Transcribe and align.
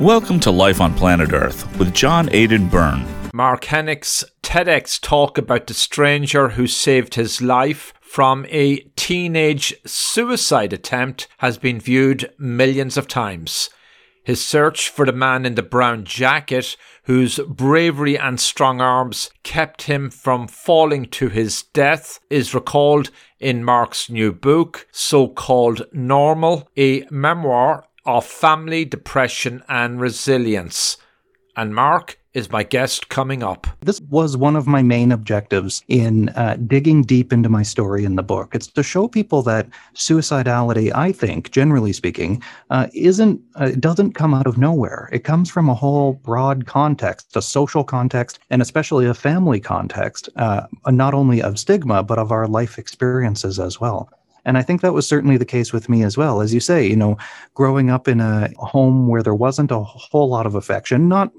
Welcome 0.00 0.40
to 0.40 0.50
Life 0.50 0.82
on 0.82 0.92
Planet 0.92 1.32
Earth 1.32 1.78
with 1.78 1.94
John 1.94 2.28
Aidan 2.30 2.68
Byrne. 2.68 3.06
Mark 3.32 3.64
Henick's 3.64 4.26
TEDx 4.42 5.00
talk 5.00 5.38
about 5.38 5.66
the 5.66 5.72
stranger 5.72 6.50
who 6.50 6.66
saved 6.66 7.14
his 7.14 7.40
life 7.40 7.94
from 8.02 8.44
a 8.50 8.80
teenage 8.96 9.72
suicide 9.86 10.74
attempt 10.74 11.28
has 11.38 11.56
been 11.56 11.80
viewed 11.80 12.30
millions 12.38 12.98
of 12.98 13.08
times. 13.08 13.70
His 14.22 14.44
search 14.44 14.90
for 14.90 15.06
the 15.06 15.12
man 15.12 15.46
in 15.46 15.54
the 15.54 15.62
brown 15.62 16.04
jacket, 16.04 16.76
whose 17.04 17.38
bravery 17.48 18.18
and 18.18 18.38
strong 18.38 18.82
arms 18.82 19.30
kept 19.44 19.84
him 19.84 20.10
from 20.10 20.46
falling 20.46 21.06
to 21.06 21.30
his 21.30 21.62
death, 21.72 22.20
is 22.28 22.52
recalled 22.54 23.10
in 23.40 23.64
Mark's 23.64 24.10
new 24.10 24.34
book, 24.34 24.86
so 24.92 25.26
called 25.26 25.86
Normal, 25.90 26.68
a 26.76 27.06
memoir 27.10 27.86
of 28.06 28.24
family, 28.24 28.84
depression, 28.84 29.62
and 29.68 30.00
resilience. 30.00 30.96
And 31.56 31.74
Mark 31.74 32.18
is 32.36 32.50
my 32.50 32.62
guest 32.62 33.08
coming 33.08 33.42
up. 33.42 33.66
This 33.80 33.98
was 34.02 34.36
one 34.36 34.56
of 34.56 34.66
my 34.66 34.82
main 34.82 35.10
objectives 35.10 35.82
in 35.88 36.28
uh, 36.30 36.58
digging 36.66 37.00
deep 37.00 37.32
into 37.32 37.48
my 37.48 37.62
story 37.62 38.04
in 38.04 38.16
the 38.16 38.22
book. 38.22 38.54
It's 38.54 38.66
to 38.66 38.82
show 38.82 39.08
people 39.08 39.40
that 39.44 39.66
suicidality, 39.94 40.94
I 40.94 41.12
think, 41.12 41.50
generally 41.50 41.94
speaking, 41.94 42.42
uh, 42.68 42.88
isn't 42.92 43.40
uh, 43.54 43.70
doesn't 43.80 44.12
come 44.12 44.34
out 44.34 44.46
of 44.46 44.58
nowhere. 44.58 45.08
It 45.12 45.24
comes 45.24 45.50
from 45.50 45.70
a 45.70 45.74
whole 45.74 46.12
broad 46.12 46.66
context, 46.66 47.34
a 47.34 47.40
social 47.40 47.84
context, 47.84 48.38
and 48.50 48.60
especially 48.60 49.06
a 49.06 49.14
family 49.14 49.58
context, 49.58 50.28
uh, 50.36 50.66
not 50.88 51.14
only 51.14 51.40
of 51.40 51.58
stigma 51.58 52.02
but 52.02 52.18
of 52.18 52.30
our 52.32 52.46
life 52.46 52.78
experiences 52.78 53.58
as 53.58 53.80
well. 53.80 54.10
And 54.46 54.56
I 54.56 54.62
think 54.62 54.80
that 54.80 54.94
was 54.94 55.06
certainly 55.06 55.36
the 55.36 55.44
case 55.44 55.72
with 55.72 55.90
me 55.90 56.02
as 56.02 56.16
well. 56.16 56.40
As 56.40 56.54
you 56.54 56.60
say, 56.60 56.86
you 56.86 56.96
know, 56.96 57.18
growing 57.52 57.90
up 57.90 58.08
in 58.08 58.20
a 58.20 58.48
home 58.56 59.08
where 59.08 59.22
there 59.22 59.34
wasn't 59.34 59.70
a 59.70 59.80
whole 59.80 60.28
lot 60.28 60.46
of 60.46 60.54
affection, 60.54 61.08
not 61.08 61.30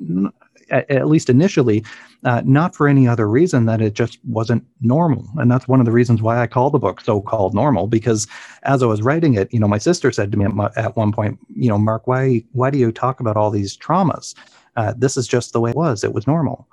at 0.70 1.08
least 1.08 1.30
initially, 1.30 1.84
uh, 2.26 2.42
not 2.44 2.76
for 2.76 2.90
any 2.90 3.08
other 3.08 3.30
reason 3.30 3.66
that 3.68 3.82
it 3.82 3.94
just 3.94 4.20
wasn't 4.26 4.66
normal. 4.82 5.26
And 5.38 5.50
that's 5.50 5.68
one 5.68 5.80
of 5.80 5.86
the 5.86 5.94
reasons 5.94 6.22
why 6.22 6.42
I 6.42 6.48
call 6.48 6.70
the 6.70 6.78
book 6.78 7.00
so 7.00 7.22
called 7.22 7.54
normal, 7.54 7.88
because 7.88 8.28
as 8.64 8.84
I 8.84 8.86
was 8.86 9.02
writing 9.02 9.36
it, 9.36 9.52
you 9.54 9.60
know, 9.62 9.68
my 9.70 9.78
sister 9.78 10.12
said 10.12 10.30
to 10.34 10.38
me 10.38 10.44
at, 10.44 10.54
my, 10.54 10.70
at 10.76 10.98
one 10.98 11.14
point, 11.14 11.40
you 11.56 11.70
know, 11.70 11.78
Mark, 11.78 12.06
why, 12.06 12.44
why 12.52 12.70
do 12.70 12.78
you 12.78 12.92
talk 12.92 13.22
about 13.22 13.38
all 13.38 13.50
these 13.50 13.78
traumas? 13.78 14.36
Uh, 14.76 14.94
this 14.98 15.16
is 15.16 15.26
just 15.26 15.54
the 15.54 15.62
way 15.62 15.70
it 15.70 15.78
was. 15.78 16.04
It 16.04 16.14
was 16.14 16.28
normal. 16.28 16.68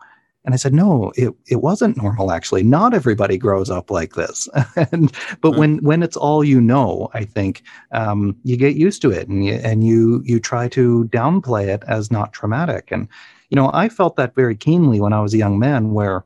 And 0.45 0.53
I 0.53 0.59
said, 0.59 0.75
no, 0.75 1.11
it, 1.17 1.33
it 1.47 1.63
wasn't 1.63 1.97
normal 1.97 2.31
actually. 2.31 2.63
Not 2.63 2.93
everybody 2.93 3.39
grows 3.39 3.71
up 3.71 3.91
like 3.91 4.15
this. 4.15 4.49
and 4.77 5.13
but 5.41 5.53
mm-hmm. 5.53 5.59
when 5.59 5.79
when 5.79 6.03
it's 6.03 6.17
all 6.17 6.45
you 6.45 6.61
know, 6.61 7.09
I 7.15 7.25
think 7.25 7.63
um, 7.93 8.37
you 8.45 8.57
get 8.57 8.77
used 8.77 9.01
to 9.03 9.11
it 9.11 9.29
and 9.29 9.45
you 9.45 9.55
and 9.55 9.85
you 9.85 10.23
you 10.25 10.39
try 10.41 10.69
to 10.69 11.09
downplay 11.13 11.69
it 11.69 11.83
as 11.87 12.11
not 12.11 12.33
traumatic. 12.33 12.91
And 12.91 13.09
you 13.49 13.57
know, 13.57 13.71
I 13.73 13.89
felt 13.89 14.17
that 14.17 14.35
very 14.35 14.57
keenly 14.57 15.01
when 15.01 15.13
I 15.13 15.21
was 15.21 15.33
a 15.33 15.39
young 15.39 15.59
man, 15.59 15.93
where 15.93 16.25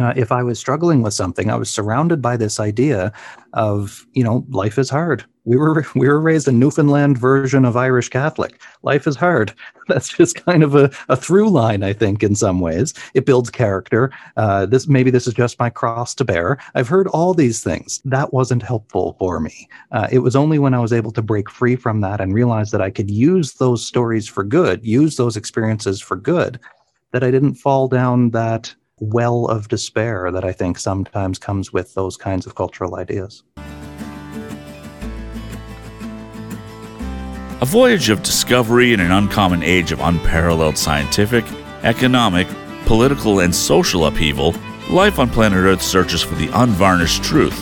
uh, 0.00 0.12
if 0.16 0.32
I 0.32 0.42
was 0.42 0.58
struggling 0.58 1.02
with 1.02 1.14
something, 1.14 1.50
I 1.50 1.56
was 1.56 1.70
surrounded 1.70 2.20
by 2.20 2.36
this 2.36 2.58
idea 2.58 3.12
of, 3.52 4.06
you 4.12 4.24
know, 4.24 4.44
life 4.48 4.76
is 4.76 4.90
hard. 4.90 5.24
We 5.44 5.56
were 5.56 5.86
we 5.94 6.08
were 6.08 6.20
raised 6.20 6.48
a 6.48 6.52
Newfoundland 6.52 7.16
version 7.16 7.64
of 7.64 7.76
Irish 7.76 8.08
Catholic. 8.08 8.60
Life 8.82 9.06
is 9.06 9.14
hard. 9.14 9.54
That's 9.88 10.08
just 10.08 10.34
kind 10.34 10.64
of 10.64 10.74
a, 10.74 10.90
a 11.08 11.16
through 11.16 11.50
line, 11.50 11.84
I 11.84 11.92
think, 11.92 12.24
in 12.24 12.34
some 12.34 12.58
ways. 12.58 12.94
It 13.12 13.26
builds 13.26 13.50
character. 13.50 14.10
Uh, 14.36 14.66
this 14.66 14.88
maybe 14.88 15.10
this 15.12 15.28
is 15.28 15.34
just 15.34 15.60
my 15.60 15.70
cross 15.70 16.14
to 16.16 16.24
bear. 16.24 16.58
I've 16.74 16.88
heard 16.88 17.06
all 17.08 17.32
these 17.32 17.62
things. 17.62 18.00
That 18.04 18.32
wasn't 18.32 18.62
helpful 18.62 19.14
for 19.20 19.38
me. 19.38 19.68
Uh, 19.92 20.08
it 20.10 20.20
was 20.20 20.34
only 20.34 20.58
when 20.58 20.74
I 20.74 20.80
was 20.80 20.92
able 20.92 21.12
to 21.12 21.22
break 21.22 21.48
free 21.48 21.76
from 21.76 22.00
that 22.00 22.20
and 22.20 22.34
realize 22.34 22.72
that 22.72 22.82
I 22.82 22.90
could 22.90 23.10
use 23.10 23.54
those 23.54 23.86
stories 23.86 24.26
for 24.26 24.42
good, 24.42 24.84
use 24.84 25.16
those 25.16 25.36
experiences 25.36 26.00
for 26.00 26.16
good, 26.16 26.58
that 27.12 27.22
I 27.22 27.30
didn't 27.30 27.54
fall 27.54 27.86
down 27.86 28.30
that 28.30 28.74
well 29.00 29.46
of 29.46 29.68
despair 29.68 30.30
that 30.30 30.44
I 30.44 30.52
think 30.52 30.78
sometimes 30.78 31.38
comes 31.38 31.72
with 31.72 31.94
those 31.94 32.16
kinds 32.16 32.46
of 32.46 32.54
cultural 32.54 32.96
ideas. 32.96 33.42
A 37.60 37.66
voyage 37.66 38.10
of 38.10 38.22
discovery 38.22 38.92
in 38.92 39.00
an 39.00 39.10
uncommon 39.10 39.62
age 39.62 39.90
of 39.90 40.00
unparalleled 40.00 40.76
scientific, 40.76 41.44
economic, 41.82 42.46
political, 42.84 43.40
and 43.40 43.54
social 43.54 44.06
upheaval, 44.06 44.54
life 44.90 45.18
on 45.18 45.30
planet 45.30 45.58
Earth 45.58 45.82
searches 45.82 46.22
for 46.22 46.34
the 46.34 46.50
unvarnished 46.52 47.24
truth, 47.24 47.58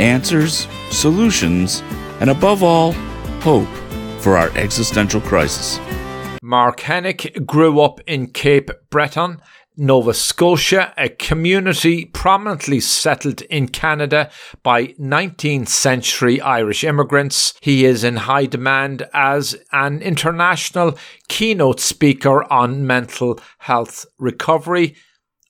answers, 0.00 0.66
solutions, 0.90 1.82
and 2.20 2.30
above 2.30 2.62
all, 2.62 2.92
hope 3.42 3.68
for 4.20 4.36
our 4.36 4.50
existential 4.56 5.20
crisis. 5.20 5.78
Mark 6.42 6.80
Henick 6.80 7.46
grew 7.46 7.80
up 7.80 8.00
in 8.06 8.26
Cape 8.26 8.70
Breton 8.90 9.40
Nova 9.76 10.14
Scotia, 10.14 10.94
a 10.96 11.08
community 11.08 12.04
prominently 12.04 12.78
settled 12.78 13.42
in 13.42 13.66
Canada 13.66 14.30
by 14.62 14.88
19th 15.00 15.66
century 15.66 16.40
Irish 16.40 16.84
immigrants. 16.84 17.54
He 17.60 17.84
is 17.84 18.04
in 18.04 18.16
high 18.16 18.46
demand 18.46 19.08
as 19.12 19.56
an 19.72 20.00
international 20.00 20.96
keynote 21.26 21.80
speaker 21.80 22.44
on 22.52 22.86
mental 22.86 23.40
health 23.58 24.06
recovery, 24.16 24.94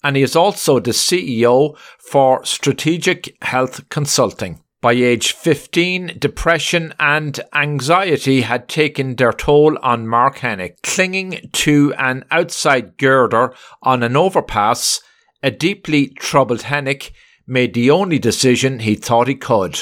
and 0.03 0.17
he 0.17 0.23
is 0.23 0.35
also 0.35 0.81
the 0.81 0.93
CEO 0.93 1.77
for 1.99 2.43
Strategic 2.47 3.37
Health 3.43 3.87
Consulting. 3.91 4.64
By 4.85 4.93
age 4.93 5.33
15, 5.33 6.19
depression 6.19 6.93
and 7.01 7.41
anxiety 7.55 8.43
had 8.43 8.69
taken 8.69 9.17
their 9.17 9.33
toll 9.33 9.79
on 9.83 10.07
Mark 10.07 10.41
Henick. 10.41 10.83
Clinging 10.83 11.49
to 11.53 11.95
an 11.97 12.27
outside 12.31 12.99
girder 12.99 13.55
on 13.83 14.03
an 14.03 14.15
overpass, 14.15 15.01
a 15.43 15.51
deeply 15.51 16.09
troubled 16.09 16.65
Henick 16.65 17.13
made 17.47 17.73
the 17.73 17.91
only 17.91 18.19
decision 18.19 18.81
he 18.81 18.95
thought 18.95 19.27
he 19.27 19.37
could. 19.37 19.81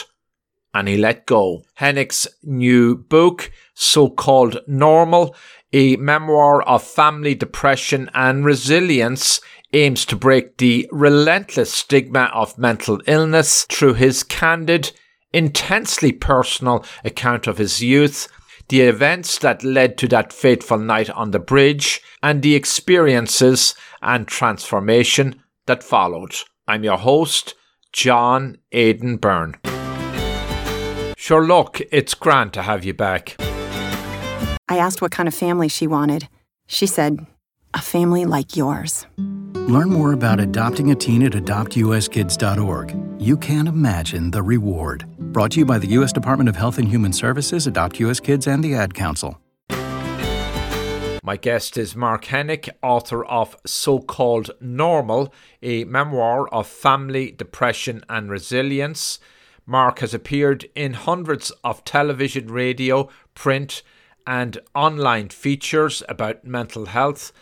And 0.73 0.87
he 0.87 0.97
let 0.97 1.27
go. 1.27 1.65
Henick's 1.81 2.29
new 2.45 2.95
book, 2.95 3.51
so 3.75 4.09
called 4.09 4.61
Normal, 4.69 5.35
a 5.73 5.97
memoir 5.97 6.63
of 6.63 6.81
family 6.85 7.35
depression 7.35 8.09
and 8.15 8.45
resilience, 8.45 9.41
aims 9.73 10.05
to 10.07 10.17
break 10.17 10.59
the 10.59 10.89
relentless 10.93 11.73
stigma 11.73 12.31
of 12.35 12.59
mental 12.59 13.01
illness 13.07 13.65
through 13.65 13.95
his 13.95 14.23
candid, 14.23 14.93
intensely 15.33 16.13
personal 16.13 16.85
account 17.05 17.47
of 17.47 17.59
his 17.59 17.83
youth, 17.83 18.29
the 18.69 18.83
events 18.83 19.39
that 19.39 19.65
led 19.65 19.99
to 19.99 20.09
that 20.09 20.33
fateful 20.33 20.79
night 20.79 21.11
on 21.11 21.31
the 21.31 21.39
bridge, 21.39 22.01
and 22.23 22.43
the 22.43 22.55
experiences 22.55 23.75
and 24.01 24.29
transformation 24.29 25.43
that 25.67 25.83
followed. 25.83 26.35
I'm 26.69 26.85
your 26.85 26.99
host, 26.99 27.55
John 27.93 28.59
Aidan 28.73 29.17
Byrne. 29.17 29.57
Sure, 31.17 31.47
look, 31.47 31.81
it's 31.93 32.15
grand 32.15 32.53
to 32.55 32.63
have 32.63 32.85
you 32.85 32.95
back. 32.95 33.37
I 34.69 34.79
asked 34.79 35.03
what 35.03 35.13
kind 35.13 35.29
of 35.29 35.35
family 35.35 35.69
she 35.69 35.87
wanted. 35.87 36.29
She 36.67 36.87
said, 36.87 37.27
a 37.75 37.81
family 37.81 38.25
like 38.25 38.57
yours. 38.57 39.07
Learn 39.69 39.91
more 39.91 40.13
about 40.13 40.41
adopting 40.41 40.91
a 40.91 40.95
teen 40.95 41.23
at 41.23 41.33
adoptuskids.org. 41.33 42.97
You 43.23 43.37
can't 43.37 43.69
imagine 43.69 44.33
the 44.33 44.43
reward. 44.43 45.07
Brought 45.19 45.53
to 45.53 45.61
you 45.61 45.65
by 45.65 45.79
the 45.79 45.87
U.S. 45.89 46.13
Department 46.13 46.49
of 46.49 46.57
Health 46.57 46.79
and 46.79 46.89
Human 46.89 47.13
Services, 47.13 47.67
Adopt 47.67 48.01
U.S. 48.01 48.19
Kids, 48.19 48.47
and 48.49 48.65
the 48.65 48.75
Ad 48.75 48.95
Council. 48.95 49.39
My 51.25 51.37
guest 51.37 51.79
is 51.79 51.95
Mark 51.95 52.25
Henick, 52.25 52.69
author 52.83 53.25
of 53.25 53.57
So 53.65 54.01
Called 54.01 54.51
Normal, 54.61 55.33
a 55.63 55.85
memoir 55.85 56.49
of 56.49 56.67
family, 56.67 57.31
depression, 57.31 58.05
and 58.09 58.29
resilience. 58.29 59.21
Mark 59.65 60.01
has 60.01 60.13
appeared 60.13 60.69
in 60.75 60.95
hundreds 60.95 61.53
of 61.63 61.85
television, 61.85 62.49
radio, 62.49 63.09
print, 63.35 63.85
and 64.27 64.59
online 64.75 65.29
features 65.29 66.03
about 66.09 66.45
mental 66.45 66.87
health 66.87 67.33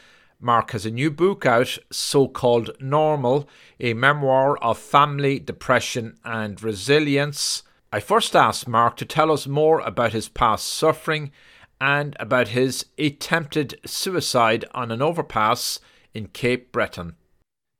Mark 0.43 0.71
has 0.71 0.87
a 0.87 0.91
new 0.91 1.11
book 1.11 1.45
out, 1.45 1.77
so 1.91 2.27
called 2.27 2.71
Normal, 2.81 3.47
a 3.79 3.93
memoir 3.93 4.57
of 4.59 4.79
family, 4.79 5.39
depression, 5.39 6.17
and 6.25 6.63
resilience. 6.63 7.63
I 7.93 8.01
first 8.01 8.35
asked 8.35 8.67
Mark 8.67 8.97
to 8.97 9.05
tell 9.05 9.31
us 9.31 9.47
more 9.47 9.81
about 9.81 10.13
his 10.13 10.31
past 10.31 10.67
suffering 10.67 11.31
and 11.79 12.17
about 12.19 12.49
his 12.49 12.87
attempted 12.97 13.79
suicide 13.85 14.65
on 14.73 14.91
an 14.91 15.03
overpass 15.03 15.79
in 16.15 16.29
Cape 16.29 16.73
Breton. 16.73 17.17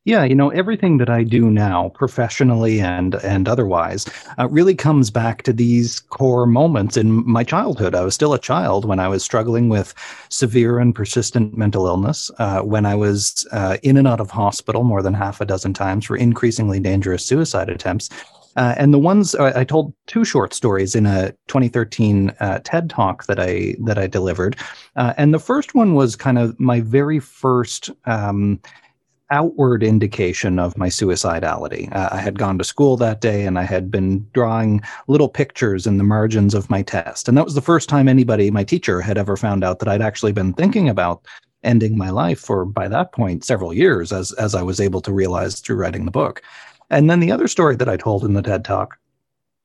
Yeah, 0.07 0.25
you 0.25 0.35
know, 0.35 0.49
everything 0.49 0.97
that 0.97 1.11
I 1.11 1.25
do 1.25 1.51
now, 1.51 1.91
professionally 1.91 2.81
and 2.81 3.17
and 3.17 3.47
otherwise, 3.47 4.07
uh, 4.39 4.49
really 4.49 4.75
comes 4.75 5.11
back 5.11 5.43
to 5.43 5.53
these 5.53 6.01
core 6.01 6.47
moments 6.47 6.97
in 6.97 7.29
my 7.31 7.45
childhood. 7.45 7.95
I 7.95 8.01
was 8.01 8.15
still 8.15 8.33
a 8.33 8.39
child 8.39 8.87
when 8.87 8.99
I 8.99 9.09
was 9.09 9.23
struggling 9.23 9.69
with 9.69 9.93
severe 10.31 10.79
and 10.79 10.95
persistent 10.95 11.59
mental 11.59 11.87
illness, 11.87 12.31
uh, 12.39 12.63
when 12.63 12.87
I 12.87 12.95
was 12.95 13.47
uh, 13.53 13.77
in 13.83 13.99
and 13.99 14.09
out 14.09 14.21
of 14.21 14.31
hospital 14.31 14.85
more 14.85 15.03
than 15.03 15.13
half 15.13 15.39
a 15.39 15.45
dozen 15.45 15.75
times 15.75 16.07
for 16.07 16.17
increasingly 16.17 16.81
dangerous 16.81 17.27
suicide 17.27 17.69
attempts. 17.69 18.09
Uh, 18.57 18.75
and 18.79 18.95
the 18.95 18.99
ones 18.99 19.35
uh, 19.35 19.53
I 19.55 19.65
told 19.65 19.93
two 20.07 20.25
short 20.25 20.55
stories 20.55 20.95
in 20.95 21.05
a 21.05 21.33
2013 21.49 22.31
uh, 22.41 22.61
TED 22.65 22.89
talk 22.89 23.27
that 23.27 23.39
I 23.39 23.77
that 23.85 23.99
I 23.99 24.07
delivered, 24.07 24.57
uh, 24.97 25.13
and 25.19 25.35
the 25.35 25.39
first 25.39 25.75
one 25.75 25.95
was 25.95 26.17
kind 26.17 26.39
of 26.39 26.59
my 26.59 26.81
very 26.81 27.19
first 27.19 27.91
um, 28.07 28.61
outward 29.31 29.83
indication 29.83 30.59
of 30.59 30.77
my 30.77 30.89
suicidality. 30.89 31.95
Uh, 31.95 32.09
I 32.13 32.19
had 32.19 32.39
gone 32.39 32.59
to 32.59 32.65
school 32.65 32.97
that 32.97 33.21
day 33.21 33.47
and 33.47 33.59
I 33.59 33.63
had 33.63 33.91
been 33.91 34.27
drawing 34.33 34.81
little 35.09 35.29
pictures 35.29 35.87
in 35.87 35.99
the 35.99 36.05
margins 36.05 36.55
of 36.55 36.71
my 36.71 36.83
test. 36.83 37.29
And 37.29 37.37
that 37.37 37.45
was 37.45 37.55
the 37.55 37.61
first 37.61 37.89
time 37.89 38.09
anybody, 38.09 38.51
my 38.51 38.65
teacher, 38.65 39.01
had 39.01 39.19
ever 39.19 39.37
found 39.37 39.65
out 39.65 39.79
that 39.79 39.89
I'd 39.89 40.03
actually 40.03 40.33
been 40.33 40.53
thinking 40.53 40.89
about 40.89 41.25
ending 41.63 41.97
my 41.97 42.11
life 42.11 42.41
for, 42.41 42.65
by 42.65 42.89
that 42.89 43.13
point, 43.13 43.45
several 43.45 43.73
years, 43.73 44.13
as, 44.13 44.33
as 44.33 44.55
I 44.55 44.63
was 44.63 44.81
able 44.81 45.01
to 45.03 45.13
realize 45.13 45.61
through 45.61 45.77
writing 45.77 46.07
the 46.07 46.11
book. 46.11 46.43
And 46.89 47.09
then 47.09 47.21
the 47.21 47.33
other 47.33 47.49
story 47.49 47.77
that 47.77 47.89
I 47.89 47.97
told 47.97 48.25
in 48.25 48.35
the 48.35 48.43
TED 48.43 48.65
Talk 48.65 48.99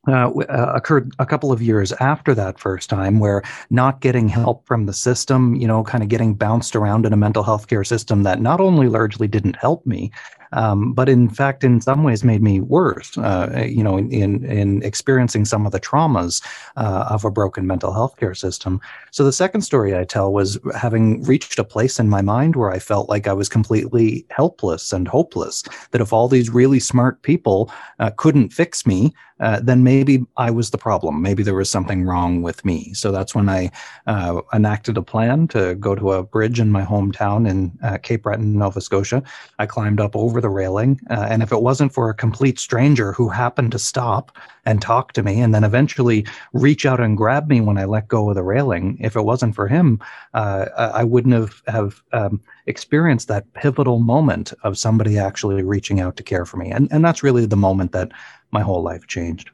uh, 0.07 0.29
uh, 0.29 0.73
occurred 0.75 1.13
a 1.19 1.25
couple 1.25 1.51
of 1.51 1.61
years 1.61 1.91
after 1.93 2.35
that 2.35 2.59
first 2.59 2.89
time, 2.89 3.19
where 3.19 3.41
not 3.69 4.01
getting 4.01 4.29
help 4.29 4.65
from 4.65 4.85
the 4.85 4.93
system, 4.93 5.55
you 5.55 5.67
know, 5.67 5.83
kind 5.83 6.03
of 6.03 6.09
getting 6.09 6.33
bounced 6.33 6.75
around 6.75 7.05
in 7.05 7.13
a 7.13 7.17
mental 7.17 7.43
health 7.43 7.67
care 7.67 7.83
system 7.83 8.23
that 8.23 8.41
not 8.41 8.59
only 8.59 8.87
largely 8.87 9.27
didn't 9.27 9.55
help 9.55 9.85
me, 9.85 10.11
um, 10.55 10.93
but 10.93 11.07
in 11.09 11.29
fact, 11.29 11.63
in 11.63 11.81
some 11.81 12.03
ways, 12.03 12.23
made 12.23 12.41
me 12.41 12.59
worse. 12.59 13.17
Uh, 13.17 13.65
you 13.67 13.83
know, 13.83 13.97
in, 13.97 14.11
in, 14.11 14.45
in 14.45 14.83
experiencing 14.83 15.45
some 15.45 15.65
of 15.65 15.71
the 15.71 15.79
traumas 15.79 16.41
uh, 16.77 17.05
of 17.09 17.23
a 17.25 17.31
broken 17.31 17.67
mental 17.67 17.93
health 17.93 18.17
care 18.17 18.33
system. 18.33 18.81
So 19.11 19.23
the 19.23 19.33
second 19.33 19.61
story 19.61 19.95
I 19.95 20.03
tell 20.03 20.33
was 20.33 20.57
having 20.75 21.23
reached 21.23 21.59
a 21.59 21.63
place 21.63 21.99
in 21.99 22.09
my 22.09 22.21
mind 22.21 22.55
where 22.55 22.71
I 22.71 22.79
felt 22.79 23.09
like 23.09 23.27
I 23.27 23.33
was 23.33 23.49
completely 23.49 24.25
helpless 24.29 24.93
and 24.93 25.07
hopeless. 25.07 25.63
That 25.91 26.01
if 26.01 26.13
all 26.13 26.27
these 26.27 26.49
really 26.49 26.79
smart 26.79 27.21
people 27.21 27.71
uh, 27.99 28.11
couldn't 28.17 28.53
fix 28.53 28.85
me, 28.85 29.13
uh, 29.39 29.59
then 29.61 29.83
maybe 29.83 30.25
I 30.37 30.49
was 30.49 30.69
the 30.69 30.77
problem. 30.77 31.21
Maybe 31.21 31.43
there 31.43 31.55
was 31.55 31.69
something 31.69 32.03
wrong 32.03 32.41
with 32.41 32.63
me. 32.63 32.93
So 32.93 33.11
that's 33.11 33.35
when 33.35 33.49
I 33.49 33.69
uh, 34.07 34.41
enacted 34.53 34.97
a 34.97 35.01
plan 35.01 35.47
to 35.49 35.75
go 35.75 35.93
to 35.93 36.13
a 36.13 36.23
bridge 36.23 36.59
in 36.59 36.71
my 36.71 36.83
hometown 36.83 37.49
in 37.49 37.77
uh, 37.83 37.97
Cape 37.97 38.23
Breton, 38.23 38.57
Nova 38.57 38.79
Scotia. 38.79 39.21
I 39.59 39.65
climbed 39.65 39.99
up 39.99 40.15
over 40.15 40.39
the 40.45 40.49
railing, 40.49 40.99
uh, 41.09 41.25
and 41.27 41.41
if 41.41 41.51
it 41.51 41.63
wasn't 41.63 41.91
for 41.91 42.07
a 42.07 42.13
complete 42.13 42.59
stranger 42.59 43.13
who 43.13 43.29
happened 43.29 43.71
to 43.71 43.79
stop 43.79 44.37
and 44.65 44.79
talk 44.79 45.11
to 45.13 45.23
me, 45.23 45.41
and 45.41 45.55
then 45.55 45.63
eventually 45.63 46.23
reach 46.53 46.85
out 46.85 46.99
and 46.99 47.17
grab 47.17 47.49
me 47.49 47.61
when 47.61 47.79
I 47.79 47.85
let 47.85 48.07
go 48.07 48.29
of 48.29 48.35
the 48.35 48.43
railing, 48.43 48.97
if 49.01 49.15
it 49.15 49.23
wasn't 49.23 49.55
for 49.55 49.67
him, 49.67 49.99
uh, 50.35 50.65
I 50.77 51.03
wouldn't 51.03 51.33
have 51.33 51.63
have 51.67 52.03
um, 52.13 52.41
experienced 52.67 53.27
that 53.29 53.51
pivotal 53.53 53.99
moment 53.99 54.53
of 54.61 54.77
somebody 54.77 55.17
actually 55.17 55.63
reaching 55.63 55.99
out 55.99 56.15
to 56.17 56.23
care 56.23 56.45
for 56.45 56.57
me. 56.57 56.69
And 56.69 56.87
and 56.91 57.03
that's 57.03 57.23
really 57.23 57.47
the 57.47 57.57
moment 57.57 57.91
that 57.93 58.11
my 58.51 58.61
whole 58.61 58.83
life 58.83 59.07
changed. 59.07 59.49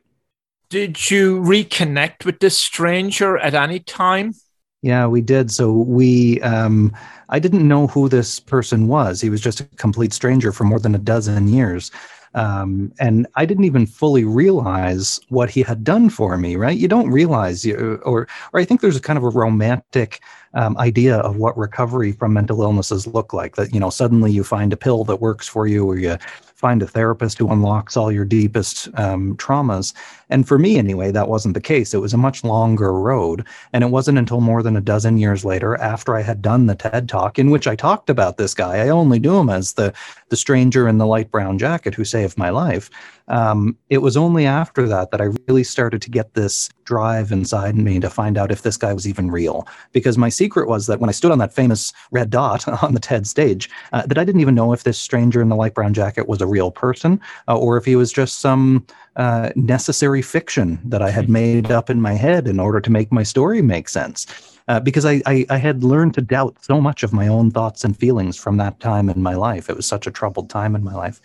Did 0.70 1.10
you 1.10 1.42
reconnect 1.42 2.26
with 2.26 2.40
this 2.40 2.58
stranger 2.58 3.38
at 3.38 3.54
any 3.54 3.80
time? 3.80 4.34
Yeah, 4.82 5.06
we 5.08 5.22
did. 5.22 5.52
So 5.52 5.72
we, 5.72 6.42
um, 6.42 6.92
I 7.30 7.40
didn't 7.40 7.68
know 7.68 7.88
who 7.88 8.10
this 8.10 8.40
person 8.40 8.88
was. 8.88 9.22
He 9.22 9.30
was 9.30 9.42
just 9.42 9.60
a 9.62 9.66
complete 9.66 10.12
stranger 10.12 10.52
for 10.52 10.64
more 10.64 10.80
than 10.80 10.96
a 10.96 11.00
dozen 11.00 11.48
years. 11.50 11.92
Um, 12.34 12.92
and 13.00 13.28
I 13.36 13.46
didn't 13.46 13.66
even 13.66 13.86
fully 13.86 14.24
realize 14.24 15.20
what 15.30 15.50
he 15.50 15.62
had 15.64 15.84
done 15.84 16.10
for 16.10 16.38
me. 16.38 16.56
Right? 16.56 16.78
You 16.78 16.88
don't 16.88 17.12
realize, 17.12 17.66
you, 17.66 18.00
or 18.06 18.28
or 18.54 18.60
I 18.60 18.64
think 18.66 18.80
there's 18.80 18.96
a 18.96 19.02
kind 19.02 19.18
of 19.18 19.24
a 19.26 19.30
romantic 19.30 20.22
um, 20.54 20.78
idea 20.78 21.18
of 21.18 21.36
what 21.36 21.58
recovery 21.58 22.14
from 22.14 22.34
mental 22.34 22.62
illnesses 22.62 23.06
look 23.06 23.34
like. 23.34 23.58
That 23.58 23.74
you 23.74 23.82
know, 23.82 23.90
suddenly 23.90 24.32
you 24.32 24.46
find 24.46 24.72
a 24.72 24.78
pill 24.78 25.04
that 25.06 25.18
works 25.18 25.46
for 25.50 25.68
you, 25.68 25.86
or 25.86 25.98
you 25.98 26.18
find 26.62 26.82
a 26.84 26.88
therapist 26.88 27.40
who 27.40 27.52
unlocks 27.52 27.98
all 27.98 28.12
your 28.12 28.24
deepest 28.24 28.88
um, 28.94 29.36
traumas. 29.38 29.94
And 30.30 30.48
for 30.48 30.60
me, 30.60 30.78
anyway, 30.78 31.12
that 31.12 31.28
wasn't 31.28 31.56
the 31.56 31.60
case. 31.62 31.94
It 31.94 31.98
was 31.98 32.14
a 32.14 32.18
much 32.18 32.44
longer 32.44 32.94
road. 32.94 33.46
And 33.74 33.84
it 33.84 33.88
wasn't 33.88 34.20
until 34.20 34.40
more 34.40 34.62
than 34.62 34.78
a 34.78 34.82
dozen 34.82 35.18
years 35.18 35.44
later, 35.44 35.76
after 35.78 36.16
I 36.16 36.22
had 36.22 36.42
done 36.42 36.68
the 36.68 36.76
TED 36.76 37.10
talk 37.10 37.40
in 37.40 37.50
which 37.50 37.68
I 37.68 37.76
talked 37.76 38.10
about 38.10 38.38
this 38.38 38.54
guy, 38.54 38.78
I 38.78 38.90
only 38.90 39.20
knew 39.20 39.38
him 39.40 39.50
as 39.50 39.74
the, 39.74 39.92
the 40.30 40.38
stranger 40.38 40.88
in 40.88 41.00
the 41.00 41.08
light 41.08 41.32
brown 41.32 41.58
jacket 41.58 41.96
who 41.96 42.06
saved 42.06 42.38
my 42.38 42.50
life. 42.50 42.90
Um, 43.28 43.78
it 43.90 44.00
was 44.00 44.18
only 44.18 44.46
after 44.46 44.88
that 44.88 45.12
that 45.12 45.22
I 45.22 45.30
really 45.48 45.64
started 45.64 46.02
to 46.02 46.10
get 46.10 46.34
this 46.34 46.70
drive 46.84 47.32
inside 47.32 47.78
me 47.78 48.00
to 48.02 48.10
find 48.10 48.38
out 48.38 48.52
if 48.52 48.64
this 48.64 48.76
guy 48.76 48.94
was 48.94 49.08
even 49.08 49.32
real. 49.32 49.66
Because 49.94 50.18
my 50.18 50.28
secret 50.28 50.68
was 50.68 50.88
that 50.88 51.00
when 51.00 51.10
I 51.10 51.14
stood 51.14 51.32
on 51.32 51.40
that 51.40 51.54
famous 51.54 51.94
red 52.12 52.30
dot 52.30 52.68
on 52.84 52.94
the 52.94 53.00
TED 53.00 53.26
stage, 53.26 53.70
uh, 53.94 54.06
that 54.06 54.18
I 54.18 54.26
didn't 54.26 54.42
even 54.42 54.56
know 54.56 54.74
if 54.74 54.84
this 54.84 55.00
stranger 55.00 55.42
in 55.42 55.50
the 55.50 55.56
light 55.56 55.74
brown 55.74 55.94
jacket 55.94 56.28
was 56.28 56.42
a 56.42 56.48
real 56.52 56.72
person 56.72 57.20
uh, 57.48 57.58
or 57.58 57.78
if 57.78 57.86
he 57.86 57.96
was 57.96 58.12
just 58.12 58.40
some 58.40 58.86
uh, 59.16 59.50
necessary 59.56 60.22
fiction 60.22 60.80
that 60.86 61.02
I 61.02 61.10
had 61.10 61.26
hmm. 61.26 61.34
made 61.34 61.72
up 61.72 61.90
in 61.90 62.02
my 62.02 62.14
head 62.14 62.48
in 62.48 62.60
order 62.60 62.80
to 62.82 62.92
make 62.92 63.12
my 63.12 63.24
story 63.24 63.62
make 63.62 63.90
sense. 63.90 64.28
Uh, 64.68 64.80
because 64.80 65.06
I, 65.06 65.22
I, 65.26 65.46
I, 65.50 65.58
had 65.58 65.84
learned 65.84 66.14
to 66.14 66.22
doubt 66.22 66.56
so 66.64 66.80
much 66.80 67.02
of 67.04 67.12
my 67.12 67.28
own 67.28 67.50
thoughts 67.52 67.84
and 67.84 67.98
feelings 67.98 68.38
from 68.38 68.58
that 68.58 68.80
time 68.80 69.10
in 69.10 69.22
my 69.22 69.34
life. 69.34 69.70
It 69.70 69.76
was 69.76 69.88
such 69.88 70.06
a 70.06 70.12
troubled 70.12 70.50
time 70.50 70.76
in 70.76 70.84
my 70.84 70.94
life. 70.94 71.20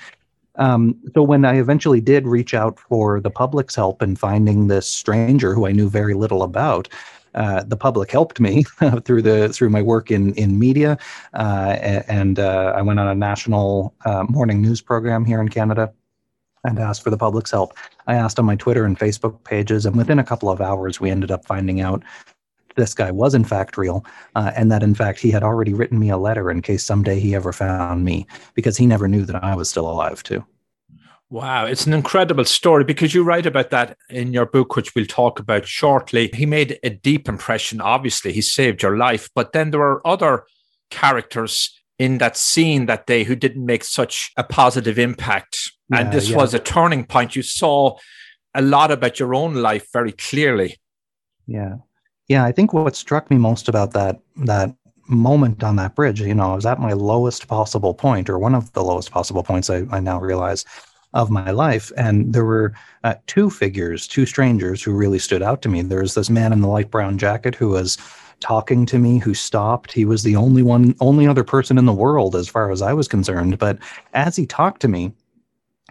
Um, 0.57 0.99
so 1.15 1.23
when 1.23 1.45
I 1.45 1.59
eventually 1.59 2.01
did 2.01 2.27
reach 2.27 2.55
out 2.55 2.79
for 2.81 3.21
the 3.21 3.31
public's 3.31 3.75
help 3.75 4.03
in 4.03 4.17
finding 4.17 4.67
this 4.67 4.89
stranger 4.89 5.55
who 5.55 5.67
I 5.67 5.73
knew 5.73 5.89
very 5.89 6.15
little 6.15 6.43
about, 6.43 6.89
uh, 7.37 7.63
the 7.63 7.77
public 7.77 8.11
helped 8.11 8.41
me 8.41 8.63
through 9.05 9.23
the 9.23 9.49
through 9.51 9.71
my 9.71 9.83
work 9.83 10.11
in 10.11 10.35
in 10.35 10.59
media, 10.59 10.99
uh, 11.35 11.77
and 12.09 12.39
uh, 12.39 12.73
I 12.75 12.83
went 12.83 12.99
on 12.99 13.09
a 13.09 13.15
national 13.15 13.95
morning 14.29 14.63
news 14.63 14.81
program 14.81 15.25
here 15.25 15.41
in 15.41 15.49
Canada 15.49 15.93
and 16.65 16.79
asked 16.79 17.03
for 17.03 17.11
the 17.11 17.19
public's 17.19 17.51
help. 17.51 17.77
I 18.07 18.15
asked 18.15 18.39
on 18.39 18.45
my 18.45 18.57
Twitter 18.57 18.85
and 18.85 18.99
Facebook 18.99 19.45
pages, 19.45 19.87
and 19.87 19.97
within 19.97 20.19
a 20.19 20.25
couple 20.25 20.51
of 20.51 20.61
hours, 20.61 21.01
we 21.01 21.11
ended 21.11 21.31
up 21.31 21.45
finding 21.45 21.81
out 21.81 22.03
this 22.75 22.95
guy 22.95 23.11
was 23.11 23.35
in 23.35 23.45
fact 23.45 23.77
real, 23.77 24.05
uh, 24.35 24.53
and 24.55 24.71
that 24.71 24.83
in 24.83 24.95
fact 24.95 25.19
he 25.19 25.31
had 25.31 25.43
already 25.43 25.73
written 25.73 25.99
me 25.99 26.11
a 26.11 26.19
letter 26.19 26.51
in 26.51 26.63
case 26.63 26.85
someday 26.85 27.19
he 27.19 27.35
ever 27.35 27.53
found 27.53 28.05
me, 28.05 28.27
because 28.55 28.77
he 28.77 28.87
never 28.87 29.09
knew 29.09 29.25
that 29.25 29.43
I 29.43 29.55
was 29.55 29.69
still 29.71 29.91
alive 29.91 30.23
too. 30.23 30.45
Wow, 31.29 31.67
it's 31.67 31.87
an 31.87 31.93
incredible 31.93 32.45
story 32.45 32.85
because 32.85 33.13
you 33.13 33.25
write 33.25 33.47
about 33.47 33.71
that 33.71 33.97
in 34.09 34.33
your 34.33 34.47
book, 34.47 34.77
which 34.77 34.95
we'll 34.95 35.07
talk 35.07 35.41
about 35.41 35.67
shortly. 35.67 36.31
He 36.33 36.47
made 36.47 36.79
a 36.85 36.91
deep 36.91 37.29
impression. 37.29 37.81
Obviously, 37.81 38.33
he 38.33 38.41
saved 38.41 38.83
your 38.83 38.97
life, 38.97 39.29
but 39.35 39.53
then 39.53 39.71
there 39.71 39.81
were 39.81 40.07
other 40.07 40.45
characters 40.91 41.77
in 41.99 42.19
that 42.19 42.37
scene 42.37 42.87
that 42.87 43.07
day 43.07 43.25
who 43.25 43.35
didn't 43.35 43.67
make 43.67 43.83
such 43.83 44.31
a 44.37 44.45
positive 44.45 44.99
impact. 44.99 45.59
Yeah, 45.91 46.01
and 46.01 46.13
this 46.13 46.29
yeah. 46.29 46.37
was 46.37 46.55
a 46.55 46.61
turning 46.61 47.05
point. 47.05 47.35
You 47.35 47.43
saw 47.43 47.97
a 48.55 48.63
lot 48.63 48.93
about 48.93 49.19
your 49.19 49.35
own 49.35 49.55
life 49.55 49.89
very 49.93 50.13
clearly. 50.13 50.77
Yeah. 51.47 51.77
Yeah, 52.29 52.45
I 52.45 52.53
think 52.53 52.73
what 52.73 52.97
struck 52.97 53.31
me 53.31 53.37
most 53.37 53.69
about 53.69 53.93
that 53.93 54.21
that 54.45 54.75
moment 55.09 55.63
on 55.63 55.77
that 55.77 55.95
bridge, 55.95 56.21
you 56.21 56.35
know, 56.35 56.53
I 56.53 56.55
was 56.57 56.67
at 56.67 56.81
my 56.81 56.93
lowest 56.93 57.47
possible 57.47 57.95
point, 57.95 58.29
or 58.29 58.39
one 58.39 58.55
of 58.55 58.73
the 58.73 58.83
lowest 58.83 59.11
possible 59.11 59.43
points 59.43 59.71
I, 59.71 59.85
I 59.91 60.01
now 60.01 60.21
realize 60.21 60.65
of 61.17 61.31
my 61.31 61.51
life. 61.51 61.91
And 61.97 62.33
there 62.33 62.45
were 62.45 62.75
uh, 63.03 63.15
two 63.27 63.51
figures, 63.51 64.07
two 64.07 64.27
strangers 64.27 64.83
who 64.83 64.93
really 64.93 65.19
stood 65.19 65.43
out 65.43 65.63
to 65.63 65.69
me. 65.69 65.83
There 65.83 66.03
was 66.03 66.15
this 66.15 66.31
man 66.31 66.53
in 66.53 66.61
the 66.61 66.69
light 66.69 66.91
brown 66.91 67.17
jacket 67.19 67.55
who 67.55 67.71
was 67.71 67.97
talking 68.41 68.85
to 68.87 68.99
me, 68.99 69.19
who 69.19 69.33
stopped. 69.33 69.93
He 69.93 70.05
was 70.05 70.23
the 70.23 70.37
only 70.37 70.63
one, 70.63 70.95
only 71.01 71.27
other 71.27 71.43
person 71.43 71.79
in 71.79 71.87
the 71.87 71.93
world, 71.93 72.37
as 72.37 72.49
far 72.49 72.71
as 72.71 72.83
I 72.83 72.93
was 72.93 73.09
concerned. 73.09 73.59
But 73.59 73.79
as 74.13 74.37
he 74.37 74.45
talked 74.45 74.83
to 74.83 74.89
me, 74.89 75.13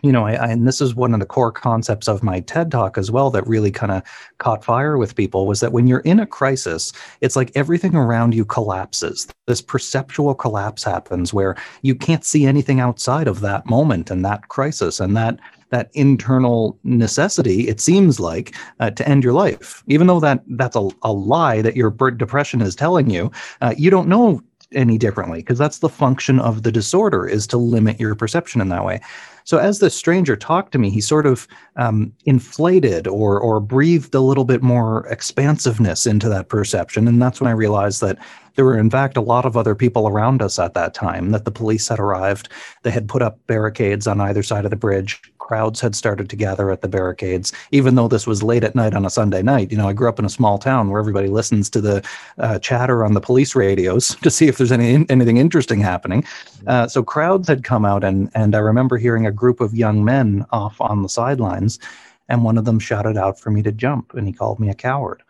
you 0.06 0.12
know, 0.12 0.28
I, 0.28 0.34
I, 0.34 0.48
and 0.50 0.68
this 0.68 0.82
is 0.82 0.94
one 0.94 1.16
of 1.16 1.20
the 1.20 1.26
core 1.26 1.52
concepts 1.52 2.08
of 2.08 2.22
my 2.22 2.40
TED 2.42 2.70
talk 2.70 2.96
as 2.96 3.10
well 3.10 3.32
that 3.32 3.48
really 3.48 3.72
kind 3.72 3.92
of 3.92 4.04
caught 4.38 4.64
fire 4.64 5.00
with 5.00 5.16
people 5.16 5.48
was 5.48 5.62
that 5.62 5.72
when 5.72 5.88
you're 5.88 6.02
in 6.02 6.20
a 6.20 6.28
crisis, 6.28 6.94
it's 7.22 7.36
like 7.36 7.52
everything 7.56 7.96
around 7.96 8.36
you 8.36 8.46
collapses. 8.46 9.28
This 9.48 9.62
perceptual 9.62 10.36
collapse 10.36 10.84
happens 10.84 11.34
where 11.34 11.56
you 11.82 11.96
can't 11.96 12.24
see 12.24 12.46
anything 12.46 12.80
outside 12.80 13.28
of 13.28 13.40
that 13.40 13.66
moment 13.66 14.12
and 14.12 14.24
that 14.24 14.48
crisis 14.50 15.00
and 15.00 15.18
that 15.18 15.40
that 15.72 15.90
internal 15.94 16.78
necessity 16.84 17.68
it 17.68 17.82
seems 17.82 18.20
like 18.20 18.56
uh, 18.80 18.92
to 18.92 19.06
end 19.10 19.24
your 19.24 19.34
life 19.34 19.84
even 19.88 20.06
though 20.06 20.20
that 20.20 20.42
that's 20.50 20.76
a, 20.76 20.88
a 21.02 21.12
lie 21.12 21.62
that 21.62 21.76
your 21.76 21.90
depression 22.12 22.62
is 22.62 22.76
telling 22.76 23.10
you 23.10 23.32
uh, 23.62 23.74
you 23.76 23.90
don't 23.90 24.08
know 24.08 24.40
any 24.74 24.98
differently 24.98 25.40
because 25.40 25.58
that's 25.58 25.80
the 25.80 25.90
function 25.90 26.40
of 26.40 26.64
the 26.64 26.72
disorder 26.72 27.28
is 27.28 27.48
to 27.48 27.58
limit 27.58 28.00
your 28.00 28.14
perception 28.14 28.62
in 28.62 28.70
that 28.70 28.86
way 28.86 29.02
so 29.46 29.60
as 29.60 29.78
the 29.78 29.92
stranger 29.92 30.36
talked 30.36 30.72
to 30.72 30.80
me, 30.80 30.90
he 30.90 31.00
sort 31.00 31.28
of 31.28 31.48
um, 31.78 32.12
inflated 32.26 33.08
or 33.08 33.40
or 33.40 33.60
breathed 33.60 34.14
a 34.14 34.20
little 34.20 34.44
bit 34.44 34.62
more 34.62 35.08
expansiveness 35.08 36.06
into 36.06 36.28
that 36.30 36.50
perception, 36.50 37.08
and 37.08 37.22
that's 37.22 37.40
when 37.40 37.48
I 37.48 37.54
realized 37.54 38.02
that 38.02 38.18
there 38.56 38.66
were 38.66 38.78
in 38.78 38.90
fact 38.90 39.18
a 39.18 39.22
lot 39.22 39.46
of 39.46 39.56
other 39.56 39.76
people 39.76 40.08
around 40.08 40.42
us 40.42 40.58
at 40.60 40.74
that 40.74 40.94
time. 40.94 41.32
That 41.32 41.46
the 41.46 41.52
police 41.52 41.88
had 41.88 42.00
arrived, 42.00 42.50
they 42.84 42.92
had 42.92 43.08
put 43.08 43.22
up 43.22 43.40
barricades 43.48 44.08
on 44.08 44.20
either 44.22 44.44
side 44.44 44.66
of 44.66 44.72
the 44.72 44.78
bridge. 44.78 45.22
Crowds 45.38 45.80
had 45.80 45.96
started 45.96 46.28
to 46.32 46.36
gather 46.36 46.72
at 46.72 46.82
the 46.82 46.88
barricades, 46.88 47.54
even 47.70 47.94
though 47.94 48.08
this 48.08 48.26
was 48.26 48.42
late 48.42 48.64
at 48.64 48.74
night 48.74 48.96
on 48.96 49.06
a 49.06 49.12
Sunday 49.12 49.44
night. 49.44 49.72
You 49.72 49.78
know, 49.78 49.88
I 49.88 49.94
grew 49.94 50.10
up 50.10 50.18
in 50.18 50.26
a 50.26 50.30
small 50.30 50.58
town 50.58 50.90
where 50.90 51.00
everybody 51.00 51.28
listens 51.28 51.70
to 51.70 51.82
the 51.82 52.04
uh, 52.40 52.58
chatter 52.58 53.06
on 53.06 53.14
the 53.14 53.22
police 53.22 53.56
radios 53.56 54.16
to 54.24 54.32
see 54.32 54.48
if 54.48 54.58
there's 54.58 54.72
any 54.72 55.06
anything 55.10 55.38
interesting 55.38 55.80
happening. 55.80 56.26
Uh, 56.66 56.88
so 56.88 57.04
crowds 57.04 57.48
had 57.48 57.64
come 57.64 57.86
out, 57.86 58.04
and 58.04 58.32
and 58.34 58.56
I 58.56 58.60
remember 58.60 58.98
hearing 58.98 59.28
a 59.28 59.32
group 59.32 59.62
of 59.62 59.76
young 59.76 60.04
men 60.04 60.46
off 60.52 60.82
on 60.82 61.04
the 61.04 61.10
sidelines. 61.10 61.80
and 62.28 62.44
one 62.44 62.58
of 62.58 62.66
them 62.66 62.80
shouted 62.80 63.18
out 63.18 63.40
for 63.40 63.52
me 63.52 63.62
to 63.62 63.72
jump, 63.72 64.16
and 64.16 64.26
he 64.26 64.34
called 64.34 64.60
me 64.60 64.70
a 64.70 64.74
coward. 64.74 65.22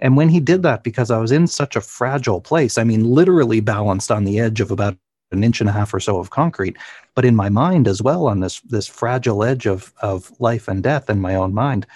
And 0.00 0.16
when 0.16 0.28
he 0.28 0.40
did 0.40 0.62
that, 0.62 0.84
because 0.84 1.10
I 1.10 1.18
was 1.18 1.32
in 1.32 1.46
such 1.46 1.74
a 1.74 1.80
fragile 1.80 2.40
place, 2.40 2.78
I 2.78 2.84
mean, 2.84 3.04
literally 3.04 3.60
balanced 3.60 4.10
on 4.10 4.24
the 4.24 4.38
edge 4.38 4.60
of 4.60 4.70
about 4.70 4.96
an 5.32 5.44
inch 5.44 5.60
and 5.60 5.68
a 5.68 5.72
half 5.72 5.92
or 5.92 6.00
so 6.00 6.18
of 6.18 6.30
concrete, 6.30 6.76
but 7.14 7.24
in 7.24 7.36
my 7.36 7.48
mind 7.48 7.86
as 7.86 8.00
well, 8.00 8.26
on 8.28 8.40
this 8.40 8.60
this 8.60 8.86
fragile 8.86 9.44
edge 9.44 9.66
of 9.66 9.92
of 10.00 10.32
life 10.40 10.68
and 10.68 10.82
death 10.82 11.10
in 11.10 11.20
my 11.20 11.34
own 11.34 11.52
mind. 11.52 11.86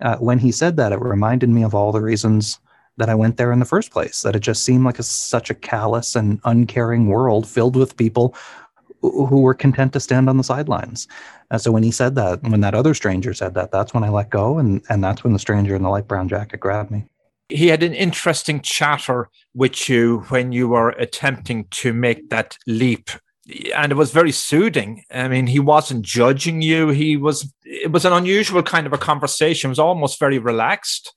Uh, 0.00 0.16
when 0.16 0.38
he 0.38 0.50
said 0.50 0.76
that, 0.76 0.92
it 0.92 1.00
reminded 1.00 1.50
me 1.50 1.62
of 1.62 1.74
all 1.74 1.92
the 1.92 2.00
reasons 2.00 2.58
that 2.96 3.10
I 3.10 3.14
went 3.14 3.36
there 3.36 3.52
in 3.52 3.58
the 3.58 3.64
first 3.64 3.90
place. 3.90 4.22
That 4.22 4.34
it 4.34 4.40
just 4.40 4.64
seemed 4.64 4.84
like 4.84 4.98
a, 4.98 5.02
such 5.02 5.50
a 5.50 5.54
callous 5.54 6.16
and 6.16 6.40
uncaring 6.44 7.06
world 7.06 7.46
filled 7.46 7.76
with 7.76 7.96
people 7.96 8.34
who 9.02 9.40
were 9.40 9.54
content 9.54 9.92
to 9.94 10.00
stand 10.00 10.28
on 10.28 10.36
the 10.36 10.44
sidelines. 10.44 11.08
And 11.50 11.60
so 11.60 11.72
when 11.72 11.82
he 11.82 11.90
said 11.90 12.16
that, 12.16 12.42
when 12.42 12.60
that 12.60 12.74
other 12.74 12.92
stranger 12.92 13.32
said 13.32 13.54
that, 13.54 13.70
that's 13.70 13.94
when 13.94 14.04
I 14.04 14.08
let 14.08 14.30
go, 14.30 14.58
and 14.58 14.82
and 14.88 15.04
that's 15.04 15.22
when 15.22 15.32
the 15.34 15.38
stranger 15.38 15.76
in 15.76 15.82
the 15.82 15.90
light 15.90 16.08
brown 16.08 16.28
jacket 16.28 16.60
grabbed 16.60 16.90
me 16.90 17.04
he 17.50 17.68
had 17.68 17.82
an 17.82 17.94
interesting 17.94 18.60
chatter 18.60 19.28
with 19.54 19.88
you 19.88 20.20
when 20.28 20.52
you 20.52 20.68
were 20.68 20.90
attempting 20.90 21.66
to 21.70 21.92
make 21.92 22.30
that 22.30 22.56
leap. 22.66 23.10
And 23.74 23.90
it 23.90 23.96
was 23.96 24.12
very 24.12 24.32
soothing. 24.32 25.02
I 25.10 25.28
mean 25.28 25.46
he 25.46 25.58
wasn't 25.58 26.02
judging 26.02 26.62
you. 26.62 26.88
He 26.88 27.16
was 27.16 27.52
it 27.64 27.90
was 27.90 28.04
an 28.04 28.12
unusual 28.12 28.62
kind 28.62 28.86
of 28.86 28.92
a 28.92 28.98
conversation. 28.98 29.68
It 29.68 29.72
was 29.72 29.78
almost 29.78 30.20
very 30.20 30.38
relaxed. 30.38 31.14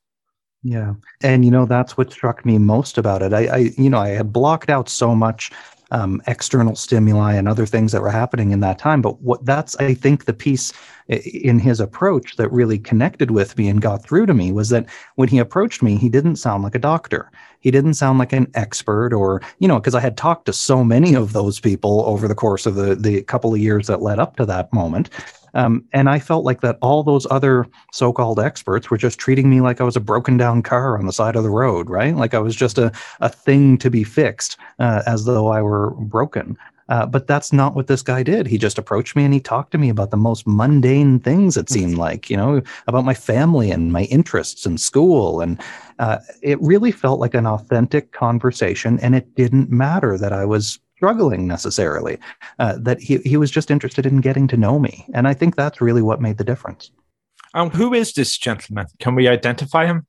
Yeah. 0.64 0.94
And 1.22 1.46
you 1.46 1.52
know 1.52 1.66
that's 1.66 1.98
what 1.98 2.12
struck 2.12 2.46
me 2.46 2.58
most 2.58 2.98
about 2.98 3.22
it. 3.22 3.34
I, 3.34 3.46
I 3.46 3.58
you 3.78 3.90
know 3.90 4.00
i 4.00 4.10
had 4.10 4.34
blocked 4.34 4.70
out 4.70 4.90
so 4.90 5.14
much 5.14 5.52
um, 5.94 6.22
external 6.28 6.76
stimuli 6.76 7.34
and 7.34 7.48
other 7.48 7.66
things 7.66 7.92
that 7.92 8.02
were 8.02 8.10
happening 8.10 8.52
in 8.52 8.60
that 8.60 8.80
time. 8.80 9.02
But 9.02 9.22
what 9.22 9.46
that's, 9.46 9.76
I 9.78 9.94
think, 9.94 10.26
the 10.26 10.34
piece 10.34 10.74
in 11.08 11.60
his 11.60 11.80
approach 11.80 12.36
that 12.38 12.52
really 12.52 12.80
connected 12.80 13.32
with 13.32 13.58
me 13.58 13.70
and 13.70 13.82
got 13.82 14.04
through 14.04 14.26
to 14.26 14.34
me 14.34 14.52
was 14.52 14.70
that 14.70 14.88
when 15.16 15.30
he 15.30 15.38
approached 15.38 15.84
me, 15.84 15.98
he 15.98 16.10
didn't 16.10 16.38
sound 16.38 16.64
like 16.64 16.76
a 16.76 16.80
doctor. 16.80 17.32
He 17.60 17.72
didn't 17.72 17.94
sound 17.94 18.20
like 18.20 18.34
an 18.34 18.52
expert 18.56 19.14
or, 19.14 19.42
you 19.60 19.68
know, 19.68 19.80
because 19.80 19.96
I 19.96 20.00
had 20.02 20.18
talked 20.18 20.46
to 20.48 20.54
so 20.54 20.84
many 20.84 21.14
of 21.14 21.34
those 21.34 21.60
people 21.60 22.04
over 22.06 22.28
the 22.28 22.36
course 22.36 22.66
of 22.66 22.76
the, 22.76 22.96
the 22.96 23.22
couple 23.24 23.54
of 23.54 23.60
years 23.60 23.88
that 23.88 24.02
led 24.02 24.20
up 24.20 24.36
to 24.38 24.46
that 24.46 24.74
moment. 24.74 25.10
Um, 25.54 25.86
and 25.94 26.10
I 26.10 26.20
felt 26.20 26.46
like 26.46 26.62
that 26.62 26.78
all 26.82 27.04
those 27.04 27.28
other 27.30 27.68
so 27.92 28.12
called 28.12 28.40
experts 28.40 28.90
were 28.90 28.98
just 28.98 29.20
treating 29.20 29.50
me 29.50 29.62
like 29.62 29.80
I 29.80 29.84
was 29.84 29.96
a 29.96 30.02
broken 30.02 30.38
down 30.38 30.64
car 30.64 30.98
on 30.98 31.06
the 31.06 31.14
side 31.14 31.36
of 31.36 31.44
the 31.44 31.50
road, 31.50 31.90
right? 31.90 32.16
Like 32.16 32.34
I 32.34 32.40
was 32.40 32.56
just 32.56 32.78
a, 32.78 32.92
a 33.20 33.30
thing 33.30 33.78
to 33.80 33.90
be 33.90 34.04
fixed 34.04 34.58
uh, 34.80 35.04
as 35.06 35.26
though 35.26 35.48
I 35.48 35.62
were 35.62 35.92
broken. 35.92 36.58
Uh, 36.90 37.06
but 37.06 37.28
that's 37.28 37.54
not 37.54 37.76
what 37.76 37.88
this 37.88 38.02
guy 38.02 38.24
did. 38.24 38.46
He 38.46 38.58
just 38.58 38.78
approached 38.78 39.16
me 39.16 39.24
and 39.24 39.34
he 39.34 39.40
talked 39.40 39.72
to 39.72 39.78
me 39.78 39.90
about 39.90 40.12
the 40.12 40.18
most 40.18 40.46
mundane 40.46 41.20
things, 41.20 41.56
it 41.56 41.70
seemed 41.70 41.98
like, 41.98 42.30
you 42.30 42.36
know, 42.36 42.62
about 42.88 43.06
my 43.06 43.14
family 43.14 43.72
and 43.72 43.94
my 43.94 44.04
interests 44.04 44.66
and 44.66 44.80
school. 44.80 45.40
And 45.40 45.62
uh, 46.00 46.18
it 46.42 46.62
really 46.62 46.92
felt 46.92 47.22
like 47.22 47.34
an 47.36 47.48
authentic 47.48 48.12
conversation. 48.12 49.00
And 49.00 49.16
it 49.16 49.34
didn't 49.36 49.72
matter 49.72 50.18
that 50.18 50.34
I 50.34 50.44
was 50.44 50.78
struggling 51.04 51.46
necessarily, 51.46 52.18
uh, 52.60 52.78
that 52.80 52.98
he, 53.02 53.18
he 53.26 53.36
was 53.36 53.52
just 53.52 53.70
interested 53.70 54.06
in 54.06 54.22
getting 54.22 54.48
to 54.48 54.56
know 54.56 54.80
me. 54.80 55.06
And 55.14 55.28
I 55.28 55.34
think 55.34 55.58
that's 55.58 55.82
really 55.82 56.02
what 56.02 56.22
made 56.22 56.38
the 56.38 56.46
difference. 56.46 56.92
Um, 57.54 57.70
who 57.72 57.94
is 57.94 58.14
this 58.14 58.38
gentleman? 58.38 58.86
Can 59.00 59.14
we 59.14 59.28
identify 59.28 59.86
him? 59.86 60.06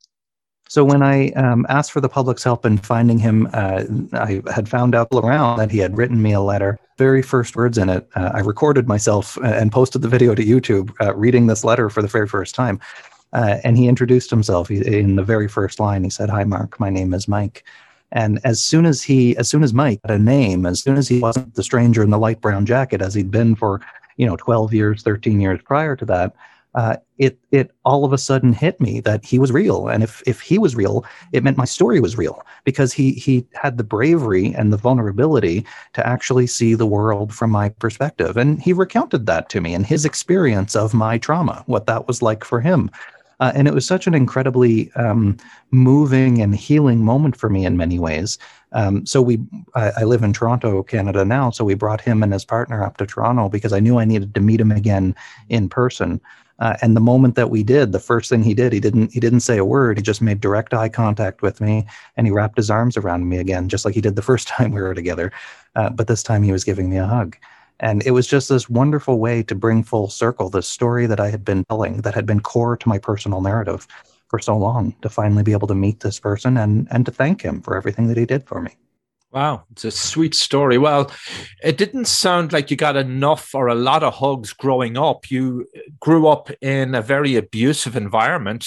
So 0.69 0.85
when 0.85 1.03
I 1.03 1.31
um, 1.31 1.67
asked 1.69 1.91
for 1.91 2.01
the 2.01 2.09
public's 2.09 2.45
help 2.45 2.65
in 2.65 2.79
finding 2.79 3.19
him, 3.19 3.49
uh, 3.53 3.83
I 4.13 4.41
had 4.55 4.69
found 4.69 4.95
out 4.95 5.09
around 5.13 5.59
that 5.59 5.73
he 5.73 5.79
had 5.79 5.99
written 5.99 6.23
me 6.23 6.33
a 6.33 6.41
letter. 6.41 6.79
Very 6.97 7.23
first 7.23 7.57
words 7.57 7.77
in 7.77 7.89
it, 7.89 8.09
uh, 8.15 8.31
I 8.33 8.39
recorded 8.39 8.87
myself 8.87 9.37
uh, 9.39 9.47
and 9.47 9.73
posted 9.73 10.01
the 10.01 10.09
video 10.09 10.33
to 10.37 10.45
YouTube 10.45 10.95
uh, 11.01 11.13
reading 11.17 11.49
this 11.49 11.65
letter 11.65 11.91
for 11.91 12.03
the 12.03 12.09
very 12.09 12.29
first 12.29 12.55
time. 12.55 12.79
Uh, 13.33 13.59
and 13.65 13.77
he 13.77 13.89
introduced 13.89 14.31
himself 14.31 14.69
he, 14.69 14.77
in 14.87 15.17
the 15.17 15.25
very 15.25 15.49
first 15.49 15.81
line. 15.81 16.05
He 16.05 16.11
said, 16.11 16.31
"Hi, 16.31 16.45
Mark. 16.45 16.79
My 16.79 16.89
name 16.89 17.13
is 17.13 17.27
Mike." 17.27 17.65
And 18.13 18.41
as 18.45 18.63
soon 18.63 18.87
as 18.87 19.03
he, 19.03 19.37
as 19.37 19.49
soon 19.49 19.63
as 19.63 19.75
Mike 19.75 20.01
had 20.05 20.13
a 20.13 20.19
name, 20.19 20.67
as 20.67 20.83
soon 20.83 20.97
as 20.97 21.09
he 21.09 21.21
wasn't 21.21 21.55
the 21.55 21.63
stranger 21.63 22.03
in 22.03 22.11
the 22.11 22.19
light 22.19 22.41
brown 22.41 22.65
jacket 22.67 23.03
as 23.03 23.15
he'd 23.15 23.31
been 23.31 23.57
for, 23.57 23.81
you 24.17 24.27
know, 24.27 24.37
12 24.37 24.73
years, 24.73 25.03
13 25.03 25.41
years 25.41 25.61
prior 25.65 25.97
to 25.97 26.05
that, 26.05 26.35
uh, 26.75 26.97
it 27.19 27.39
it 27.53 27.71
all 27.85 28.05
of 28.05 28.13
a 28.13 28.19
sudden 28.19 28.53
hit 28.53 28.81
me 28.81 28.99
that 29.01 29.25
he 29.25 29.39
was 29.39 29.53
real, 29.53 29.87
and 29.87 30.03
if 30.03 30.23
if 30.27 30.41
he 30.41 30.59
was 30.59 30.75
real, 30.75 31.05
it 31.33 31.45
meant 31.45 31.57
my 31.57 31.65
story 31.65 32.01
was 32.01 32.19
real 32.19 32.45
because 32.65 32.93
he 32.93 33.13
he 33.13 33.47
had 33.55 33.79
the 33.79 33.85
bravery 33.85 34.53
and 34.55 34.73
the 34.73 34.77
vulnerability 34.77 35.65
to 35.93 36.05
actually 36.05 36.49
see 36.49 36.75
the 36.75 36.87
world 36.87 37.33
from 37.33 37.51
my 37.51 37.69
perspective, 37.69 38.37
and 38.37 38.61
he 38.61 38.73
recounted 38.73 39.27
that 39.27 39.49
to 39.51 39.61
me 39.61 39.73
and 39.73 39.87
his 39.87 40.05
experience 40.05 40.75
of 40.75 40.93
my 40.93 41.17
trauma, 41.17 41.63
what 41.67 41.87
that 41.87 42.09
was 42.09 42.23
like 42.23 42.43
for 42.43 42.61
him, 42.61 42.91
uh, 43.41 43.53
and 43.55 43.69
it 43.69 43.75
was 43.75 43.87
such 43.87 44.07
an 44.07 44.15
incredibly 44.15 44.93
um, 44.93 45.37
moving 45.71 46.41
and 46.41 46.55
healing 46.55 47.05
moment 47.05 47.37
for 47.37 47.49
me 47.49 47.65
in 47.65 47.77
many 47.77 47.99
ways. 47.99 48.39
Um, 48.73 49.07
so 49.07 49.23
we, 49.23 49.39
I, 49.75 49.93
I, 49.99 50.05
live 50.05 50.23
in 50.23 50.33
Toronto, 50.33 50.83
Canada 50.83 51.25
now. 51.25 51.51
So 51.51 51.65
we 51.65 51.75
brought 51.75 52.01
him 52.01 52.23
and 52.23 52.33
his 52.33 52.45
partner 52.45 52.83
up 52.83 52.97
to 52.97 53.07
Toronto 53.07 53.49
because 53.49 53.73
I 53.73 53.79
knew 53.79 53.99
I 53.99 54.05
needed 54.05 54.35
to 54.35 54.41
meet 54.41 54.61
him 54.61 54.73
again 54.73 55.15
in 55.49 55.69
person. 55.69 56.21
Uh, 56.61 56.77
and 56.83 56.97
the 56.97 57.01
moment 57.01 57.35
that 57.35 57.51
we 57.51 57.63
did, 57.63 57.93
the 57.93 58.01
first 58.01 58.31
thing 58.31 58.43
he 58.43 58.55
did, 58.55 58.73
he 58.73 58.81
didn't 58.81 59.13
he 59.13 59.19
didn't 59.19 59.41
say 59.41 59.59
a 59.59 59.65
word. 59.65 59.97
He 59.97 60.03
just 60.03 60.23
made 60.23 60.41
direct 60.41 60.73
eye 60.73 60.89
contact 60.89 61.43
with 61.43 61.61
me, 61.61 61.85
and 62.17 62.27
he 62.27 62.33
wrapped 62.33 62.57
his 62.57 62.71
arms 62.71 62.97
around 62.97 63.29
me 63.29 63.39
again, 63.39 63.69
just 63.69 63.85
like 63.85 63.95
he 63.95 64.01
did 64.01 64.15
the 64.15 64.23
first 64.31 64.47
time 64.47 64.71
we 64.71 64.81
were 64.81 64.95
together. 64.95 65.33
Uh, 65.75 65.91
but 65.91 66.07
this 66.07 66.23
time 66.23 66.43
he 66.43 66.53
was 66.53 66.65
giving 66.65 66.89
me 66.89 66.97
a 66.97 67.07
hug. 67.07 67.37
And 67.81 68.05
it 68.07 68.13
was 68.13 68.27
just 68.27 68.49
this 68.49 68.69
wonderful 68.69 69.19
way 69.19 69.43
to 69.43 69.55
bring 69.55 69.83
full 69.83 70.09
circle 70.09 70.49
the 70.49 70.63
story 70.63 71.07
that 71.07 71.21
I 71.21 71.31
had 71.31 71.45
been 71.45 71.65
telling 71.65 72.03
that 72.03 72.15
had 72.15 72.27
been 72.27 72.41
core 72.41 72.77
to 72.77 72.89
my 72.89 72.99
personal 72.99 73.41
narrative 73.41 73.87
for 74.29 74.39
so 74.39 74.57
long 74.57 74.95
to 75.03 75.09
finally 75.09 75.43
be 75.43 75.53
able 75.53 75.69
to 75.69 75.75
meet 75.75 76.01
this 76.01 76.19
person 76.19 76.57
and, 76.57 76.89
and 76.91 77.05
to 77.07 77.13
thank 77.13 77.43
him 77.43 77.61
for 77.61 77.77
everything 77.77 78.09
that 78.09 78.17
he 78.17 78.27
did 78.27 78.47
for 78.47 78.61
me. 78.61 78.73
Wow, 79.35 79.65
it's 79.73 79.85
a 79.85 79.91
sweet 79.91 80.33
story. 80.33 80.79
Well, 80.79 81.11
it 81.63 81.77
didn't 81.77 82.05
sound 82.05 82.53
like 82.53 82.71
you 82.71 82.77
got 82.77 82.95
enough 82.95 83.53
or 83.53 83.67
a 83.67 83.75
lot 83.75 84.05
of 84.05 84.15
hugs 84.15 84.53
growing 84.53 84.97
up. 84.97 85.29
You 85.29 85.67
grew 85.99 86.29
up 86.29 86.51
in 86.61 86.95
a 86.95 87.03
very 87.03 87.35
abusive 87.35 87.97
environment 87.97 88.65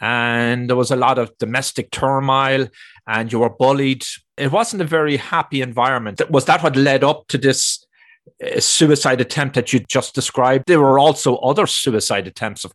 and 0.00 0.68
there 0.68 0.76
was 0.76 0.90
a 0.90 0.96
lot 0.96 1.18
of 1.18 1.38
domestic 1.38 1.92
turmoil 1.92 2.66
and 3.06 3.32
you 3.32 3.38
were 3.38 3.50
bullied. 3.50 4.04
It 4.36 4.50
wasn't 4.50 4.82
a 4.82 4.86
very 4.86 5.18
happy 5.18 5.62
environment. 5.62 6.20
Was 6.30 6.46
that 6.46 6.64
what 6.64 6.74
led 6.74 7.04
up 7.04 7.28
to 7.28 7.38
this 7.38 7.86
suicide 8.58 9.20
attempt 9.20 9.54
that 9.54 9.72
you 9.72 9.80
just 9.80 10.14
described, 10.14 10.64
there 10.66 10.80
were 10.80 10.98
also 10.98 11.36
other 11.36 11.66
suicide 11.66 12.26
attempts. 12.26 12.64
of 12.64 12.72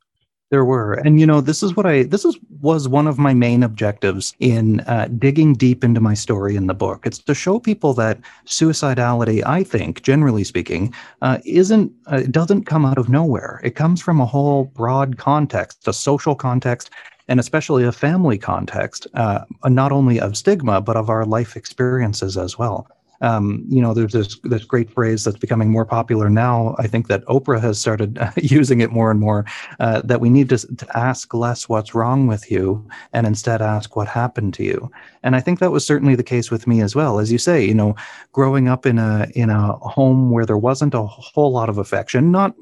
There 0.49 0.65
were, 0.65 0.93
and 0.93 1.19
you 1.19 1.25
know, 1.25 1.41
this 1.41 1.61
is 1.61 1.75
what 1.75 1.85
I 1.85 2.03
this 2.03 2.25
is 2.25 2.37
was 2.61 2.87
one 2.87 3.07
of 3.07 3.17
my 3.17 3.33
main 3.33 3.63
objectives 3.63 4.33
in 4.39 4.79
uh, 4.81 5.07
digging 5.17 5.53
deep 5.53 5.83
into 5.83 5.99
my 5.99 6.13
story 6.13 6.55
in 6.55 6.67
the 6.67 6.73
book. 6.73 7.05
It's 7.05 7.19
to 7.19 7.35
show 7.35 7.59
people 7.59 7.93
that 7.95 8.19
suicidality, 8.45 9.43
I 9.45 9.63
think, 9.63 10.03
generally 10.03 10.43
speaking, 10.43 10.93
uh, 11.21 11.39
isn't 11.45 11.91
uh, 12.07 12.21
doesn't 12.31 12.63
come 12.65 12.85
out 12.85 12.97
of 12.97 13.09
nowhere. 13.09 13.59
It 13.63 13.75
comes 13.75 14.01
from 14.01 14.21
a 14.21 14.25
whole 14.25 14.65
broad 14.65 15.17
context, 15.17 15.87
a 15.87 15.93
social 15.93 16.35
context, 16.35 16.91
and 17.27 17.39
especially 17.39 17.83
a 17.83 17.91
family 17.91 18.37
context, 18.37 19.05
uh, 19.15 19.41
not 19.65 19.91
only 19.91 20.19
of 20.19 20.37
stigma 20.37 20.79
but 20.79 20.95
of 20.95 21.09
our 21.09 21.25
life 21.25 21.57
experiences 21.57 22.37
as 22.37 22.57
well 22.57 22.87
um, 23.21 23.65
you 23.67 23.81
know, 23.81 23.93
there's 23.93 24.13
this 24.13 24.39
this 24.43 24.63
great 24.63 24.91
phrase 24.91 25.23
that's 25.23 25.37
becoming 25.37 25.71
more 25.71 25.85
popular 25.85 26.29
now. 26.29 26.75
I 26.77 26.87
think 26.87 27.07
that 27.07 27.25
Oprah 27.25 27.61
has 27.61 27.79
started 27.79 28.19
using 28.37 28.81
it 28.81 28.91
more 28.91 29.11
and 29.11 29.19
more. 29.19 29.45
Uh, 29.79 30.01
that 30.03 30.21
we 30.21 30.29
need 30.29 30.49
to, 30.49 30.57
to 30.57 30.97
ask 30.97 31.33
less 31.33 31.67
what's 31.67 31.95
wrong 31.95 32.27
with 32.27 32.51
you 32.51 32.85
and 33.13 33.25
instead 33.25 33.61
ask 33.61 33.95
what 33.95 34.07
happened 34.07 34.53
to 34.55 34.63
you. 34.63 34.91
And 35.23 35.35
I 35.35 35.39
think 35.39 35.59
that 35.59 35.71
was 35.71 35.85
certainly 35.85 36.15
the 36.15 36.23
case 36.23 36.51
with 36.51 36.67
me 36.67 36.81
as 36.81 36.95
well. 36.95 37.19
As 37.19 37.31
you 37.31 37.37
say, 37.37 37.65
you 37.65 37.73
know, 37.73 37.95
growing 38.31 38.67
up 38.67 38.85
in 38.85 38.99
a 38.99 39.27
in 39.35 39.49
a 39.49 39.73
home 39.73 40.31
where 40.31 40.45
there 40.45 40.57
wasn't 40.57 40.93
a 40.93 41.03
whole 41.03 41.51
lot 41.51 41.69
of 41.69 41.77
affection, 41.77 42.31
not 42.31 42.55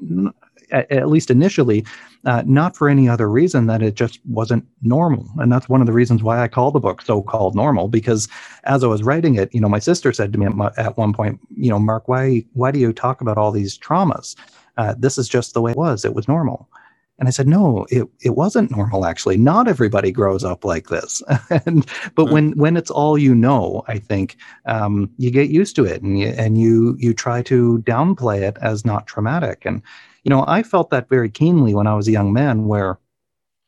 at, 0.70 0.90
at 0.90 1.08
least 1.08 1.30
initially, 1.30 1.84
uh, 2.24 2.42
not 2.46 2.76
for 2.76 2.88
any 2.88 3.08
other 3.08 3.28
reason 3.28 3.66
that 3.66 3.82
it 3.82 3.94
just 3.94 4.20
wasn't 4.26 4.66
normal. 4.82 5.28
And 5.38 5.50
that's 5.50 5.68
one 5.68 5.80
of 5.80 5.86
the 5.86 5.92
reasons 5.92 6.22
why 6.22 6.42
I 6.42 6.48
call 6.48 6.70
the 6.70 6.80
book 6.80 7.02
so 7.02 7.22
called 7.22 7.54
normal, 7.54 7.88
because 7.88 8.28
as 8.64 8.82
I 8.82 8.86
was 8.86 9.02
writing 9.02 9.36
it, 9.36 9.54
you 9.54 9.60
know, 9.60 9.68
my 9.68 9.78
sister 9.78 10.12
said 10.12 10.32
to 10.32 10.38
me 10.38 10.46
at, 10.46 10.54
my, 10.54 10.72
at 10.76 10.96
one 10.96 11.12
point, 11.12 11.40
you 11.56 11.70
know, 11.70 11.78
Mark, 11.78 12.08
why, 12.08 12.44
why 12.54 12.70
do 12.70 12.78
you 12.78 12.92
talk 12.92 13.20
about 13.20 13.38
all 13.38 13.52
these 13.52 13.78
traumas? 13.78 14.34
Uh, 14.76 14.94
this 14.98 15.18
is 15.18 15.28
just 15.28 15.54
the 15.54 15.60
way 15.60 15.70
it 15.72 15.76
was. 15.76 16.04
It 16.04 16.14
was 16.14 16.28
normal. 16.28 16.68
And 17.18 17.28
I 17.28 17.30
said, 17.30 17.48
no, 17.48 17.86
it, 17.88 18.06
it 18.20 18.36
wasn't 18.36 18.70
normal 18.70 19.06
actually. 19.06 19.38
Not 19.38 19.68
everybody 19.68 20.12
grows 20.12 20.44
up 20.44 20.64
like 20.64 20.88
this. 20.88 21.22
and 21.50 21.86
but 22.14 22.26
mm 22.26 22.32
when 22.36 22.50
when 22.58 22.76
it's 22.76 22.90
all 22.90 23.16
you 23.16 23.34
know, 23.34 23.82
I 23.88 23.98
think 23.98 24.36
um, 24.66 25.08
you 25.16 25.30
get 25.30 25.48
used 25.48 25.76
to 25.76 25.84
it 25.84 26.02
and 26.02 26.18
you 26.18 26.28
and 26.28 26.58
you 26.58 26.96
you 26.98 27.14
try 27.14 27.40
to 27.42 27.78
downplay 27.86 28.42
it 28.42 28.58
as 28.60 28.84
not 28.84 29.06
traumatic. 29.06 29.64
And 29.64 29.80
you 30.26 30.30
know, 30.30 30.44
I 30.48 30.64
felt 30.64 30.90
that 30.90 31.08
very 31.08 31.30
keenly 31.30 31.72
when 31.72 31.86
I 31.86 31.94
was 31.94 32.08
a 32.08 32.10
young 32.10 32.32
man, 32.32 32.66
where 32.66 32.98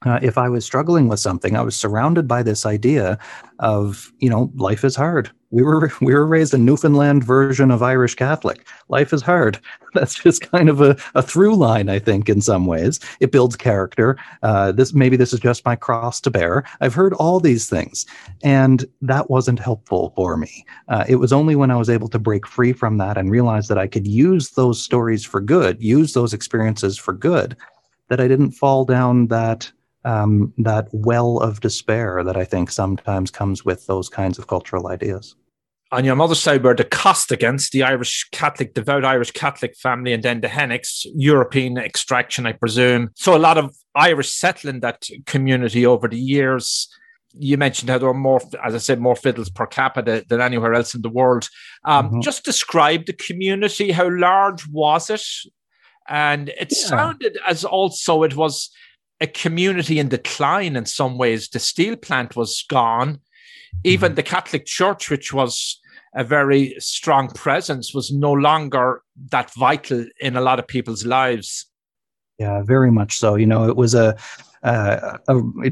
uh, 0.06 0.20
if 0.22 0.38
I 0.38 0.48
was 0.48 0.64
struggling 0.64 1.08
with 1.08 1.18
something, 1.18 1.56
I 1.56 1.62
was 1.62 1.74
surrounded 1.74 2.28
by 2.28 2.44
this 2.44 2.64
idea 2.64 3.18
of, 3.58 4.12
you 4.20 4.30
know, 4.30 4.52
life 4.54 4.84
is 4.84 4.94
hard. 4.94 5.30
We 5.50 5.62
were 5.62 5.90
we 6.00 6.14
were 6.14 6.26
raised 6.26 6.54
a 6.54 6.58
Newfoundland 6.58 7.24
version 7.24 7.72
of 7.72 7.82
Irish 7.82 8.14
Catholic. 8.14 8.68
Life 8.88 9.12
is 9.12 9.22
hard. 9.22 9.58
That's 9.94 10.14
just 10.14 10.42
kind 10.42 10.68
of 10.68 10.80
a, 10.80 10.96
a 11.16 11.22
through 11.22 11.56
line, 11.56 11.88
I 11.88 11.98
think, 11.98 12.28
in 12.28 12.40
some 12.40 12.66
ways. 12.66 13.00
It 13.18 13.32
builds 13.32 13.56
character. 13.56 14.16
Uh, 14.44 14.70
this 14.70 14.94
maybe 14.94 15.16
this 15.16 15.32
is 15.32 15.40
just 15.40 15.64
my 15.64 15.74
cross 15.74 16.20
to 16.20 16.30
bear. 16.30 16.62
I've 16.80 16.94
heard 16.94 17.14
all 17.14 17.40
these 17.40 17.68
things, 17.68 18.06
and 18.44 18.84
that 19.02 19.30
wasn't 19.30 19.58
helpful 19.58 20.12
for 20.14 20.36
me. 20.36 20.64
Uh, 20.86 21.04
it 21.08 21.16
was 21.16 21.32
only 21.32 21.56
when 21.56 21.72
I 21.72 21.76
was 21.76 21.90
able 21.90 22.08
to 22.10 22.20
break 22.20 22.46
free 22.46 22.72
from 22.72 22.98
that 22.98 23.18
and 23.18 23.32
realize 23.32 23.66
that 23.66 23.78
I 23.78 23.88
could 23.88 24.06
use 24.06 24.50
those 24.50 24.80
stories 24.80 25.24
for 25.24 25.40
good, 25.40 25.82
use 25.82 26.12
those 26.12 26.32
experiences 26.32 26.96
for 26.98 27.14
good, 27.14 27.56
that 28.10 28.20
I 28.20 28.28
didn't 28.28 28.52
fall 28.52 28.84
down 28.84 29.26
that 29.28 29.72
um, 30.08 30.54
that 30.56 30.88
well 30.92 31.38
of 31.38 31.60
despair 31.60 32.24
that 32.24 32.36
I 32.36 32.44
think 32.44 32.70
sometimes 32.70 33.30
comes 33.30 33.64
with 33.64 33.86
those 33.86 34.08
kinds 34.08 34.38
of 34.38 34.46
cultural 34.46 34.88
ideas. 34.88 35.36
On 35.92 36.04
your 36.04 36.16
mother's 36.16 36.40
side 36.40 36.64
were 36.64 36.74
the 36.74 36.84
Costigans, 36.84 37.70
the 37.70 37.82
Irish 37.82 38.26
Catholic, 38.32 38.72
devout 38.72 39.04
Irish 39.04 39.32
Catholic 39.32 39.76
family, 39.76 40.14
and 40.14 40.22
then 40.22 40.40
the 40.40 40.48
Henicks, 40.48 41.06
European 41.14 41.76
extraction, 41.76 42.46
I 42.46 42.52
presume. 42.52 43.10
So 43.16 43.36
a 43.36 43.38
lot 43.38 43.58
of 43.58 43.74
Irish 43.94 44.30
settling 44.30 44.80
that 44.80 45.06
community 45.26 45.84
over 45.84 46.08
the 46.08 46.18
years. 46.18 46.88
You 47.34 47.58
mentioned 47.58 47.90
how 47.90 47.98
there 47.98 48.08
were 48.08 48.14
more, 48.14 48.40
as 48.64 48.74
I 48.74 48.78
said, 48.78 49.00
more 49.00 49.16
fiddles 49.16 49.50
per 49.50 49.66
capita 49.66 50.24
than 50.28 50.40
anywhere 50.40 50.72
else 50.72 50.94
in 50.94 51.02
the 51.02 51.10
world. 51.10 51.48
Um, 51.84 52.06
mm-hmm. 52.06 52.20
Just 52.20 52.44
describe 52.44 53.04
the 53.04 53.12
community. 53.12 53.92
How 53.92 54.10
large 54.10 54.66
was 54.68 55.10
it? 55.10 55.26
And 56.08 56.48
it 56.48 56.68
yeah. 56.70 56.86
sounded 56.86 57.38
as 57.46 57.64
also 57.64 58.22
it 58.22 58.34
was 58.34 58.70
a 59.20 59.26
community 59.26 59.98
in 59.98 60.08
decline 60.08 60.76
in 60.76 60.86
some 60.86 61.18
ways. 61.18 61.48
The 61.48 61.58
steel 61.58 61.96
plant 61.96 62.36
was 62.36 62.64
gone. 62.68 63.20
Even 63.84 64.10
mm-hmm. 64.10 64.16
the 64.16 64.22
Catholic 64.22 64.66
Church, 64.66 65.10
which 65.10 65.32
was 65.32 65.80
a 66.14 66.24
very 66.24 66.74
strong 66.78 67.28
presence, 67.28 67.92
was 67.92 68.10
no 68.10 68.32
longer 68.32 69.02
that 69.30 69.52
vital 69.54 70.06
in 70.20 70.36
a 70.36 70.40
lot 70.40 70.58
of 70.58 70.66
people's 70.66 71.04
lives. 71.04 71.66
Yeah, 72.38 72.62
very 72.62 72.90
much 72.90 73.16
so. 73.16 73.34
You 73.34 73.46
know, 73.46 73.68
it 73.68 73.76
was 73.76 73.94
a 73.94 74.16
uh, 74.62 75.18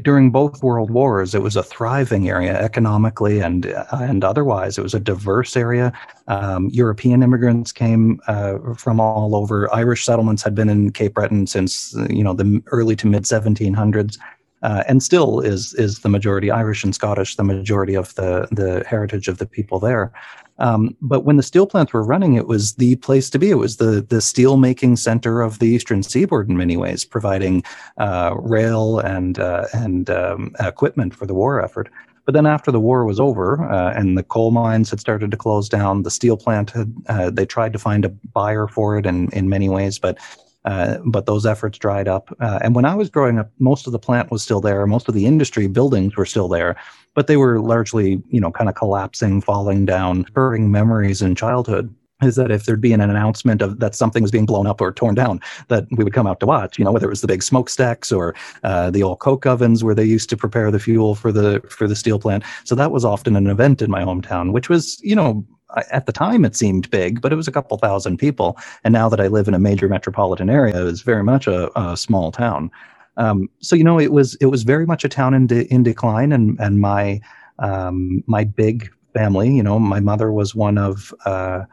during 0.01 0.31
both 0.31 0.63
world 0.63 0.91
wars, 0.91 1.35
it 1.35 1.41
was 1.41 1.55
a 1.55 1.63
thriving 1.63 2.29
area 2.29 2.57
economically 2.59 3.39
and 3.39 3.65
and 3.91 4.23
otherwise. 4.23 4.77
It 4.77 4.81
was 4.81 4.93
a 4.93 4.99
diverse 4.99 5.57
area. 5.57 5.91
Um, 6.27 6.69
European 6.69 7.23
immigrants 7.23 7.71
came 7.71 8.21
uh, 8.27 8.73
from 8.75 8.99
all 8.99 9.35
over. 9.35 9.73
Irish 9.73 10.05
settlements 10.05 10.43
had 10.43 10.55
been 10.55 10.69
in 10.69 10.91
Cape 10.91 11.15
Breton 11.15 11.47
since 11.47 11.93
you 12.09 12.23
know 12.23 12.33
the 12.33 12.61
early 12.67 12.95
to 12.97 13.07
mid 13.07 13.23
1700s. 13.23 14.17
Uh, 14.63 14.83
and 14.87 15.03
still 15.03 15.39
is 15.39 15.73
is 15.75 15.99
the 15.99 16.09
majority 16.09 16.49
Irish 16.49 16.83
and 16.83 16.95
Scottish, 16.95 17.35
the 17.35 17.43
majority 17.43 17.95
of 17.95 18.15
the 18.15 18.47
the 18.51 18.83
heritage 18.87 19.27
of 19.27 19.37
the 19.37 19.45
people 19.45 19.79
there. 19.79 20.11
Um, 20.59 20.95
but 21.01 21.23
when 21.23 21.37
the 21.37 21.43
steel 21.43 21.67
plants 21.67 21.93
were 21.93 22.03
running, 22.03 22.33
it 22.33 22.47
was 22.47 22.73
the 22.75 22.95
place 22.97 23.29
to 23.29 23.39
be. 23.39 23.51
It 23.51 23.59
was 23.59 23.77
the 23.77 24.05
the 24.07 24.21
steel 24.21 24.57
making 24.57 24.95
center 24.95 25.41
of 25.41 25.59
the 25.59 25.67
eastern 25.67 26.03
seaboard 26.03 26.49
in 26.49 26.57
many 26.57 26.77
ways, 26.77 27.05
providing 27.05 27.63
uh, 27.97 28.35
rail 28.37 28.99
and 28.99 29.39
uh, 29.39 29.67
and 29.73 30.09
um, 30.09 30.55
equipment 30.59 31.13
for 31.13 31.25
the 31.25 31.35
war 31.35 31.61
effort. 31.61 31.89
But 32.25 32.33
then 32.33 32.45
after 32.45 32.71
the 32.71 32.79
war 32.79 33.05
was 33.05 33.21
over 33.21 33.63
uh, 33.71 33.93
and 33.93 34.17
the 34.17 34.23
coal 34.23 34.51
mines 34.51 34.89
had 34.89 34.99
started 34.99 35.31
to 35.31 35.37
close 35.37 35.69
down, 35.69 36.03
the 36.03 36.11
steel 36.11 36.35
plant 36.35 36.71
had 36.71 36.93
uh, 37.07 37.29
they 37.29 37.45
tried 37.45 37.73
to 37.73 37.79
find 37.79 38.03
a 38.03 38.09
buyer 38.09 38.67
for 38.67 38.97
it 38.97 39.05
in 39.05 39.29
in 39.29 39.49
many 39.49 39.69
ways, 39.69 39.99
but 39.99 40.17
uh, 40.67 40.97
but 41.05 41.25
those 41.25 41.45
efforts 41.45 41.77
dried 41.77 42.09
up. 42.09 42.35
Uh, 42.41 42.59
and 42.61 42.75
when 42.75 42.83
I 42.83 42.93
was 42.93 43.09
growing 43.09 43.39
up, 43.39 43.49
most 43.57 43.87
of 43.87 43.93
the 43.93 43.99
plant 43.99 44.31
was 44.31 44.43
still 44.43 44.59
there. 44.59 44.85
Most 44.85 45.07
of 45.07 45.15
the 45.15 45.25
industry 45.25 45.67
buildings 45.67 46.17
were 46.17 46.25
still 46.25 46.49
there, 46.49 46.75
but 47.13 47.27
they 47.27 47.37
were 47.37 47.61
largely, 47.61 48.21
you 48.29 48.41
know, 48.41 48.51
kind 48.51 48.69
of 48.69 48.75
collapsing, 48.75 49.39
falling 49.39 49.85
down, 49.85 50.25
spurring 50.27 50.69
memories 50.69 51.21
in 51.21 51.35
childhood. 51.35 51.93
Is 52.21 52.35
that 52.35 52.49
if 52.49 52.65
there'd 52.65 52.81
be 52.81 52.93
an 52.93 52.99
announcement 52.99 53.61
of 53.61 53.79
that 53.79 53.93
something 53.93 54.23
was 54.23 54.31
being 54.31 54.47
blown 54.47 54.65
up 54.65 54.81
or 54.81 54.91
torn 54.91 55.13
down, 55.15 55.39
that 55.67 55.85
we 55.91 56.03
would 56.03 56.13
come 56.13 56.25
out 56.25 56.39
to 56.39 56.47
watch, 56.47 56.79
you 56.79 56.83
know, 56.83 56.91
whether 56.91 57.05
it 57.05 57.11
was 57.11 57.21
the 57.21 57.27
big 57.27 57.43
smokestacks 57.43 58.11
or 58.11 58.33
uh, 58.63 58.89
the 58.89 59.03
old 59.03 59.19
coke 59.19 59.45
ovens 59.45 59.83
where 59.83 59.93
they 59.95 60.03
used 60.03 60.27
to 60.31 60.35
prepare 60.35 60.71
the 60.71 60.79
fuel 60.79 61.13
for 61.13 61.31
the 61.31 61.61
for 61.69 61.87
the 61.87 61.95
steel 61.95 62.17
plant. 62.19 62.43
So 62.65 62.73
that 62.73 62.91
was 62.91 63.05
often 63.05 63.35
an 63.35 63.47
event 63.47 63.83
in 63.83 63.91
my 63.91 64.01
hometown, 64.01 64.51
which 64.51 64.67
was, 64.67 64.99
you 65.03 65.15
know, 65.15 65.45
at 65.91 66.05
the 66.05 66.11
time 66.11 66.45
it 66.45 66.55
seemed 66.55 66.89
big, 66.89 67.21
but 67.21 67.33
it 67.33 67.35
was 67.35 67.47
a 67.47 67.51
couple 67.51 67.77
thousand 67.77 68.17
people. 68.17 68.57
And 68.83 68.93
now 68.93 69.09
that 69.09 69.19
I 69.19 69.27
live 69.27 69.47
in 69.47 69.53
a 69.53 69.59
major 69.59 69.89
metropolitan 69.89 70.49
area, 70.49 70.85
it's 70.87 71.01
very 71.01 71.23
much 71.23 71.47
a, 71.47 71.77
a 71.79 71.97
small 71.97 72.31
town. 72.31 72.71
Um, 73.17 73.49
so 73.59 73.75
you 73.75 73.83
know, 73.83 73.99
it 73.99 74.11
was 74.11 74.35
it 74.35 74.45
was 74.45 74.63
very 74.63 74.85
much 74.85 75.03
a 75.03 75.09
town 75.09 75.33
in 75.33 75.47
de- 75.47 75.71
in 75.73 75.83
decline, 75.83 76.31
and 76.31 76.57
and 76.59 76.79
my 76.79 77.19
um, 77.59 78.23
my 78.27 78.43
big 78.43 78.91
family. 79.13 79.49
You 79.55 79.63
know, 79.63 79.79
my 79.79 79.99
mother 79.99 80.31
was 80.31 80.53
one 80.53 80.77
of 80.77 81.13
uh, 81.25 81.63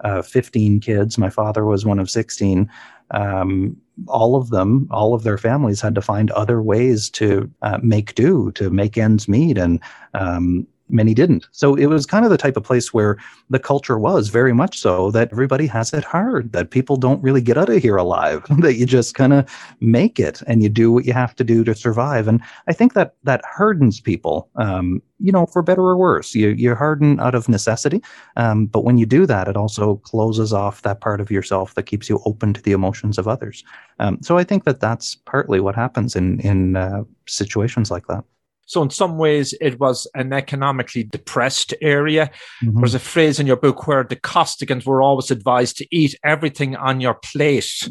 uh, 0.00 0.22
15 0.22 0.80
kids. 0.80 1.18
My 1.18 1.30
father 1.30 1.64
was 1.64 1.86
one 1.86 1.98
of 1.98 2.10
16. 2.10 2.68
Um, 3.12 3.76
all 4.08 4.36
of 4.36 4.50
them, 4.50 4.88
all 4.90 5.14
of 5.14 5.22
their 5.22 5.38
families 5.38 5.80
had 5.80 5.94
to 5.94 6.02
find 6.02 6.30
other 6.32 6.62
ways 6.62 7.10
to 7.10 7.50
uh, 7.62 7.78
make 7.82 8.14
do, 8.14 8.50
to 8.52 8.70
make 8.70 8.96
ends 8.96 9.28
meet, 9.28 9.58
and 9.58 9.80
um, 10.14 10.66
many 10.92 11.14
didn't. 11.14 11.46
So 11.52 11.74
it 11.74 11.86
was 11.86 12.06
kind 12.06 12.24
of 12.24 12.30
the 12.30 12.36
type 12.36 12.56
of 12.56 12.64
place 12.64 12.92
where 12.92 13.16
the 13.48 13.58
culture 13.58 13.98
was 13.98 14.28
very 14.28 14.52
much 14.52 14.78
so 14.78 15.10
that 15.10 15.30
everybody 15.32 15.66
has 15.66 15.92
it 15.92 16.04
hard, 16.04 16.52
that 16.52 16.70
people 16.70 16.96
don't 16.96 17.22
really 17.22 17.40
get 17.40 17.56
out 17.56 17.68
of 17.68 17.82
here 17.82 17.96
alive, 17.96 18.44
that 18.58 18.74
you 18.74 18.86
just 18.86 19.14
kind 19.14 19.32
of 19.32 19.50
make 19.80 20.18
it 20.18 20.42
and 20.46 20.62
you 20.62 20.68
do 20.68 20.92
what 20.92 21.04
you 21.04 21.12
have 21.12 21.34
to 21.36 21.44
do 21.44 21.64
to 21.64 21.74
survive. 21.74 22.28
And 22.28 22.40
I 22.66 22.72
think 22.72 22.94
that 22.94 23.14
that 23.24 23.42
hardens 23.44 24.00
people, 24.00 24.48
um, 24.56 25.02
you 25.18 25.32
know, 25.32 25.46
for 25.46 25.62
better 25.62 25.82
or 25.82 25.96
worse. 25.96 26.34
You 26.34 26.48
you 26.50 26.74
harden 26.74 27.20
out 27.20 27.34
of 27.34 27.48
necessity, 27.48 28.02
um, 28.36 28.66
but 28.66 28.84
when 28.84 28.96
you 28.96 29.06
do 29.06 29.26
that, 29.26 29.48
it 29.48 29.56
also 29.56 29.96
closes 29.96 30.52
off 30.52 30.82
that 30.82 31.00
part 31.00 31.20
of 31.20 31.30
yourself 31.30 31.74
that 31.74 31.84
keeps 31.84 32.08
you 32.08 32.20
open 32.24 32.52
to 32.54 32.62
the 32.62 32.72
emotions 32.72 33.18
of 33.18 33.28
others. 33.28 33.64
Um, 33.98 34.18
so 34.22 34.38
I 34.38 34.44
think 34.44 34.64
that 34.64 34.80
that's 34.80 35.14
partly 35.14 35.60
what 35.60 35.74
happens 35.74 36.16
in 36.16 36.40
in 36.40 36.76
uh, 36.76 37.04
situations 37.26 37.90
like 37.90 38.06
that. 38.06 38.24
So 38.70 38.82
in 38.82 38.90
some 38.90 39.18
ways, 39.18 39.52
it 39.60 39.80
was 39.80 40.06
an 40.14 40.32
economically 40.32 41.02
depressed 41.02 41.74
area. 41.82 42.30
Mm-hmm. 42.62 42.78
There's 42.78 42.94
a 42.94 43.00
phrase 43.00 43.40
in 43.40 43.48
your 43.48 43.56
book 43.56 43.88
where 43.88 44.04
the 44.04 44.14
Costigans 44.14 44.86
were 44.86 45.02
always 45.02 45.32
advised 45.32 45.76
to 45.78 45.86
eat 45.90 46.14
everything 46.22 46.76
on 46.76 47.00
your 47.00 47.14
plate. 47.14 47.88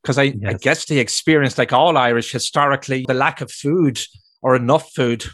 Because 0.00 0.18
I, 0.18 0.22
yes. 0.22 0.38
I 0.44 0.52
guess 0.58 0.84
they 0.84 0.98
experienced, 0.98 1.58
like 1.58 1.72
all 1.72 1.96
Irish 1.96 2.30
historically, 2.30 3.04
the 3.08 3.14
lack 3.14 3.40
of 3.40 3.50
food 3.50 3.98
or 4.42 4.54
enough 4.54 4.92
food. 4.92 5.24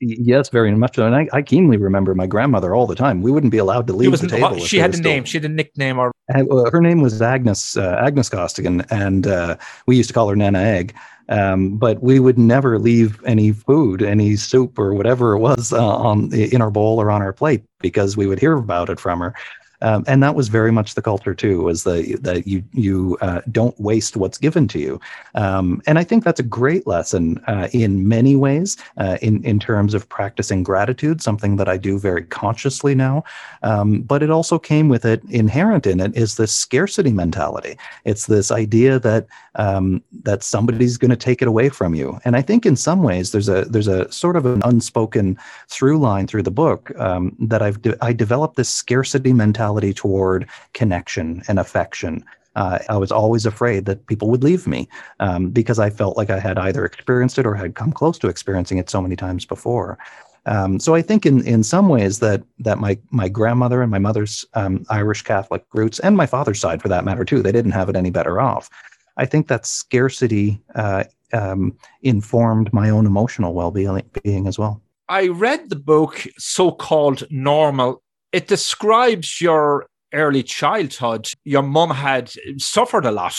Yes, 0.00 0.48
very 0.48 0.72
much 0.76 0.94
so. 0.94 1.06
And 1.06 1.16
I, 1.16 1.28
I, 1.32 1.42
keenly 1.42 1.76
remember 1.76 2.14
my 2.14 2.28
grandmother 2.28 2.72
all 2.72 2.86
the 2.86 2.94
time. 2.94 3.22
We 3.22 3.32
wouldn't 3.32 3.50
be 3.50 3.58
allowed 3.58 3.88
to 3.88 3.92
leave 3.92 4.16
the 4.16 4.28
table. 4.28 4.60
She 4.60 4.78
had 4.78 4.94
a 4.94 4.98
name. 4.98 5.24
She 5.24 5.38
had 5.38 5.44
a 5.44 5.52
nickname, 5.52 5.98
or 5.98 6.12
uh, 6.32 6.70
her 6.70 6.80
name 6.80 7.02
was 7.02 7.20
Agnes 7.20 7.76
uh, 7.76 8.00
Agnes 8.00 8.28
Costigan, 8.28 8.82
and 8.90 9.26
uh, 9.26 9.56
we 9.86 9.96
used 9.96 10.08
to 10.08 10.14
call 10.14 10.28
her 10.28 10.36
Nana 10.36 10.60
Egg. 10.60 10.94
Um, 11.30 11.76
but 11.76 12.02
we 12.02 12.18
would 12.18 12.38
never 12.38 12.78
leave 12.78 13.22
any 13.24 13.52
food, 13.52 14.02
any 14.02 14.34
soup 14.34 14.78
or 14.78 14.94
whatever 14.94 15.34
it 15.34 15.38
was 15.38 15.72
uh, 15.72 15.96
on 15.96 16.34
in 16.34 16.60
our 16.60 16.72
bowl 16.72 17.00
or 17.00 17.08
on 17.10 17.22
our 17.22 17.32
plate 17.32 17.62
because 17.78 18.16
we 18.16 18.26
would 18.26 18.40
hear 18.40 18.54
about 18.54 18.90
it 18.90 18.98
from 18.98 19.20
her. 19.20 19.34
Um, 19.82 20.04
and 20.06 20.22
that 20.22 20.34
was 20.34 20.48
very 20.48 20.70
much 20.70 20.94
the 20.94 21.02
culture 21.02 21.34
too, 21.34 21.62
was 21.62 21.84
the 21.84 22.18
that 22.20 22.46
you 22.46 22.62
you 22.72 23.16
uh, 23.20 23.40
don't 23.50 23.78
waste 23.80 24.16
what's 24.16 24.38
given 24.38 24.68
to 24.68 24.78
you. 24.78 25.00
Um, 25.34 25.82
and 25.86 25.98
I 25.98 26.04
think 26.04 26.24
that's 26.24 26.40
a 26.40 26.44
great 26.44 26.86
lesson 26.86 27.38
uh, 27.46 27.68
in 27.72 28.08
many 28.08 28.36
ways, 28.36 28.76
uh, 28.98 29.16
in 29.22 29.42
in 29.44 29.58
terms 29.58 29.94
of 29.94 30.08
practicing 30.08 30.62
gratitude, 30.62 31.22
something 31.22 31.56
that 31.56 31.68
I 31.68 31.76
do 31.76 31.98
very 31.98 32.24
consciously 32.24 32.94
now. 32.94 33.24
Um, 33.62 34.02
but 34.02 34.22
it 34.22 34.30
also 34.30 34.58
came 34.58 34.88
with 34.88 35.04
it 35.04 35.22
inherent 35.30 35.86
in 35.86 36.00
it 36.00 36.14
is 36.16 36.36
this 36.36 36.52
scarcity 36.52 37.12
mentality. 37.12 37.76
It's 38.04 38.26
this 38.26 38.50
idea 38.50 38.98
that 38.98 39.26
um, 39.54 40.02
that 40.22 40.42
somebody's 40.42 40.96
going 40.96 41.10
to 41.10 41.16
take 41.16 41.42
it 41.42 41.48
away 41.48 41.70
from 41.70 41.94
you. 41.94 42.18
And 42.24 42.36
I 42.36 42.42
think 42.42 42.66
in 42.66 42.76
some 42.76 43.02
ways 43.02 43.32
there's 43.32 43.48
a 43.48 43.64
there's 43.64 43.88
a 43.88 44.10
sort 44.12 44.36
of 44.36 44.46
an 44.46 44.62
unspoken 44.64 45.38
through 45.68 45.98
line 45.98 46.26
through 46.26 46.42
the 46.42 46.50
book 46.50 46.92
um, 46.98 47.34
that 47.40 47.62
I've 47.62 47.80
de- 47.80 48.04
I 48.04 48.12
developed 48.12 48.56
this 48.56 48.68
scarcity 48.68 49.32
mentality 49.32 49.69
mentality 49.70 49.94
toward 49.94 50.48
connection 50.72 51.42
and 51.48 51.58
affection. 51.58 52.24
Uh, 52.56 52.78
I 52.88 52.96
was 52.96 53.12
always 53.12 53.46
afraid 53.46 53.86
that 53.86 54.06
people 54.06 54.28
would 54.30 54.42
leave 54.42 54.66
me 54.66 54.88
um, 55.20 55.50
because 55.50 55.78
I 55.78 55.90
felt 55.90 56.16
like 56.16 56.30
I 56.30 56.40
had 56.40 56.58
either 56.58 56.84
experienced 56.84 57.38
it 57.38 57.46
or 57.46 57.54
had 57.54 57.74
come 57.74 57.92
close 57.92 58.18
to 58.18 58.28
experiencing 58.28 58.78
it 58.78 58.90
so 58.90 59.00
many 59.00 59.16
times 59.16 59.46
before. 59.46 59.98
Um, 60.46 60.80
so 60.80 60.94
I 60.96 61.02
think 61.02 61.26
in 61.26 61.46
in 61.46 61.62
some 61.62 61.88
ways 61.88 62.18
that 62.18 62.42
that 62.58 62.78
my 62.78 62.98
my 63.10 63.28
grandmother 63.28 63.82
and 63.82 63.90
my 63.90 63.98
mother's 63.98 64.44
um, 64.54 64.84
Irish 64.88 65.22
Catholic 65.22 65.62
roots 65.74 66.00
and 66.00 66.16
my 66.16 66.26
father's 66.26 66.60
side 66.60 66.80
for 66.82 66.88
that 66.88 67.04
matter 67.04 67.24
too, 67.24 67.42
they 67.42 67.52
didn't 67.52 67.72
have 67.72 67.90
it 67.90 67.96
any 67.96 68.10
better 68.10 68.40
off. 68.40 68.68
I 69.16 69.26
think 69.26 69.48
that 69.48 69.66
scarcity 69.66 70.58
uh, 70.74 71.04
um, 71.32 71.76
informed 72.00 72.72
my 72.72 72.90
own 72.90 73.06
emotional 73.06 73.52
well 73.52 73.70
being 73.70 74.46
as 74.46 74.58
well. 74.58 74.80
I 75.08 75.28
read 75.28 75.68
the 75.68 75.82
book 75.92 76.26
so 76.38 76.72
called 76.72 77.24
Normal 77.30 78.02
it 78.32 78.48
describes 78.48 79.40
your 79.40 79.86
early 80.12 80.42
childhood. 80.42 81.28
Your 81.44 81.62
mum 81.62 81.90
had 81.90 82.32
suffered 82.58 83.04
a 83.04 83.12
lot, 83.12 83.36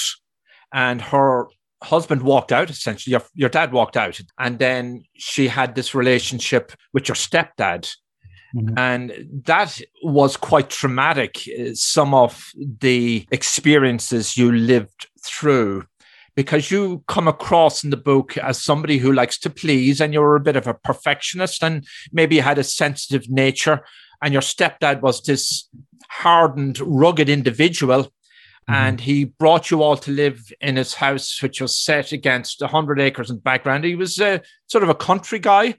and 0.74 1.02
her 1.02 1.48
husband 1.84 2.22
walked 2.22 2.52
out, 2.52 2.70
essentially, 2.70 3.12
your, 3.12 3.24
your 3.34 3.50
dad 3.50 3.72
walked 3.72 3.98
out, 3.98 4.20
and 4.40 4.60
then 4.60 5.04
she 5.14 5.48
had 5.48 5.76
this 5.76 5.96
relationship 5.96 6.72
with 6.94 7.08
your 7.08 7.16
stepdad. 7.16 7.90
Mm-hmm. 8.56 8.78
And 8.78 9.14
that 9.46 9.80
was 10.04 10.36
quite 10.36 10.70
traumatic, 10.70 11.42
uh, 11.48 11.70
some 11.74 12.14
of 12.14 12.52
the 12.58 13.26
experiences 13.32 14.36
you 14.36 14.52
lived 14.52 15.08
through 15.24 15.86
because 16.36 16.72
you 16.72 17.04
come 17.08 17.28
across 17.28 17.84
in 17.84 17.90
the 17.90 17.98
book 17.98 18.38
as 18.38 18.62
somebody 18.62 18.98
who 18.98 19.12
likes 19.12 19.38
to 19.38 19.50
please 19.50 20.00
and 20.00 20.14
you're 20.14 20.36
a 20.36 20.42
bit 20.42 20.56
of 20.56 20.68
a 20.68 20.74
perfectionist 20.74 21.64
and 21.64 21.86
maybe 22.12 22.40
had 22.40 22.58
a 22.58 22.64
sensitive 22.64 23.30
nature 23.30 23.82
and 24.22 24.34
your 24.34 24.42
stepdad 24.42 25.02
was 25.02 25.22
this 25.22 25.68
hardened 26.10 26.80
rugged 26.80 27.30
individual 27.30 28.04
mm-hmm. 28.04 28.74
and 28.74 29.02
he 29.02 29.26
brought 29.26 29.72
you 29.72 29.82
all 29.82 29.98
to 29.98 30.12
live 30.12 30.52
in 30.60 30.76
his 30.76 30.94
house 30.94 31.42
which 31.42 31.62
was 31.62 31.78
set 31.78 32.12
against 32.12 32.62
100 32.62 33.00
acres 33.00 33.30
in 33.30 33.38
background 33.38 33.84
he 33.84 33.96
was 33.96 34.20
a, 34.20 34.42
sort 34.68 34.84
of 34.84 34.90
a 34.90 34.96
country 34.96 35.40
guy 35.40 35.76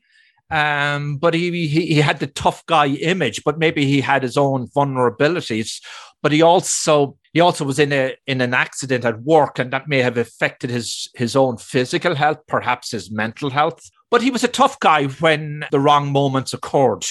um, 0.51 1.17
but 1.17 1.33
he, 1.33 1.67
he 1.67 1.87
he 1.87 2.01
had 2.01 2.19
the 2.19 2.27
tough 2.27 2.65
guy 2.67 2.87
image 2.87 3.43
but 3.45 3.59
maybe 3.59 3.87
he 3.87 4.01
had 4.01 4.23
his 4.23 4.37
own 4.37 4.67
vulnerabilities 4.69 5.81
but 6.23 6.33
he 6.33 6.41
also 6.41 7.17
he 7.33 7.41
also 7.41 7.65
was 7.65 7.79
in 7.79 7.93
a 7.93 8.15
in 8.27 8.41
an 8.41 8.55
accident 8.55 9.05
at 9.05 9.23
work, 9.23 9.59
and 9.59 9.73
that 9.73 9.89
may 9.89 9.99
have 9.99 10.17
affected 10.17 10.71
his 10.71 11.09
his 11.15 11.35
own 11.35 11.57
physical 11.57 12.15
health, 12.15 12.39
perhaps 12.47 12.93
his 12.93 13.11
mental 13.11 13.51
health. 13.51 13.83
But 14.11 14.23
he 14.23 14.31
was 14.31 14.45
a 14.45 14.49
tough 14.49 14.79
guy 14.81 15.07
when 15.07 15.65
the 15.71 15.81
wrong 15.81 16.13
moments 16.13 16.53
occurred. 16.53 17.05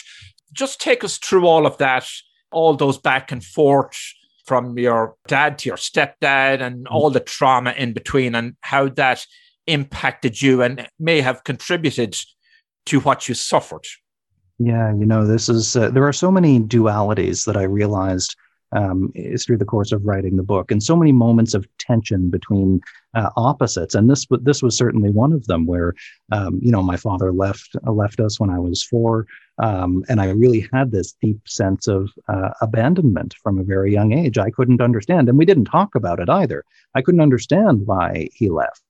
Just 0.53 0.81
take 0.81 1.03
us 1.03 1.17
through 1.17 1.45
all 1.45 1.65
of 1.65 1.77
that, 1.77 2.07
all 2.51 2.75
those 2.75 2.97
back 2.97 3.31
and 3.31 3.43
forth 3.43 3.97
from 4.45 4.77
your 4.77 5.15
dad 5.27 5.57
to 5.59 5.69
your 5.69 5.77
stepdad, 5.77 6.61
and 6.61 6.87
all 6.87 7.09
the 7.09 7.19
trauma 7.19 7.71
in 7.71 7.93
between, 7.93 8.35
and 8.35 8.55
how 8.61 8.89
that 8.89 9.25
impacted 9.67 10.41
you 10.41 10.61
and 10.61 10.87
may 10.99 11.21
have 11.21 11.43
contributed 11.43 12.17
to 12.85 12.99
what 13.01 13.29
you 13.29 13.35
suffered. 13.35 13.85
Yeah, 14.59 14.93
you 14.93 15.05
know, 15.05 15.25
this 15.25 15.49
is 15.49 15.75
uh, 15.75 15.89
there 15.89 16.07
are 16.07 16.13
so 16.13 16.31
many 16.31 16.59
dualities 16.59 17.45
that 17.45 17.57
I 17.57 17.63
realized 17.63 18.35
um, 18.73 19.11
is 19.15 19.45
through 19.45 19.57
the 19.57 19.65
course 19.65 19.91
of 19.91 20.05
writing 20.05 20.37
the 20.37 20.43
book, 20.43 20.71
and 20.71 20.81
so 20.81 20.95
many 20.95 21.11
moments 21.11 21.53
of 21.53 21.67
tension 21.77 22.29
between 22.29 22.81
uh, 23.13 23.29
opposites. 23.35 23.95
And 23.95 24.09
this 24.09 24.25
this 24.41 24.63
was 24.63 24.77
certainly 24.77 25.09
one 25.09 25.33
of 25.33 25.45
them, 25.47 25.65
where 25.65 25.93
um, 26.31 26.59
you 26.61 26.71
know 26.71 26.83
my 26.83 26.97
father 26.97 27.31
left 27.31 27.75
uh, 27.85 27.91
left 27.91 28.19
us 28.19 28.39
when 28.39 28.49
I 28.49 28.59
was 28.59 28.83
four, 28.83 29.27
um, 29.61 30.03
and 30.09 30.21
I 30.21 30.29
really 30.31 30.67
had 30.73 30.91
this 30.91 31.13
deep 31.21 31.47
sense 31.47 31.87
of 31.87 32.09
uh, 32.27 32.49
abandonment 32.61 33.35
from 33.43 33.59
a 33.59 33.63
very 33.63 33.91
young 33.91 34.13
age. 34.13 34.37
I 34.37 34.51
couldn't 34.51 34.81
understand, 34.81 35.29
and 35.29 35.37
we 35.37 35.45
didn't 35.45 35.65
talk 35.65 35.95
about 35.95 36.19
it 36.19 36.29
either. 36.29 36.63
I 36.95 37.01
couldn't 37.01 37.21
understand 37.21 37.85
why 37.85 38.29
he 38.33 38.49
left. 38.49 38.81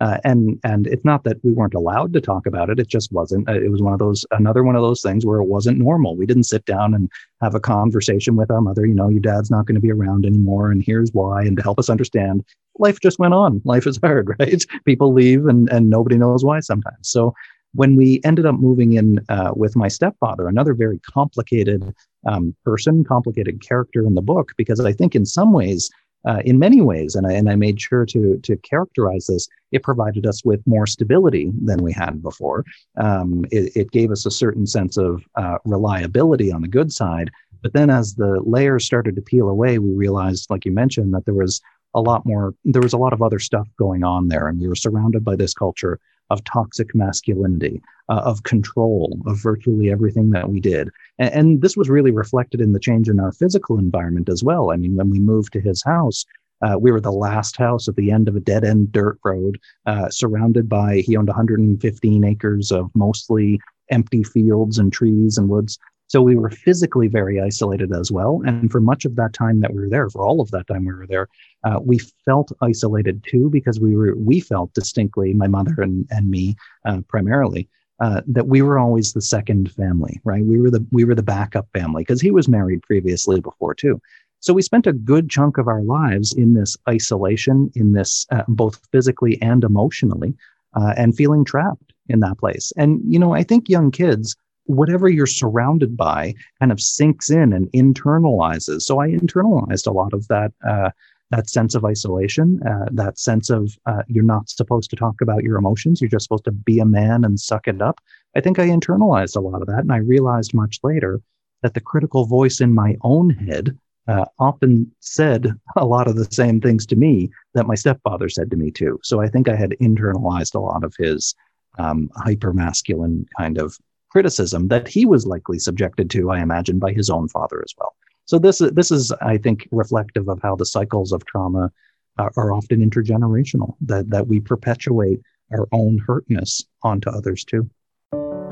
Uh, 0.00 0.18
and 0.22 0.60
and 0.62 0.86
it's 0.86 1.04
not 1.04 1.24
that 1.24 1.42
we 1.42 1.52
weren't 1.52 1.74
allowed 1.74 2.12
to 2.12 2.20
talk 2.20 2.46
about 2.46 2.70
it. 2.70 2.78
It 2.78 2.86
just 2.86 3.10
wasn't. 3.12 3.48
Uh, 3.48 3.60
it 3.60 3.70
was 3.70 3.82
one 3.82 3.92
of 3.92 3.98
those 3.98 4.24
another 4.30 4.62
one 4.62 4.76
of 4.76 4.82
those 4.82 5.02
things 5.02 5.26
where 5.26 5.40
it 5.40 5.46
wasn't 5.46 5.78
normal. 5.78 6.16
We 6.16 6.26
didn't 6.26 6.44
sit 6.44 6.64
down 6.66 6.94
and 6.94 7.10
have 7.40 7.54
a 7.56 7.60
conversation 7.60 8.36
with 8.36 8.50
our 8.50 8.60
mother. 8.60 8.86
You 8.86 8.94
know, 8.94 9.08
your 9.08 9.20
dad's 9.20 9.50
not 9.50 9.66
going 9.66 9.74
to 9.74 9.80
be 9.80 9.90
around 9.90 10.24
anymore, 10.24 10.70
and 10.70 10.84
here's 10.84 11.12
why, 11.12 11.42
and 11.42 11.56
to 11.56 11.62
help 11.62 11.80
us 11.80 11.90
understand. 11.90 12.44
Life 12.78 13.00
just 13.00 13.18
went 13.18 13.34
on. 13.34 13.60
Life 13.64 13.88
is 13.88 13.98
hard, 14.02 14.36
right? 14.38 14.64
People 14.84 15.12
leave, 15.12 15.46
and 15.46 15.68
and 15.70 15.90
nobody 15.90 16.16
knows 16.16 16.44
why 16.44 16.60
sometimes. 16.60 17.08
So 17.08 17.34
when 17.74 17.96
we 17.96 18.20
ended 18.24 18.46
up 18.46 18.54
moving 18.54 18.92
in 18.92 19.18
uh, 19.28 19.52
with 19.54 19.76
my 19.76 19.88
stepfather, 19.88 20.48
another 20.48 20.74
very 20.74 21.00
complicated 21.00 21.92
um, 22.26 22.54
person, 22.64 23.04
complicated 23.04 23.60
character 23.66 24.06
in 24.06 24.14
the 24.14 24.22
book, 24.22 24.52
because 24.56 24.80
I 24.80 24.92
think 24.92 25.14
in 25.14 25.26
some 25.26 25.52
ways 25.52 25.90
uh, 26.26 26.40
in 26.44 26.58
many 26.58 26.80
ways, 26.80 27.14
and 27.14 27.26
I, 27.26 27.32
and 27.32 27.48
I 27.48 27.54
made 27.54 27.80
sure 27.80 28.04
to, 28.06 28.38
to 28.38 28.56
characterize 28.58 29.26
this, 29.26 29.48
it 29.70 29.82
provided 29.82 30.26
us 30.26 30.44
with 30.44 30.66
more 30.66 30.86
stability 30.86 31.50
than 31.62 31.82
we 31.82 31.92
had 31.92 32.22
before. 32.22 32.64
Um, 32.96 33.44
it, 33.50 33.76
it, 33.76 33.90
gave 33.90 34.10
us 34.10 34.26
a 34.26 34.30
certain 34.30 34.66
sense 34.66 34.96
of 34.96 35.22
uh, 35.36 35.58
reliability 35.64 36.50
on 36.52 36.62
the 36.62 36.68
good 36.68 36.92
side. 36.92 37.30
But 37.62 37.72
then 37.72 37.90
as 37.90 38.14
the 38.14 38.40
layers 38.44 38.84
started 38.84 39.16
to 39.16 39.22
peel 39.22 39.48
away, 39.48 39.78
we 39.78 39.92
realized, 39.92 40.48
like 40.50 40.64
you 40.64 40.72
mentioned, 40.72 41.14
that 41.14 41.24
there 41.24 41.34
was 41.34 41.60
a 41.94 42.00
lot 42.00 42.24
more, 42.26 42.54
there 42.64 42.82
was 42.82 42.92
a 42.92 42.98
lot 42.98 43.12
of 43.12 43.22
other 43.22 43.38
stuff 43.38 43.68
going 43.78 44.04
on 44.04 44.28
there. 44.28 44.48
And 44.48 44.60
we 44.60 44.68
were 44.68 44.76
surrounded 44.76 45.24
by 45.24 45.36
this 45.36 45.54
culture 45.54 45.98
of 46.30 46.44
toxic 46.44 46.94
masculinity, 46.94 47.82
uh, 48.08 48.22
of 48.24 48.42
control 48.42 49.18
of 49.26 49.40
virtually 49.42 49.90
everything 49.90 50.30
that 50.30 50.48
we 50.48 50.60
did. 50.60 50.90
And, 51.18 51.34
and, 51.34 51.62
this 51.62 51.76
was 51.76 51.88
really 51.88 52.10
reflected 52.10 52.60
in 52.60 52.72
the 52.72 52.80
change 52.80 53.08
in 53.08 53.20
our 53.20 53.32
physical 53.32 53.78
environment 53.78 54.28
as 54.28 54.44
well. 54.44 54.70
I 54.70 54.76
mean, 54.76 54.96
when 54.96 55.10
we 55.10 55.18
moved 55.18 55.52
to 55.54 55.60
his 55.60 55.82
house, 55.82 56.24
uh, 56.62 56.76
we 56.78 56.90
were 56.90 57.00
the 57.00 57.12
last 57.12 57.56
house 57.56 57.88
at 57.88 57.96
the 57.96 58.10
end 58.10 58.28
of 58.28 58.36
a 58.36 58.40
dead 58.40 58.64
end 58.64 58.92
dirt 58.92 59.18
road, 59.24 59.58
uh, 59.86 60.08
surrounded 60.10 60.68
by, 60.68 60.98
he 60.98 61.16
owned 61.16 61.28
115 61.28 62.24
acres 62.24 62.72
of 62.72 62.90
mostly 62.94 63.60
empty 63.90 64.22
fields 64.22 64.78
and 64.78 64.92
trees 64.92 65.38
and 65.38 65.48
woods. 65.48 65.78
So 66.08 66.22
we 66.22 66.36
were 66.36 66.50
physically 66.50 67.06
very 67.06 67.40
isolated 67.40 67.92
as 67.92 68.10
well. 68.10 68.40
And 68.44 68.70
for 68.70 68.80
much 68.80 69.04
of 69.04 69.16
that 69.16 69.34
time 69.34 69.60
that 69.60 69.74
we 69.74 69.80
were 69.80 69.90
there, 69.90 70.08
for 70.08 70.26
all 70.26 70.40
of 70.40 70.50
that 70.50 70.66
time 70.66 70.86
we 70.86 70.94
were 70.94 71.06
there, 71.06 71.28
uh, 71.64 71.80
we 71.84 71.98
felt 71.98 72.50
isolated 72.62 73.22
too 73.28 73.50
because 73.50 73.78
we 73.78 73.94
were 73.94 74.16
we 74.16 74.40
felt 74.40 74.72
distinctly, 74.74 75.34
my 75.34 75.46
mother 75.46 75.74
and 75.78 76.06
and 76.10 76.30
me 76.30 76.56
uh, 76.86 77.02
primarily, 77.08 77.68
uh, 78.00 78.22
that 78.26 78.48
we 78.48 78.62
were 78.62 78.78
always 78.78 79.12
the 79.12 79.20
second 79.20 79.70
family, 79.72 80.20
right? 80.24 80.44
We 80.44 80.58
were 80.60 80.70
the 80.70 80.84
we 80.90 81.04
were 81.04 81.14
the 81.14 81.22
backup 81.22 81.68
family 81.74 82.02
because 82.02 82.20
he 82.20 82.30
was 82.30 82.48
married 82.48 82.82
previously 82.82 83.40
before 83.40 83.74
too. 83.74 84.00
So 84.40 84.54
we 84.54 84.62
spent 84.62 84.86
a 84.86 84.92
good 84.92 85.28
chunk 85.28 85.58
of 85.58 85.68
our 85.68 85.82
lives 85.82 86.32
in 86.32 86.54
this 86.54 86.76
isolation, 86.88 87.70
in 87.74 87.92
this 87.92 88.24
uh, 88.30 88.44
both 88.48 88.80
physically 88.92 89.40
and 89.42 89.64
emotionally, 89.64 90.34
uh, 90.74 90.94
and 90.96 91.16
feeling 91.16 91.44
trapped 91.44 91.92
in 92.08 92.20
that 92.20 92.38
place. 92.38 92.72
And 92.76 93.02
you 93.04 93.18
know, 93.18 93.34
I 93.34 93.42
think 93.42 93.68
young 93.68 93.90
kids 93.90 94.36
whatever 94.68 95.08
you're 95.08 95.26
surrounded 95.26 95.96
by 95.96 96.34
kind 96.60 96.70
of 96.70 96.80
sinks 96.80 97.30
in 97.30 97.52
and 97.52 97.70
internalizes. 97.72 98.82
So 98.82 99.00
I 99.00 99.08
internalized 99.08 99.86
a 99.86 99.92
lot 99.92 100.12
of 100.12 100.28
that 100.28 100.52
uh, 100.66 100.90
that 101.30 101.50
sense 101.50 101.74
of 101.74 101.84
isolation, 101.84 102.58
uh, 102.66 102.86
that 102.92 103.18
sense 103.18 103.50
of 103.50 103.76
uh, 103.84 104.02
you're 104.08 104.24
not 104.24 104.48
supposed 104.48 104.88
to 104.90 104.96
talk 104.96 105.20
about 105.20 105.42
your 105.42 105.58
emotions. 105.58 106.00
You're 106.00 106.08
just 106.08 106.24
supposed 106.24 106.44
to 106.44 106.52
be 106.52 106.78
a 106.78 106.86
man 106.86 107.24
and 107.24 107.38
suck 107.38 107.68
it 107.68 107.82
up. 107.82 108.00
I 108.34 108.40
think 108.40 108.58
I 108.58 108.68
internalized 108.68 109.36
a 109.36 109.40
lot 109.40 109.60
of 109.60 109.68
that, 109.68 109.80
and 109.80 109.92
I 109.92 109.98
realized 109.98 110.54
much 110.54 110.78
later 110.82 111.20
that 111.62 111.74
the 111.74 111.80
critical 111.80 112.24
voice 112.24 112.60
in 112.60 112.74
my 112.74 112.96
own 113.02 113.30
head 113.30 113.76
uh, 114.06 114.24
often 114.38 114.90
said 115.00 115.52
a 115.76 115.84
lot 115.84 116.08
of 116.08 116.16
the 116.16 116.28
same 116.30 116.60
things 116.60 116.86
to 116.86 116.96
me 116.96 117.30
that 117.54 117.66
my 117.66 117.74
stepfather 117.74 118.28
said 118.28 118.50
to 118.50 118.56
me 118.56 118.70
too. 118.70 118.98
So 119.02 119.20
I 119.20 119.28
think 119.28 119.48
I 119.48 119.56
had 119.56 119.76
internalized 119.82 120.54
a 120.54 120.60
lot 120.60 120.82
of 120.82 120.94
his 120.98 121.34
um, 121.78 122.10
hyper 122.16 122.52
masculine 122.52 123.26
kind 123.36 123.58
of 123.58 123.76
criticism 124.10 124.68
that 124.68 124.88
he 124.88 125.06
was 125.06 125.26
likely 125.26 125.58
subjected 125.58 126.10
to, 126.10 126.30
I 126.30 126.40
imagine, 126.40 126.78
by 126.78 126.92
his 126.92 127.10
own 127.10 127.28
father 127.28 127.62
as 127.64 127.74
well. 127.78 127.94
So 128.26 128.38
this 128.38 128.60
is 128.60 128.72
this 128.72 128.90
is, 128.90 129.12
I 129.22 129.38
think, 129.38 129.66
reflective 129.70 130.28
of 130.28 130.40
how 130.42 130.54
the 130.56 130.66
cycles 130.66 131.12
of 131.12 131.24
trauma 131.24 131.72
are, 132.18 132.32
are 132.36 132.52
often 132.52 132.88
intergenerational. 132.88 133.74
That 133.80 134.10
that 134.10 134.28
we 134.28 134.40
perpetuate 134.40 135.20
our 135.52 135.66
own 135.72 135.98
hurtness 135.98 136.64
onto 136.82 137.10
others 137.10 137.44
too. 137.44 137.68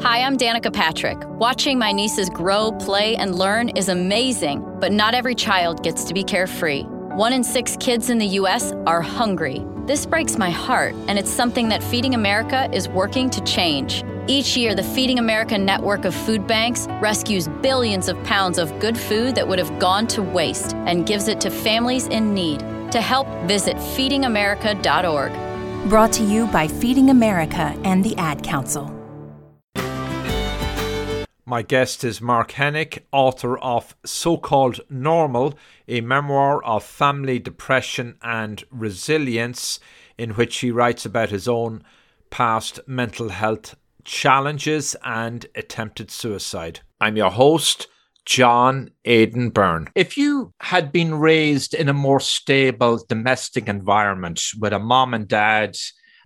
Hi, 0.01 0.21
I'm 0.23 0.37
Danica 0.37 0.73
Patrick. 0.73 1.19
Watching 1.39 1.79
my 1.79 1.91
nieces 1.93 2.29
grow, 2.29 2.73
play, 2.73 3.17
and 3.17 3.35
learn 3.35 3.71
is 3.71 3.89
amazing, 3.89 4.65
but 4.79 4.93
not 4.93 5.15
every 5.15 5.35
child 5.35 5.83
gets 5.83 6.05
to 6.05 6.15
be 6.15 6.23
carefree. 6.23 6.83
One 6.83 7.33
in 7.33 7.43
six 7.43 7.77
kids 7.81 8.11
in 8.11 8.19
the 8.19 8.27
U.S. 8.27 8.73
are 8.87 9.01
hungry. 9.01 9.65
This 9.87 10.05
breaks 10.05 10.37
my 10.37 10.51
heart, 10.51 10.97
and 11.07 11.17
it's 11.17 11.31
something 11.31 11.69
that 11.69 11.81
Feeding 11.81 12.17
America 12.17 12.69
is 12.73 12.89
working 12.89 13.31
to 13.31 13.41
change. 13.45 14.05
Each 14.27 14.57
year, 14.57 14.75
the 14.75 14.83
Feeding 14.83 15.21
America 15.21 15.57
network 15.57 16.05
of 16.05 16.13
food 16.13 16.45
banks 16.45 16.89
rescues 17.01 17.47
billions 17.63 18.09
of 18.09 18.21
pounds 18.25 18.59
of 18.59 18.77
good 18.81 18.99
food 18.99 19.37
that 19.37 19.47
would 19.47 19.61
have 19.61 19.79
gone 19.79 20.09
to 20.09 20.25
waste 20.25 20.75
and 20.75 21.07
gives 21.07 21.29
it 21.29 21.41
to 21.43 21.51
families 21.51 22.09
in 22.09 22.35
need. 22.35 22.59
To 22.91 23.01
help, 23.01 23.29
visit 23.45 23.77
feedingamerica.org. 23.77 25.89
Brought 25.89 26.13
to 26.15 26.25
you 26.25 26.49
by 26.49 26.67
Feeding 26.67 27.11
America 27.11 27.73
and 27.85 28.03
the 28.03 28.17
Ad 28.17 28.43
Council. 28.43 28.96
My 31.49 31.63
guest 31.63 32.03
is 32.03 32.21
Mark 32.21 32.51
Henick, 32.51 33.05
author 33.13 33.57
of 33.59 33.95
So 34.05 34.37
Called 34.37 34.81
Normal, 34.91 35.55
a 35.87 36.01
memoir 36.01 36.61
of 36.65 36.83
family 36.83 37.39
depression 37.39 38.19
and 38.21 38.65
resilience, 38.69 39.79
in 40.19 40.31
which 40.31 40.57
he 40.59 40.73
writes 40.73 41.07
about 41.07 41.31
his 41.31 41.47
own 41.47 41.85
past 42.31 42.81
mental 42.89 43.29
health 43.29 43.77
challenges, 44.03 44.97
and 45.05 45.47
attempted 45.55 46.11
suicide. 46.11 46.81
I'm 47.01 47.17
your 47.17 47.31
host, 47.31 47.87
John 48.25 48.91
Aidan 49.05 49.51
Byrne. 49.51 49.87
If 49.95 50.17
you 50.17 50.53
had 50.61 50.91
been 50.91 51.15
raised 51.15 51.75
in 51.75 51.89
a 51.89 51.93
more 51.93 52.19
stable 52.19 53.05
domestic 53.09 53.69
environment 53.69 54.43
with 54.59 54.73
a 54.73 54.81
mom 54.81 55.15
and 55.15 55.29
dad, 55.29 55.77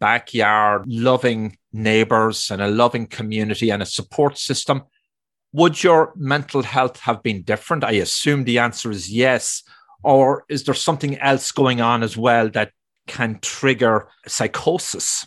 backyard, 0.01 0.85
loving 0.87 1.59
neighbors, 1.75 2.51
and 2.51 2.63
a 2.63 2.69
loving 2.69 3.07
community 3.07 3.69
and 3.69 3.83
a 3.83 3.87
support 3.87 4.39
system, 4.39 4.83
would 5.53 5.83
your 5.83 6.13
mental 6.17 6.63
health 6.63 7.01
have 7.01 7.23
been 7.23 7.43
different? 7.43 7.85
I 7.85 7.93
assume 7.93 8.45
the 8.45 8.59
answer 8.59 8.91
is 8.91 9.11
yes. 9.11 9.63
Or 10.03 10.45
is 10.49 10.65
there 10.65 10.75
something 10.75 11.19
else 11.19 11.53
going 11.53 11.81
on 11.81 12.03
as 12.03 12.17
well 12.17 12.49
that 12.51 12.73
can 13.11 13.39
trigger 13.43 14.09
psychosis. 14.27 15.27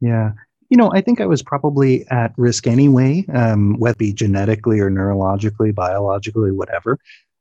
Yeah. 0.00 0.30
You 0.70 0.76
know, 0.76 0.90
I 0.94 1.00
think 1.00 1.20
I 1.20 1.26
was 1.26 1.42
probably 1.42 2.06
at 2.08 2.32
risk 2.36 2.66
anyway, 2.66 3.24
um, 3.34 3.78
whether 3.78 3.94
it 3.94 3.98
be 3.98 4.12
genetically 4.12 4.80
or 4.80 4.90
neurologically, 4.90 5.74
biologically, 5.74 6.52
whatever. 6.52 6.98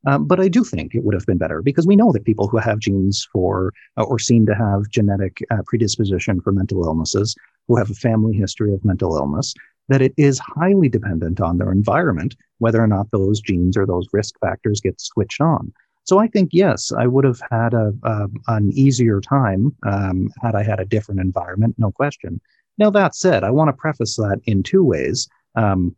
Um, 0.07 0.27
but 0.27 0.39
I 0.39 0.47
do 0.47 0.63
think 0.63 0.93
it 0.93 1.03
would 1.03 1.15
have 1.15 1.25
been 1.25 1.39
better 1.39 1.61
because 1.63 1.87
we 1.87 1.95
know 1.95 2.11
that 2.11 2.25
people 2.25 2.47
who 2.47 2.57
have 2.57 2.79
genes 2.79 3.27
for 3.31 3.73
uh, 3.97 4.03
or 4.03 4.19
seem 4.19 4.45
to 4.45 4.53
have 4.53 4.89
genetic 4.89 5.43
uh, 5.49 5.63
predisposition 5.65 6.41
for 6.41 6.51
mental 6.51 6.83
illnesses, 6.85 7.35
who 7.67 7.75
have 7.77 7.89
a 7.89 7.95
family 7.95 8.35
history 8.35 8.71
of 8.73 8.85
mental 8.85 9.15
illness, 9.15 9.55
that 9.89 10.01
it 10.01 10.13
is 10.17 10.39
highly 10.39 10.89
dependent 10.89 11.39
on 11.39 11.57
their 11.57 11.71
environment 11.71 12.35
whether 12.59 12.81
or 12.81 12.87
not 12.87 13.11
those 13.11 13.41
genes 13.41 13.77
or 13.77 13.85
those 13.85 14.07
risk 14.13 14.35
factors 14.39 14.81
get 14.81 14.99
switched 14.99 15.41
on. 15.41 15.73
So 16.03 16.19
I 16.19 16.27
think 16.27 16.51
yes, 16.53 16.91
I 16.91 17.07
would 17.07 17.25
have 17.25 17.41
had 17.51 17.73
a, 17.73 17.91
a 18.03 18.27
an 18.47 18.71
easier 18.73 19.19
time 19.21 19.75
um, 19.85 20.29
had 20.41 20.55
I 20.55 20.63
had 20.63 20.79
a 20.79 20.85
different 20.85 21.19
environment, 21.19 21.75
no 21.77 21.91
question. 21.91 22.39
Now 22.77 22.89
that 22.91 23.15
said, 23.15 23.43
I 23.43 23.51
want 23.51 23.69
to 23.69 23.73
preface 23.73 24.15
that 24.17 24.39
in 24.45 24.61
two 24.61 24.83
ways. 24.83 25.27
Um, 25.55 25.95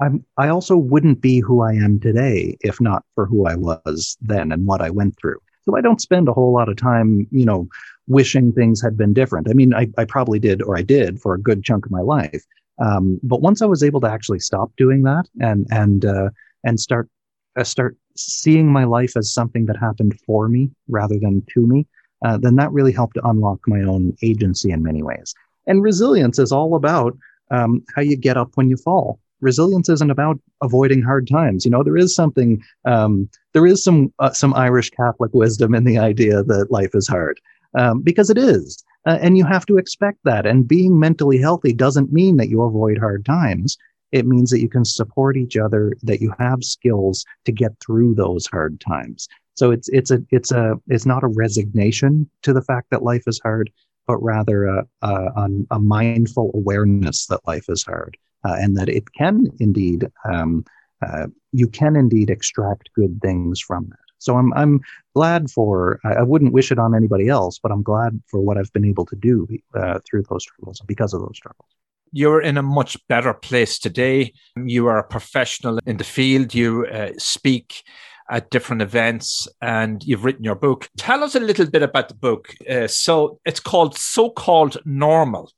I'm, 0.00 0.24
I 0.36 0.48
also 0.48 0.76
wouldn't 0.76 1.20
be 1.20 1.38
who 1.38 1.62
I 1.62 1.72
am 1.72 2.00
today 2.00 2.56
if 2.60 2.80
not 2.80 3.04
for 3.14 3.26
who 3.26 3.46
I 3.46 3.54
was 3.54 4.16
then 4.20 4.50
and 4.50 4.66
what 4.66 4.80
I 4.80 4.90
went 4.90 5.16
through. 5.20 5.38
So 5.64 5.76
I 5.76 5.80
don't 5.80 6.00
spend 6.00 6.28
a 6.28 6.32
whole 6.32 6.52
lot 6.52 6.68
of 6.68 6.76
time, 6.76 7.26
you 7.30 7.44
know, 7.44 7.68
wishing 8.06 8.52
things 8.52 8.82
had 8.82 8.96
been 8.96 9.14
different. 9.14 9.48
I 9.48 9.54
mean, 9.54 9.72
I, 9.72 9.88
I 9.96 10.04
probably 10.04 10.38
did, 10.38 10.62
or 10.62 10.76
I 10.76 10.82
did 10.82 11.20
for 11.20 11.32
a 11.32 11.40
good 11.40 11.62
chunk 11.62 11.86
of 11.86 11.92
my 11.92 12.00
life. 12.00 12.44
Um, 12.78 13.20
but 13.22 13.40
once 13.40 13.62
I 13.62 13.66
was 13.66 13.82
able 13.82 14.00
to 14.00 14.10
actually 14.10 14.40
stop 14.40 14.70
doing 14.76 15.02
that 15.02 15.28
and 15.40 15.66
and 15.70 16.04
uh, 16.04 16.30
and 16.64 16.78
start 16.80 17.08
uh, 17.56 17.64
start 17.64 17.96
seeing 18.16 18.70
my 18.70 18.84
life 18.84 19.16
as 19.16 19.32
something 19.32 19.66
that 19.66 19.76
happened 19.76 20.18
for 20.26 20.48
me 20.48 20.70
rather 20.88 21.18
than 21.18 21.42
to 21.54 21.66
me, 21.66 21.86
uh, 22.24 22.38
then 22.38 22.56
that 22.56 22.72
really 22.72 22.92
helped 22.92 23.18
unlock 23.24 23.60
my 23.66 23.82
own 23.82 24.16
agency 24.22 24.70
in 24.70 24.82
many 24.82 25.02
ways. 25.02 25.34
And 25.66 25.82
resilience 25.82 26.38
is 26.38 26.52
all 26.52 26.74
about 26.74 27.16
um, 27.50 27.82
how 27.94 28.02
you 28.02 28.16
get 28.16 28.36
up 28.36 28.50
when 28.54 28.68
you 28.70 28.76
fall. 28.76 29.18
Resilience 29.40 29.88
isn't 29.88 30.10
about 30.10 30.38
avoiding 30.62 31.02
hard 31.02 31.28
times. 31.28 31.64
You 31.64 31.70
know, 31.70 31.82
there 31.82 31.96
is 31.96 32.14
something, 32.14 32.62
um, 32.84 33.28
there 33.52 33.66
is 33.66 33.84
some 33.84 34.12
uh, 34.18 34.30
some 34.30 34.54
Irish 34.54 34.90
Catholic 34.90 35.34
wisdom 35.34 35.74
in 35.74 35.84
the 35.84 35.98
idea 35.98 36.42
that 36.44 36.70
life 36.70 36.94
is 36.94 37.06
hard 37.06 37.40
um, 37.74 38.00
because 38.00 38.30
it 38.30 38.38
is, 38.38 38.82
uh, 39.06 39.18
and 39.20 39.36
you 39.36 39.44
have 39.44 39.66
to 39.66 39.78
expect 39.78 40.18
that. 40.24 40.46
And 40.46 40.68
being 40.68 40.98
mentally 40.98 41.38
healthy 41.38 41.72
doesn't 41.72 42.12
mean 42.12 42.36
that 42.36 42.48
you 42.48 42.62
avoid 42.62 42.98
hard 42.98 43.24
times. 43.24 43.76
It 44.12 44.26
means 44.26 44.50
that 44.50 44.60
you 44.60 44.68
can 44.68 44.84
support 44.84 45.36
each 45.36 45.56
other, 45.56 45.92
that 46.02 46.20
you 46.20 46.32
have 46.38 46.62
skills 46.62 47.24
to 47.44 47.52
get 47.52 47.72
through 47.84 48.14
those 48.14 48.46
hard 48.46 48.80
times. 48.80 49.28
So 49.54 49.70
it's 49.70 49.88
it's 49.88 50.10
a 50.10 50.22
it's 50.30 50.52
a 50.52 50.74
it's 50.88 51.06
not 51.06 51.24
a 51.24 51.28
resignation 51.28 52.28
to 52.42 52.52
the 52.52 52.62
fact 52.62 52.90
that 52.90 53.02
life 53.02 53.24
is 53.26 53.40
hard, 53.42 53.70
but 54.06 54.22
rather 54.22 54.66
a, 54.66 54.86
a, 55.02 55.48
a 55.70 55.78
mindful 55.78 56.50
awareness 56.54 57.26
that 57.26 57.46
life 57.46 57.66
is 57.68 57.84
hard 57.84 58.16
uh, 58.44 58.56
and 58.58 58.76
that 58.76 58.88
it 58.88 59.12
can 59.12 59.48
indeed, 59.60 60.06
um, 60.24 60.64
uh, 61.06 61.26
you 61.52 61.66
can 61.68 61.96
indeed 61.96 62.30
extract 62.30 62.90
good 62.94 63.20
things 63.22 63.60
from 63.60 63.86
that. 63.90 64.03
So 64.24 64.36
I'm, 64.36 64.52
I'm 64.54 64.80
glad 65.14 65.50
for, 65.50 66.00
I, 66.04 66.14
I, 66.14 66.22
wouldn't 66.22 66.52
wish 66.52 66.72
it 66.72 66.78
on 66.78 66.94
anybody 66.94 67.28
else, 67.28 67.58
but 67.58 67.70
I'm 67.70 67.82
glad 67.82 68.20
for 68.26 68.40
what 68.40 68.58
I've 68.58 68.72
been 68.72 68.84
able 68.84 69.06
to 69.06 69.16
do 69.16 69.46
uh, 69.74 69.98
through 70.04 70.24
those 70.28 70.42
struggles 70.42 70.80
because 70.86 71.14
of 71.14 71.20
those 71.20 71.36
struggles 71.36 71.68
you're 72.16 72.40
in 72.40 72.56
a 72.56 72.62
much 72.62 72.96
better 73.08 73.34
place 73.34 73.76
today. 73.76 74.32
You 74.56 74.86
are 74.86 74.98
a 74.98 75.04
professional 75.04 75.80
in 75.84 75.96
the 75.96 76.04
field. 76.04 76.54
You 76.54 76.86
uh, 76.86 77.10
speak 77.18 77.82
at 78.30 78.50
different 78.50 78.82
events 78.82 79.48
and 79.60 80.02
you've 80.04 80.24
written 80.24 80.44
your 80.44 80.54
book. 80.54 80.88
Tell 80.96 81.24
us 81.24 81.34
a 81.34 81.40
little 81.40 81.66
bit 81.66 81.82
about 81.82 82.08
the 82.08 82.14
book. 82.14 82.54
Uh, 82.68 82.86
so 82.86 83.40
it's 83.44 83.60
called 83.60 83.98
So 83.98 84.30
Called 84.30 84.78
Normal, 84.84 85.52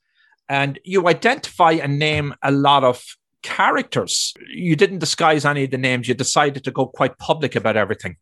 and 0.49 0.79
you 0.83 1.07
identify 1.09 1.73
and 1.73 1.99
name 1.99 2.35
a 2.43 2.51
lot 2.51 2.85
of 2.85 3.05
characters. 3.43 4.33
You 4.49 4.77
didn't 4.77 4.99
disguise 4.99 5.45
any 5.45 5.65
of 5.65 5.71
the 5.71 5.79
names, 5.79 6.09
you 6.09 6.15
decided 6.15 6.65
to 6.65 6.71
go 6.71 6.87
quite 6.87 7.19
public 7.19 7.55
about 7.55 7.77
everything. 7.77 8.17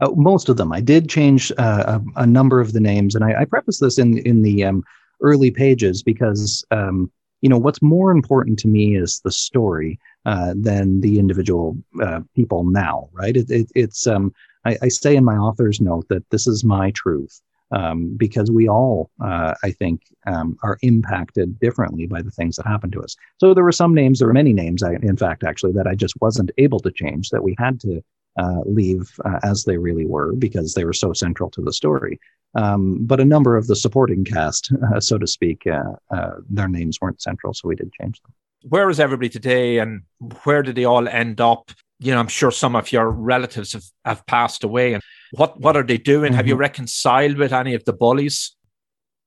Uh, 0.00 0.10
most 0.16 0.48
of 0.48 0.56
them. 0.56 0.72
I 0.72 0.80
did 0.80 1.08
change 1.08 1.52
uh, 1.58 1.98
a, 2.16 2.22
a, 2.22 2.26
number 2.26 2.60
of 2.60 2.72
the 2.72 2.80
names, 2.80 3.14
and 3.14 3.24
I, 3.24 3.42
I 3.42 3.44
preface 3.44 3.80
this 3.80 3.98
in 3.98 4.18
in 4.18 4.42
the 4.42 4.64
um, 4.64 4.82
early 5.20 5.50
pages 5.50 6.02
because 6.02 6.64
um, 6.70 7.10
you 7.42 7.48
know 7.48 7.58
what's 7.58 7.82
more 7.82 8.10
important 8.10 8.58
to 8.60 8.68
me 8.68 8.96
is 8.96 9.20
the 9.24 9.32
story 9.32 9.98
uh, 10.26 10.54
than 10.56 11.00
the 11.00 11.18
individual 11.18 11.76
uh, 12.02 12.20
people 12.34 12.64
now, 12.64 13.08
right? 13.12 13.36
It, 13.36 13.50
it, 13.50 13.70
it's 13.74 14.06
um, 14.06 14.32
I, 14.64 14.76
I, 14.82 14.88
say 14.88 15.16
in 15.16 15.24
my 15.24 15.36
author's 15.36 15.80
note 15.80 16.08
that 16.08 16.28
this 16.30 16.46
is 16.46 16.64
my 16.64 16.90
truth 16.90 17.40
um, 17.70 18.14
because 18.16 18.50
we 18.50 18.68
all, 18.68 19.10
uh, 19.22 19.54
I 19.62 19.70
think, 19.70 20.02
um, 20.26 20.58
are 20.62 20.78
impacted 20.82 21.58
differently 21.60 22.06
by 22.06 22.22
the 22.22 22.30
things 22.30 22.56
that 22.56 22.66
happen 22.66 22.90
to 22.92 23.02
us. 23.02 23.16
So 23.38 23.54
there 23.54 23.64
were 23.64 23.72
some 23.72 23.94
names, 23.94 24.18
there 24.18 24.28
were 24.28 24.34
many 24.34 24.52
names, 24.52 24.82
I, 24.82 24.94
in 25.02 25.16
fact, 25.16 25.44
actually, 25.44 25.72
that 25.72 25.86
I 25.86 25.94
just 25.94 26.14
wasn't 26.20 26.50
able 26.58 26.80
to 26.80 26.90
change 26.90 27.30
that 27.30 27.44
we 27.44 27.54
had 27.58 27.80
to 27.80 28.02
uh, 28.38 28.60
leave 28.64 29.12
uh, 29.24 29.38
as 29.42 29.64
they 29.64 29.78
really 29.78 30.06
were 30.06 30.32
because 30.34 30.74
they 30.74 30.84
were 30.84 30.92
so 30.92 31.12
central 31.12 31.50
to 31.50 31.62
the 31.62 31.72
story. 31.72 32.18
Um, 32.54 32.98
but 33.06 33.20
a 33.20 33.24
number 33.24 33.56
of 33.56 33.66
the 33.66 33.76
supporting 33.76 34.24
cast, 34.24 34.72
uh, 34.94 35.00
so 35.08 35.18
to 35.18 35.26
speak, 35.26 35.66
uh, 35.66 35.92
uh, 36.14 36.36
their 36.48 36.68
names 36.68 36.98
weren't 37.00 37.22
central, 37.22 37.54
so 37.54 37.68
we 37.68 37.76
did 37.76 37.92
change 37.92 38.20
them 38.22 38.32
where 38.62 38.90
is 38.90 39.00
everybody 39.00 39.28
today 39.28 39.78
and 39.78 40.02
where 40.44 40.62
did 40.62 40.74
they 40.74 40.84
all 40.84 41.08
end 41.08 41.40
up? 41.40 41.70
You 41.98 42.12
know, 42.12 42.20
I'm 42.20 42.28
sure 42.28 42.50
some 42.50 42.76
of 42.76 42.92
your 42.92 43.10
relatives 43.10 43.72
have, 43.72 43.84
have 44.04 44.26
passed 44.26 44.64
away. 44.64 44.94
And 44.94 45.02
what, 45.32 45.60
what 45.60 45.76
are 45.76 45.82
they 45.82 45.98
doing? 45.98 46.30
Mm-hmm. 46.30 46.36
Have 46.36 46.46
you 46.46 46.54
mm-hmm. 46.54 46.60
reconciled 46.60 47.36
with 47.36 47.52
any 47.52 47.74
of 47.74 47.84
the 47.84 47.92
bullies? 47.92 48.56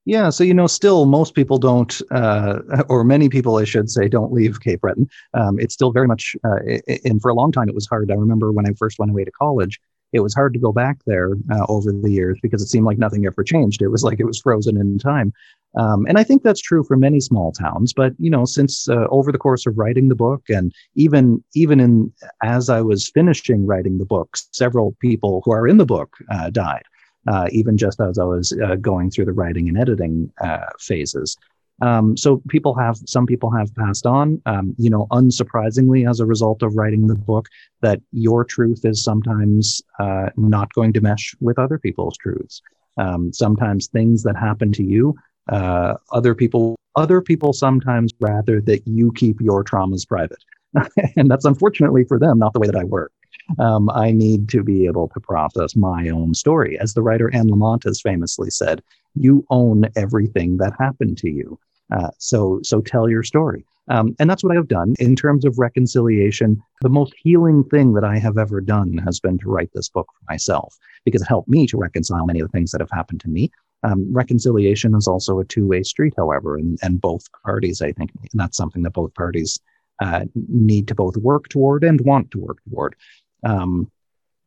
Yeah, 0.05 0.29
so 0.31 0.43
you 0.43 0.53
know, 0.53 0.67
still 0.67 1.05
most 1.05 1.33
people 1.33 1.57
don't, 1.57 2.01
uh, 2.11 2.59
or 2.89 3.05
many 3.05 3.29
people, 3.29 3.55
I 3.57 3.63
should 3.63 3.89
say, 3.89 4.09
don't 4.09 4.33
leave 4.33 4.59
Cape 4.59 4.81
Breton. 4.81 5.07
Um, 5.33 5.57
it's 5.59 5.73
still 5.73 5.91
very 5.91 6.07
much, 6.07 6.35
uh, 6.43 6.59
and 7.05 7.21
for 7.21 7.29
a 7.31 7.33
long 7.33 7.53
time, 7.53 7.69
it 7.69 7.75
was 7.75 7.87
hard. 7.87 8.11
I 8.11 8.15
remember 8.15 8.51
when 8.51 8.67
I 8.67 8.73
first 8.77 8.99
went 8.99 9.11
away 9.11 9.23
to 9.23 9.31
college, 9.31 9.79
it 10.11 10.19
was 10.19 10.33
hard 10.33 10.53
to 10.53 10.59
go 10.59 10.73
back 10.73 10.99
there 11.05 11.31
uh, 11.51 11.65
over 11.69 11.91
the 11.91 12.11
years 12.11 12.37
because 12.43 12.61
it 12.61 12.67
seemed 12.67 12.85
like 12.85 12.97
nothing 12.97 13.25
ever 13.25 13.43
changed. 13.43 13.81
It 13.81 13.87
was 13.87 14.03
like 14.03 14.19
it 14.19 14.25
was 14.25 14.39
frozen 14.39 14.77
in 14.77 14.99
time. 14.99 15.33
Um, 15.75 16.05
and 16.07 16.19
I 16.19 16.23
think 16.23 16.43
that's 16.43 16.61
true 16.61 16.83
for 16.83 16.95
many 16.97 17.19
small 17.19 17.51
towns. 17.51 17.93
But 17.93 18.13
you 18.19 18.29
know, 18.29 18.45
since 18.45 18.87
uh, 18.89 19.07
over 19.09 19.31
the 19.31 19.39
course 19.39 19.65
of 19.65 19.77
writing 19.77 20.09
the 20.09 20.15
book, 20.15 20.43
and 20.49 20.71
even 20.95 21.43
even 21.55 21.79
in 21.79 22.13
as 22.43 22.69
I 22.69 22.81
was 22.81 23.09
finishing 23.09 23.65
writing 23.65 23.97
the 23.97 24.05
book, 24.05 24.37
several 24.51 24.95
people 24.99 25.41
who 25.45 25.51
are 25.51 25.67
in 25.67 25.77
the 25.77 25.85
book 25.85 26.17
uh, 26.29 26.49
died. 26.49 26.83
Uh, 27.27 27.47
even 27.51 27.77
just 27.77 28.01
as 28.01 28.19
I 28.19 28.23
was 28.23 28.51
uh, 28.65 28.75
going 28.75 29.09
through 29.09 29.25
the 29.25 29.33
writing 29.33 29.69
and 29.69 29.77
editing 29.77 30.31
uh, 30.41 30.65
phases. 30.79 31.38
Um, 31.81 32.15
so 32.15 32.41
people 32.49 32.75
have, 32.75 32.97
some 33.05 33.25
people 33.25 33.49
have 33.51 33.73
passed 33.75 34.05
on, 34.05 34.41
um, 34.45 34.75
you 34.77 34.89
know, 34.89 35.07
unsurprisingly 35.12 36.09
as 36.09 36.19
a 36.19 36.25
result 36.25 36.62
of 36.62 36.75
writing 36.75 37.07
the 37.07 37.15
book, 37.15 37.47
that 37.81 37.99
your 38.12 38.45
truth 38.45 38.86
is 38.86 39.03
sometimes 39.03 39.81
uh, 39.99 40.29
not 40.38 40.71
going 40.73 40.93
to 40.93 41.01
mesh 41.01 41.36
with 41.39 41.57
other 41.57 41.79
people's 41.79 42.17
truths. 42.17 42.62
Um, 42.97 43.33
sometimes 43.33 43.88
things 43.88 44.23
that 44.23 44.36
happen 44.36 44.71
to 44.73 44.83
you, 44.83 45.15
uh, 45.51 45.95
other 46.12 46.36
people, 46.36 46.75
other 46.95 47.21
people 47.21 47.53
sometimes 47.53 48.12
rather 48.19 48.62
that 48.62 48.88
you 48.88 49.12
keep 49.13 49.41
your 49.41 49.63
traumas 49.63 50.07
private. 50.07 50.43
and 51.15 51.29
that's 51.29 51.45
unfortunately 51.45 52.03
for 52.03 52.19
them, 52.19 52.39
not 52.39 52.53
the 52.53 52.59
way 52.59 52.67
that 52.67 52.75
I 52.75 52.83
work. 52.83 53.12
Um, 53.59 53.89
I 53.89 54.12
need 54.12 54.47
to 54.49 54.63
be 54.63 54.86
able 54.86 55.09
to 55.09 55.19
process 55.19 55.75
my 55.75 56.09
own 56.09 56.33
story. 56.33 56.79
As 56.79 56.93
the 56.93 57.01
writer 57.01 57.33
Anne 57.33 57.49
Lamott 57.49 57.83
has 57.83 58.01
famously 58.01 58.49
said, 58.49 58.81
you 59.15 59.45
own 59.49 59.86
everything 59.95 60.57
that 60.57 60.73
happened 60.79 61.17
to 61.19 61.29
you. 61.29 61.59
Uh, 61.91 62.09
so, 62.17 62.59
so 62.63 62.81
tell 62.81 63.09
your 63.09 63.23
story. 63.23 63.65
Um, 63.89 64.15
and 64.17 64.29
that's 64.29 64.43
what 64.43 64.55
I've 64.55 64.69
done 64.69 64.93
in 64.99 65.15
terms 65.15 65.43
of 65.43 65.59
reconciliation. 65.59 66.62
The 66.81 66.89
most 66.89 67.13
healing 67.21 67.65
thing 67.65 67.93
that 67.93 68.05
I 68.05 68.17
have 68.17 68.38
ever 68.38 68.62
done 68.62 68.97
has 68.99 69.19
been 69.19 69.38
to 69.39 69.49
write 69.49 69.71
this 69.73 69.89
book 69.89 70.07
for 70.07 70.31
myself 70.31 70.77
because 71.03 71.21
it 71.21 71.27
helped 71.27 71.49
me 71.49 71.67
to 71.67 71.77
reconcile 71.77 72.25
many 72.25 72.39
of 72.39 72.47
the 72.47 72.57
things 72.57 72.71
that 72.71 72.81
have 72.81 72.91
happened 72.91 73.19
to 73.21 73.29
me. 73.29 73.51
Um, 73.83 74.07
reconciliation 74.13 74.95
is 74.95 75.07
also 75.07 75.39
a 75.39 75.45
two-way 75.45 75.83
street, 75.83 76.13
however, 76.15 76.55
and, 76.55 76.79
and 76.81 77.01
both 77.01 77.27
parties, 77.43 77.81
I 77.81 77.91
think, 77.91 78.12
and 78.15 78.39
that's 78.39 78.55
something 78.55 78.83
that 78.83 78.93
both 78.93 79.13
parties 79.13 79.59
uh, 80.01 80.25
need 80.47 80.88
to 80.88 80.95
both 80.95 81.17
work 81.17 81.49
toward 81.49 81.84
and 81.84 82.01
want 82.01 82.32
to 82.32 82.39
work 82.39 82.58
toward. 82.69 82.95
Um, 83.43 83.91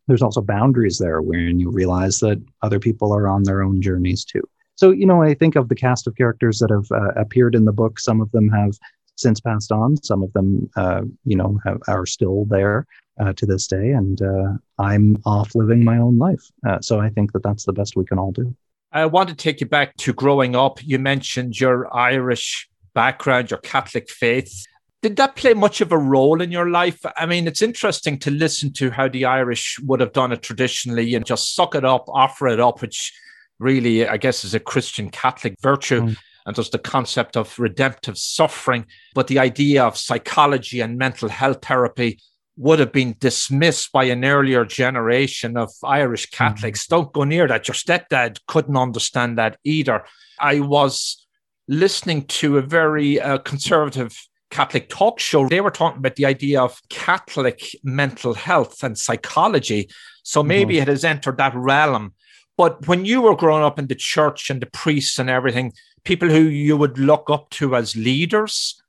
there's 0.07 0.23
also 0.23 0.41
boundaries 0.41 0.99
there 0.99 1.21
when 1.21 1.59
you 1.59 1.71
realize 1.71 2.19
that 2.21 2.43
other 2.63 2.79
people 2.79 3.13
are 3.13 3.29
on 3.29 3.43
their 3.43 3.63
own 3.63 3.83
journeys 3.83 4.25
too. 4.25 4.43
So, 4.77 4.91
you 4.91 5.07
know, 5.07 5.23
I 5.23 5.35
think 5.35 5.57
of 5.57 5.69
the 5.69 5.75
cast 5.75 6.07
of 6.07 6.17
characters 6.17 6.59
that 6.59 6.71
have 6.71 6.91
uh, 6.93 7.13
appeared 7.21 7.55
in 7.55 7.65
the 7.65 7.73
book. 7.73 7.99
Some 7.99 8.21
of 8.21 8.31
them 8.33 8.49
have 8.51 8.75
since 9.17 9.41
passed 9.41 9.73
on. 9.73 9.97
Some 10.03 10.23
of 10.23 10.33
them, 10.35 10.71
uh, 10.77 11.03
you 11.25 11.37
know, 11.37 11.59
have, 11.65 11.81
are 11.89 12.07
still 12.07 12.45
there 12.45 12.87
uh, 13.19 13.33
to 13.33 13.47
this 13.47 13.67
day. 13.67 13.91
And 13.93 14.21
uh, 14.21 14.53
I'm 14.79 15.17
off 15.25 15.55
living 15.55 15.83
my 15.83 15.97
own 15.97 16.19
life. 16.19 16.51
Uh, 16.67 16.81
so 16.81 17.01
I 17.01 17.09
think 17.09 17.33
that 17.33 17.43
that's 17.43 17.65
the 17.65 17.73
best 17.73 17.97
we 17.97 18.05
can 18.05 18.19
all 18.19 18.33
do. 18.33 18.55
I 18.93 19.07
want 19.07 19.29
to 19.31 19.35
take 19.35 19.61
you 19.61 19.67
back 19.67 19.97
to 19.99 20.13
growing 20.13 20.55
up. 20.55 20.85
You 20.85 20.99
mentioned 20.99 21.59
your 21.59 21.95
Irish 21.95 22.69
background, 22.95 23.51
your 23.51 23.61
Catholic 23.61 24.11
faith. 24.11 24.67
Did 25.03 25.17
that 25.17 25.37
play 25.37 25.55
much 25.55 25.81
of 25.81 25.93
a 25.93 25.99
role 25.99 26.41
in 26.41 26.51
your 26.51 26.71
life? 26.71 26.99
I 27.17 27.27
mean, 27.27 27.47
it's 27.47 27.63
interesting 27.63 28.19
to 28.21 28.31
listen 28.31 28.73
to 28.75 28.91
how 28.91 29.09
the 29.09 29.25
Irish 29.25 29.79
would 29.81 30.01
have 30.01 30.13
done 30.13 30.33
it 30.33 30.43
traditionally 30.43 31.15
and 31.15 31.25
just 31.25 31.55
suck 31.55 31.75
it 31.75 31.85
up, 31.85 32.07
offer 32.09 32.49
it 32.49 32.61
up, 32.61 32.81
which 32.81 33.13
really, 33.59 34.09
I 34.09 34.17
guess, 34.17 34.45
is 34.45 34.55
a 34.55 34.61
Christian 34.61 35.11
Catholic 35.11 35.57
virtue. 35.61 36.01
Mm. 36.01 36.17
And 36.47 36.57
there's 36.57 36.71
the 36.71 36.79
concept 36.79 37.37
of 37.37 37.59
redemptive 37.59 38.17
suffering. 38.17 38.87
But 39.15 39.27
the 39.27 39.39
idea 39.39 39.85
of 39.85 39.99
psychology 39.99 40.81
and 40.81 40.97
mental 40.97 41.29
health 41.29 41.65
therapy 41.65 42.21
would 42.57 42.79
have 42.79 42.93
been 42.93 43.17
dismissed 43.21 43.93
by 43.93 44.05
an 44.05 44.25
earlier 44.25 44.65
generation 44.65 45.57
of 45.57 45.71
Irish 45.85 46.27
mm-hmm. 46.27 46.37
Catholics. 46.37 46.87
Mm. 46.87 46.89
Don't 46.89 47.13
go 47.13 47.25
near 47.25 47.47
that. 47.49 47.69
Your 47.69 47.75
stepdad 47.75 48.41
couldn't 48.47 48.77
understand 48.77 49.39
that 49.39 49.59
either. 49.65 50.05
I 50.41 50.61
was 50.61 51.27
listening 51.69 52.25
to 52.27 52.59
a 52.59 52.63
very 52.63 53.21
uh, 53.21 53.39
conservative 53.39 54.17
Catholic 54.51 54.89
talk 54.89 55.19
show. 55.21 55.49
They 55.49 55.61
were 55.61 55.71
talking 55.71 55.99
about 55.99 56.17
the 56.17 56.27
idea 56.27 56.63
of 56.63 56.81
Catholic 56.89 57.63
mental 57.83 58.35
health 58.35 58.83
and 58.83 58.97
psychology. 58.97 59.89
So 60.23 60.43
maybe 60.43 60.75
mm-hmm. 60.75 60.83
it 60.83 60.89
has 60.89 61.05
entered 61.05 61.39
that 61.39 61.55
realm. 61.55 62.15
But 62.57 62.87
when 62.87 63.05
you 63.05 63.23
were 63.23 63.37
growing 63.37 63.65
up 63.65 63.79
in 63.79 63.87
the 63.87 63.95
church 63.95 64.49
and 64.51 64.61
the 64.63 64.67
priests 64.67 65.19
and 65.19 65.29
everything, 65.29 65.73
people 66.05 66.29
who 66.29 66.43
you 66.43 66.77
would 66.77 66.99
look 66.99 67.29
up 67.29 67.51
to 67.51 67.77
as 67.77 67.97
leaders, 67.97 68.81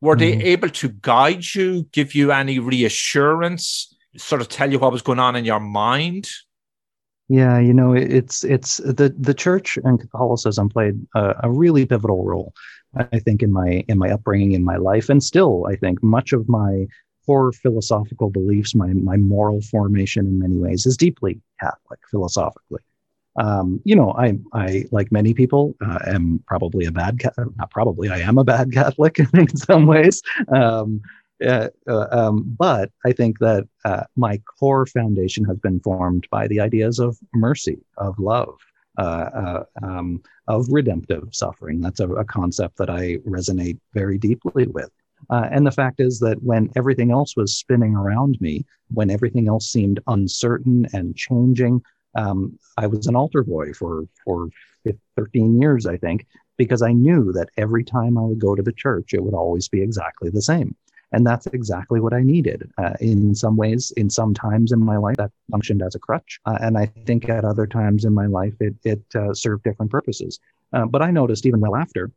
were 0.00 0.16
mm-hmm. 0.16 0.38
they 0.40 0.44
able 0.44 0.68
to 0.68 0.88
guide 0.88 1.54
you, 1.54 1.84
give 1.92 2.14
you 2.14 2.32
any 2.32 2.58
reassurance, 2.58 3.94
sort 4.16 4.40
of 4.40 4.48
tell 4.48 4.70
you 4.70 4.78
what 4.78 4.92
was 4.92 5.02
going 5.02 5.18
on 5.18 5.36
in 5.36 5.44
your 5.44 5.60
mind? 5.60 6.28
Yeah, 7.32 7.58
you 7.58 7.72
know, 7.72 7.94
it's 7.94 8.44
it's 8.44 8.76
the 8.76 9.14
the 9.18 9.32
church 9.32 9.78
and 9.84 9.98
Catholicism 9.98 10.68
played 10.68 11.00
a, 11.14 11.34
a, 11.44 11.50
really 11.50 11.86
pivotal 11.86 12.26
role, 12.26 12.52
I 12.94 13.20
think, 13.20 13.42
in 13.42 13.50
my 13.50 13.82
in 13.88 13.96
my 13.96 14.10
upbringing, 14.10 14.52
in 14.52 14.62
my 14.62 14.76
life, 14.76 15.08
and 15.08 15.24
still, 15.24 15.64
I 15.66 15.76
think, 15.76 16.02
much 16.02 16.34
of 16.34 16.46
my 16.46 16.86
core 17.24 17.50
philosophical 17.52 18.28
beliefs, 18.28 18.74
my 18.74 18.88
my 18.88 19.16
moral 19.16 19.62
formation, 19.62 20.26
in 20.26 20.40
many 20.40 20.58
ways, 20.58 20.84
is 20.84 20.94
deeply 20.94 21.40
Catholic 21.58 22.00
philosophically. 22.10 22.82
Um, 23.36 23.80
you 23.84 23.96
know, 23.96 24.12
I 24.12 24.38
I 24.52 24.84
like 24.90 25.10
many 25.10 25.32
people 25.32 25.74
uh, 25.80 26.00
am 26.06 26.44
probably 26.46 26.84
a 26.84 26.92
bad 26.92 27.18
not 27.56 27.70
probably 27.70 28.10
I 28.10 28.18
am 28.18 28.36
a 28.36 28.44
bad 28.44 28.74
Catholic 28.74 29.18
in 29.32 29.56
some 29.56 29.86
ways. 29.86 30.20
Um, 30.54 31.00
uh, 31.42 31.68
uh, 31.88 32.06
um, 32.10 32.44
but 32.58 32.90
I 33.04 33.12
think 33.12 33.38
that 33.40 33.68
uh, 33.84 34.04
my 34.16 34.38
core 34.58 34.86
foundation 34.86 35.44
has 35.44 35.58
been 35.58 35.80
formed 35.80 36.26
by 36.30 36.46
the 36.46 36.60
ideas 36.60 36.98
of 36.98 37.18
mercy, 37.34 37.78
of 37.96 38.18
love, 38.18 38.58
uh, 38.98 39.00
uh, 39.02 39.64
um, 39.82 40.22
of 40.48 40.66
redemptive 40.70 41.28
suffering. 41.32 41.80
That's 41.80 42.00
a, 42.00 42.08
a, 42.10 42.24
concept 42.24 42.76
that 42.78 42.90
I 42.90 43.16
resonate 43.28 43.78
very 43.94 44.18
deeply 44.18 44.66
with. 44.66 44.90
And 45.30 45.66
the 45.66 45.70
fact 45.70 46.00
is 46.00 46.18
that 46.20 46.42
when 46.42 46.70
everything 46.76 47.10
else 47.10 47.36
was 47.36 47.56
spinning 47.56 47.94
around 47.94 48.38
me, 48.40 48.66
when 48.92 49.08
everything 49.08 49.48
else 49.48 49.70
seemed 49.70 50.00
uncertain 50.08 50.86
and 50.92 51.16
changing, 51.16 51.80
um, 52.16 52.58
I 52.76 52.86
was 52.86 53.06
an 53.06 53.16
altar 53.16 53.42
boy 53.42 53.72
for 53.72 54.04
for 54.24 54.48
13 55.16 55.60
years, 55.60 55.86
I 55.86 55.96
think, 55.96 56.26
because 56.58 56.82
I 56.82 56.92
knew 56.92 57.32
that 57.32 57.48
every 57.56 57.84
time 57.84 58.18
I 58.18 58.22
would 58.22 58.40
go 58.40 58.54
to 58.54 58.62
the 58.62 58.72
church, 58.72 59.14
it 59.14 59.22
would 59.22 59.34
always 59.34 59.68
be 59.68 59.80
exactly 59.80 60.30
the 60.30 60.42
same. 60.42 60.76
And 61.12 61.26
that's 61.26 61.46
exactly 61.48 62.00
what 62.00 62.14
I 62.14 62.22
needed. 62.22 62.70
Uh, 62.78 62.94
in 63.00 63.34
some 63.34 63.56
ways, 63.56 63.92
in 63.96 64.08
some 64.08 64.32
times 64.32 64.72
in 64.72 64.80
my 64.80 64.96
life, 64.96 65.16
that 65.16 65.30
functioned 65.50 65.82
as 65.82 65.94
a 65.94 65.98
crutch. 65.98 66.40
Uh, 66.46 66.58
and 66.60 66.78
I 66.78 66.86
think 67.06 67.28
at 67.28 67.44
other 67.44 67.66
times 67.66 68.04
in 68.04 68.14
my 68.14 68.26
life, 68.26 68.54
it, 68.60 68.74
it 68.84 69.02
uh, 69.14 69.34
served 69.34 69.64
different 69.64 69.92
purposes. 69.92 70.40
Uh, 70.72 70.86
but 70.86 71.02
I 71.02 71.10
noticed 71.10 71.44
even 71.44 71.60
well 71.60 71.76
after, 71.76 72.10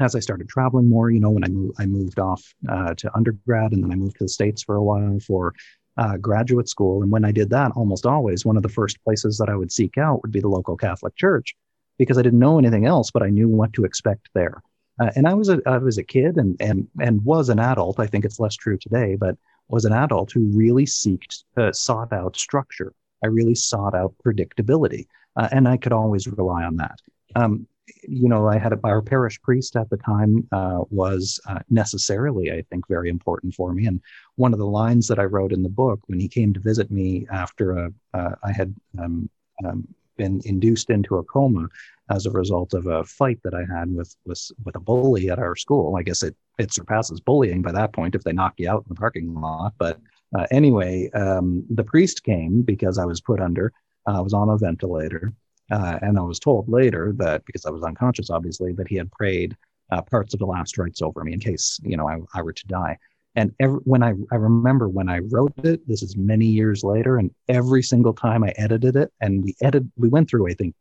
as 0.00 0.14
I 0.14 0.20
started 0.20 0.48
traveling 0.48 0.88
more, 0.88 1.10
you 1.10 1.20
know, 1.20 1.30
when 1.30 1.44
I, 1.44 1.48
moved, 1.48 1.76
I 1.78 1.86
moved 1.86 2.18
off 2.18 2.42
uh, 2.68 2.94
to 2.94 3.16
undergrad 3.16 3.72
and 3.72 3.82
then 3.82 3.92
I 3.92 3.96
moved 3.96 4.18
to 4.18 4.24
the 4.24 4.28
States 4.28 4.62
for 4.62 4.76
a 4.76 4.82
while 4.82 5.18
for 5.20 5.54
uh, 5.96 6.16
graduate 6.16 6.68
school. 6.68 7.02
And 7.02 7.10
when 7.10 7.24
I 7.24 7.32
did 7.32 7.50
that, 7.50 7.72
almost 7.74 8.06
always 8.06 8.44
one 8.44 8.56
of 8.56 8.62
the 8.62 8.68
first 8.68 9.02
places 9.04 9.38
that 9.38 9.48
I 9.48 9.56
would 9.56 9.72
seek 9.72 9.98
out 9.98 10.22
would 10.22 10.32
be 10.32 10.40
the 10.40 10.48
local 10.48 10.76
Catholic 10.76 11.16
church 11.16 11.54
because 11.98 12.18
I 12.18 12.22
didn't 12.22 12.38
know 12.38 12.58
anything 12.58 12.86
else, 12.86 13.10
but 13.10 13.22
I 13.22 13.28
knew 13.28 13.48
what 13.48 13.72
to 13.74 13.84
expect 13.84 14.28
there. 14.34 14.62
Uh, 15.00 15.10
and 15.16 15.26
I 15.26 15.34
was 15.34 15.48
a 15.48 15.60
I 15.66 15.78
was 15.78 15.98
a 15.98 16.02
kid 16.02 16.36
and 16.36 16.56
and 16.60 16.86
and 17.00 17.24
was 17.24 17.48
an 17.48 17.58
adult. 17.58 17.98
I 17.98 18.06
think 18.06 18.24
it's 18.24 18.40
less 18.40 18.56
true 18.56 18.78
today, 18.78 19.16
but 19.16 19.36
was 19.68 19.84
an 19.84 19.92
adult 19.92 20.32
who 20.32 20.44
really 20.56 20.84
seeked 20.84 21.44
uh, 21.56 21.72
sought 21.72 22.12
out 22.12 22.36
structure. 22.36 22.92
I 23.24 23.28
really 23.28 23.54
sought 23.54 23.94
out 23.94 24.14
predictability, 24.24 25.06
uh, 25.36 25.48
and 25.52 25.68
I 25.68 25.76
could 25.76 25.92
always 25.92 26.26
rely 26.26 26.64
on 26.64 26.76
that. 26.76 26.98
Um, 27.34 27.66
you 28.06 28.28
know, 28.28 28.48
I 28.48 28.58
had 28.58 28.72
a, 28.72 28.80
our 28.84 29.02
parish 29.02 29.40
priest 29.42 29.76
at 29.76 29.88
the 29.90 29.96
time 29.96 30.46
uh, 30.52 30.80
was 30.90 31.40
uh, 31.48 31.60
necessarily, 31.70 32.50
I 32.50 32.62
think, 32.70 32.86
very 32.88 33.08
important 33.08 33.54
for 33.54 33.72
me. 33.72 33.86
And 33.86 34.00
one 34.36 34.52
of 34.52 34.58
the 34.58 34.66
lines 34.66 35.08
that 35.08 35.18
I 35.18 35.24
wrote 35.24 35.52
in 35.52 35.62
the 35.62 35.68
book 35.68 36.00
when 36.06 36.20
he 36.20 36.28
came 36.28 36.52
to 36.52 36.60
visit 36.60 36.90
me 36.90 37.26
after 37.30 37.72
a, 37.72 37.92
uh, 38.14 38.34
I 38.42 38.52
had 38.52 38.74
um, 38.98 39.28
um, 39.64 39.86
been 40.22 40.40
induced 40.44 40.88
into 40.90 41.16
a 41.16 41.24
coma 41.24 41.68
as 42.08 42.26
a 42.26 42.30
result 42.30 42.74
of 42.74 42.86
a 42.86 43.02
fight 43.04 43.40
that 43.44 43.54
I 43.54 43.64
had 43.76 43.88
with 43.98 44.14
with 44.24 44.42
with 44.64 44.76
a 44.76 44.80
bully 44.80 45.30
at 45.30 45.38
our 45.38 45.56
school. 45.56 45.96
I 45.96 46.02
guess 46.02 46.22
it 46.22 46.36
it 46.58 46.72
surpasses 46.72 47.20
bullying 47.20 47.62
by 47.62 47.72
that 47.72 47.92
point 47.92 48.14
if 48.14 48.22
they 48.22 48.32
knock 48.32 48.54
you 48.58 48.68
out 48.70 48.84
in 48.84 48.88
the 48.88 49.00
parking 49.04 49.34
lot. 49.34 49.72
But 49.78 49.98
uh, 50.36 50.46
anyway, 50.50 51.10
um, 51.10 51.64
the 51.70 51.84
priest 51.92 52.22
came 52.22 52.62
because 52.62 52.98
I 52.98 53.04
was 53.04 53.20
put 53.20 53.40
under. 53.40 53.72
Uh, 54.06 54.18
I 54.18 54.20
was 54.20 54.34
on 54.34 54.48
a 54.48 54.56
ventilator, 54.56 55.32
uh, 55.70 55.98
and 56.02 56.18
I 56.18 56.22
was 56.22 56.38
told 56.38 56.68
later 56.68 57.12
that 57.16 57.44
because 57.46 57.66
I 57.66 57.70
was 57.70 57.82
unconscious, 57.82 58.30
obviously, 58.30 58.72
that 58.72 58.88
he 58.88 58.96
had 58.96 59.10
prayed 59.10 59.56
uh, 59.90 60.02
parts 60.02 60.32
of 60.34 60.40
the 60.40 60.46
last 60.46 60.78
rites 60.78 61.02
over 61.02 61.22
me 61.24 61.32
in 61.32 61.40
case 61.40 61.80
you 61.82 61.96
know 61.96 62.08
I, 62.08 62.18
I 62.34 62.42
were 62.42 62.52
to 62.52 62.66
die. 62.66 62.98
And 63.34 63.54
every, 63.60 63.80
when 63.84 64.02
I, 64.02 64.12
I 64.30 64.36
remember 64.36 64.88
when 64.88 65.08
I 65.08 65.20
wrote 65.20 65.54
it, 65.64 65.86
this 65.88 66.02
is 66.02 66.16
many 66.16 66.46
years 66.46 66.84
later, 66.84 67.16
and 67.16 67.30
every 67.48 67.82
single 67.82 68.12
time 68.12 68.44
I 68.44 68.52
edited 68.56 68.96
it, 68.96 69.12
and 69.20 69.42
we 69.42 69.54
edited, 69.62 69.90
we 69.96 70.08
went 70.08 70.28
through, 70.28 70.48
I 70.48 70.54
think, 70.54 70.74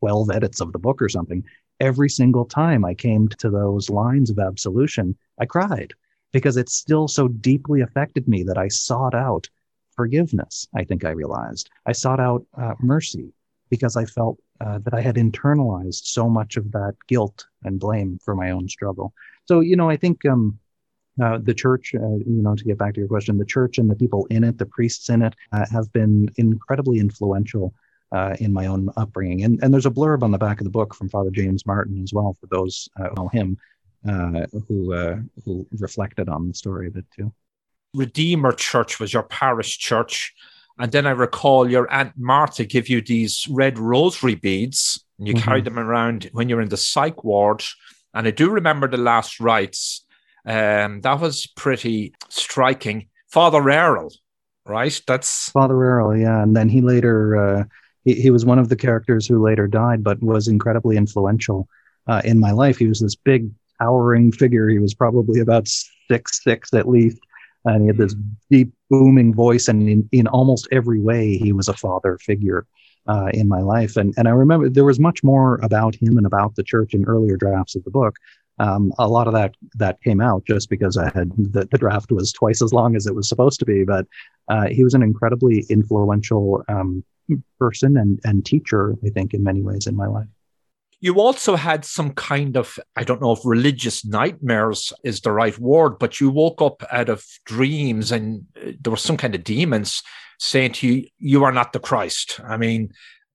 12 0.00 0.30
edits 0.30 0.60
of 0.60 0.72
the 0.72 0.78
book 0.78 1.02
or 1.02 1.08
something. 1.08 1.44
Every 1.80 2.08
single 2.08 2.44
time 2.44 2.84
I 2.84 2.94
came 2.94 3.28
to 3.28 3.50
those 3.50 3.90
lines 3.90 4.30
of 4.30 4.38
absolution, 4.38 5.16
I 5.38 5.46
cried 5.46 5.92
because 6.32 6.56
it 6.56 6.68
still 6.68 7.06
so 7.08 7.28
deeply 7.28 7.80
affected 7.80 8.26
me 8.28 8.42
that 8.44 8.58
I 8.58 8.68
sought 8.68 9.14
out 9.14 9.48
forgiveness. 9.94 10.66
I 10.74 10.84
think 10.84 11.04
I 11.04 11.10
realized 11.10 11.70
I 11.86 11.92
sought 11.92 12.20
out 12.20 12.44
uh, 12.56 12.74
mercy 12.80 13.32
because 13.70 13.96
I 13.96 14.04
felt 14.04 14.38
uh, 14.60 14.78
that 14.84 14.94
I 14.94 15.00
had 15.00 15.16
internalized 15.16 16.04
so 16.04 16.28
much 16.28 16.56
of 16.56 16.70
that 16.72 16.94
guilt 17.08 17.46
and 17.64 17.80
blame 17.80 18.18
for 18.24 18.34
my 18.34 18.50
own 18.50 18.68
struggle. 18.68 19.12
So, 19.46 19.60
you 19.60 19.76
know, 19.76 19.90
I 19.90 19.96
think 19.96 20.24
um, 20.26 20.58
uh, 21.22 21.38
the 21.42 21.54
church, 21.54 21.94
uh, 21.94 22.16
you 22.26 22.42
know, 22.42 22.54
to 22.54 22.64
get 22.64 22.78
back 22.78 22.94
to 22.94 23.00
your 23.00 23.08
question, 23.08 23.38
the 23.38 23.44
church 23.44 23.78
and 23.78 23.90
the 23.90 23.94
people 23.94 24.26
in 24.30 24.42
it, 24.44 24.58
the 24.58 24.66
priests 24.66 25.08
in 25.08 25.22
it, 25.22 25.34
uh, 25.52 25.64
have 25.70 25.92
been 25.92 26.28
incredibly 26.36 26.98
influential 26.98 27.72
uh, 28.12 28.34
in 28.40 28.52
my 28.52 28.66
own 28.66 28.90
upbringing. 28.96 29.44
And, 29.44 29.62
and 29.62 29.72
there's 29.72 29.86
a 29.86 29.90
blurb 29.90 30.22
on 30.22 30.30
the 30.30 30.38
back 30.38 30.60
of 30.60 30.64
the 30.64 30.70
book 30.70 30.94
from 30.94 31.08
Father 31.08 31.30
James 31.30 31.66
Martin 31.66 32.02
as 32.02 32.12
well 32.12 32.36
for 32.40 32.46
those 32.46 32.88
uh, 32.98 33.08
who 33.08 33.14
know 33.16 33.28
him, 33.28 33.58
who 34.68 35.24
who 35.44 35.66
reflected 35.78 36.28
on 36.28 36.48
the 36.48 36.54
story 36.54 36.88
of 36.88 36.96
it 36.96 37.06
too. 37.16 37.32
Redeemer 37.94 38.52
Church 38.52 39.00
was 39.00 39.12
your 39.12 39.22
parish 39.22 39.78
church. 39.78 40.34
And 40.78 40.90
then 40.90 41.06
I 41.06 41.12
recall 41.12 41.70
your 41.70 41.90
Aunt 41.92 42.12
Martha 42.16 42.64
give 42.64 42.88
you 42.88 43.00
these 43.00 43.46
red 43.48 43.78
rosary 43.78 44.34
beads, 44.34 45.04
and 45.18 45.28
you 45.28 45.34
mm-hmm. 45.34 45.44
carried 45.44 45.64
them 45.64 45.78
around 45.78 46.28
when 46.32 46.48
you're 46.48 46.60
in 46.60 46.68
the 46.68 46.76
psych 46.76 47.22
ward. 47.22 47.62
And 48.12 48.26
I 48.26 48.32
do 48.32 48.50
remember 48.50 48.88
the 48.88 48.96
last 48.96 49.38
rites 49.38 50.04
um, 50.46 51.00
that 51.00 51.20
was 51.20 51.46
pretty 51.46 52.14
striking. 52.28 53.08
Father 53.30 53.68
Errol, 53.68 54.12
right? 54.66 55.00
That's 55.06 55.50
Father 55.50 55.82
Errol, 55.82 56.16
yeah. 56.16 56.42
And 56.42 56.54
then 56.54 56.68
he 56.68 56.80
later, 56.80 57.36
uh, 57.36 57.64
he, 58.04 58.14
he 58.14 58.30
was 58.30 58.44
one 58.44 58.58
of 58.58 58.68
the 58.68 58.76
characters 58.76 59.26
who 59.26 59.42
later 59.42 59.66
died, 59.66 60.04
but 60.04 60.22
was 60.22 60.48
incredibly 60.48 60.96
influential 60.96 61.68
uh, 62.06 62.22
in 62.24 62.38
my 62.38 62.52
life. 62.52 62.78
He 62.78 62.86
was 62.86 63.00
this 63.00 63.16
big, 63.16 63.50
towering 63.80 64.32
figure. 64.32 64.68
He 64.68 64.78
was 64.78 64.94
probably 64.94 65.40
about 65.40 65.66
six 66.08 66.42
six 66.42 66.72
at 66.74 66.88
least, 66.88 67.18
and 67.64 67.82
he 67.82 67.86
had 67.88 67.98
this 67.98 68.14
deep, 68.50 68.72
booming 68.90 69.34
voice. 69.34 69.68
And 69.68 69.88
in, 69.88 70.08
in 70.12 70.26
almost 70.28 70.68
every 70.70 71.00
way, 71.00 71.36
he 71.36 71.52
was 71.52 71.68
a 71.68 71.74
father 71.74 72.18
figure. 72.18 72.66
Uh, 73.06 73.28
in 73.34 73.46
my 73.48 73.60
life. 73.60 73.98
And 73.98 74.14
and 74.16 74.26
I 74.26 74.30
remember 74.30 74.70
there 74.70 74.86
was 74.86 74.98
much 74.98 75.22
more 75.22 75.60
about 75.62 75.94
him 75.94 76.16
and 76.16 76.24
about 76.24 76.54
the 76.54 76.62
church 76.62 76.94
in 76.94 77.04
earlier 77.04 77.36
drafts 77.36 77.76
of 77.76 77.84
the 77.84 77.90
book. 77.90 78.16
Um, 78.58 78.92
a 78.98 79.08
lot 79.08 79.26
of 79.26 79.34
that 79.34 79.54
that 79.74 80.00
came 80.02 80.20
out 80.20 80.44
just 80.46 80.70
because 80.70 80.96
I 80.96 81.10
had 81.12 81.30
the, 81.36 81.66
the, 81.70 81.78
draft 81.78 82.12
was 82.12 82.32
twice 82.32 82.62
as 82.62 82.72
long 82.72 82.94
as 82.94 83.06
it 83.06 83.14
was 83.14 83.28
supposed 83.28 83.58
to 83.60 83.64
be. 83.64 83.84
But 83.84 84.06
uh, 84.48 84.66
he 84.68 84.84
was 84.84 84.94
an 84.94 85.02
incredibly 85.02 85.64
influential 85.68 86.62
um, 86.68 87.02
person 87.58 87.96
and 87.96 88.20
and 88.24 88.46
teacher, 88.46 88.94
I 89.04 89.08
think, 89.10 89.34
in 89.34 89.42
many 89.42 89.62
ways 89.62 89.86
in 89.86 89.96
my 89.96 90.06
life. 90.06 90.28
You 91.00 91.20
also 91.20 91.54
had 91.54 91.84
some 91.84 92.12
kind 92.14 92.56
of, 92.56 92.78
I 92.96 93.04
don't 93.04 93.20
know 93.20 93.32
if 93.32 93.40
religious 93.44 94.06
nightmares 94.06 94.90
is 95.02 95.20
the 95.20 95.32
right 95.32 95.58
word, 95.58 95.98
but 95.98 96.18
you 96.18 96.30
woke 96.30 96.62
up 96.62 96.82
out 96.90 97.10
of 97.10 97.26
dreams 97.44 98.10
and 98.10 98.46
uh, 98.56 98.70
there 98.80 98.90
were 98.90 98.96
some 98.96 99.18
kind 99.18 99.34
of 99.34 99.44
demons 99.44 100.02
saying 100.38 100.72
to 100.72 100.88
you, 100.88 101.06
You 101.18 101.44
are 101.44 101.52
not 101.52 101.74
the 101.74 101.78
Christ. 101.78 102.40
I 102.46 102.56
mean, 102.56 102.90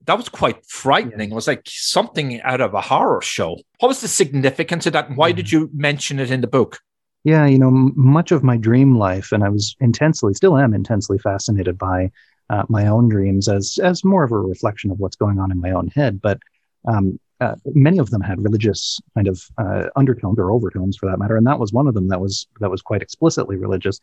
that 0.05 0.17
was 0.17 0.29
quite 0.29 0.65
frightening. 0.65 1.31
It 1.31 1.35
was 1.35 1.47
like 1.47 1.63
something 1.65 2.41
out 2.41 2.61
of 2.61 2.73
a 2.73 2.81
horror 2.81 3.21
show. 3.21 3.57
What 3.79 3.89
was 3.89 4.01
the 4.01 4.07
significance 4.07 4.85
of 4.85 4.93
that, 4.93 5.09
and 5.09 5.17
why 5.17 5.31
did 5.31 5.47
mm. 5.47 5.51
you 5.51 5.69
mention 5.73 6.19
it 6.19 6.31
in 6.31 6.41
the 6.41 6.47
book? 6.47 6.79
Yeah, 7.23 7.45
you 7.45 7.59
know, 7.59 7.71
much 7.95 8.31
of 8.31 8.43
my 8.43 8.57
dream 8.57 8.97
life, 8.97 9.31
and 9.31 9.43
I 9.43 9.49
was 9.49 9.75
intensely, 9.79 10.33
still 10.33 10.57
am 10.57 10.73
intensely 10.73 11.17
fascinated 11.17 11.77
by 11.77 12.11
uh, 12.49 12.63
my 12.69 12.87
own 12.87 13.09
dreams 13.09 13.47
as 13.47 13.79
as 13.83 14.03
more 14.03 14.23
of 14.23 14.31
a 14.31 14.37
reflection 14.37 14.91
of 14.91 14.99
what's 14.99 15.15
going 15.17 15.39
on 15.39 15.51
in 15.51 15.59
my 15.61 15.71
own 15.71 15.87
head. 15.89 16.21
But 16.21 16.39
Um, 16.87 17.19
uh, 17.41 17.55
many 17.73 17.99
of 17.99 18.09
them 18.09 18.21
had 18.21 18.43
religious 18.43 18.99
kind 19.15 19.27
of 19.27 19.41
uh, 19.57 19.89
undertones 19.95 20.39
or 20.39 20.51
overtones, 20.51 20.97
for 20.97 21.09
that 21.09 21.19
matter, 21.19 21.37
and 21.37 21.47
that 21.47 21.59
was 21.59 21.73
one 21.73 21.87
of 21.87 21.93
them 21.93 22.07
that 22.07 22.21
was 22.21 22.47
that 22.61 22.71
was 22.71 22.81
quite 22.81 23.01
explicitly 23.01 23.57
religious. 23.57 23.99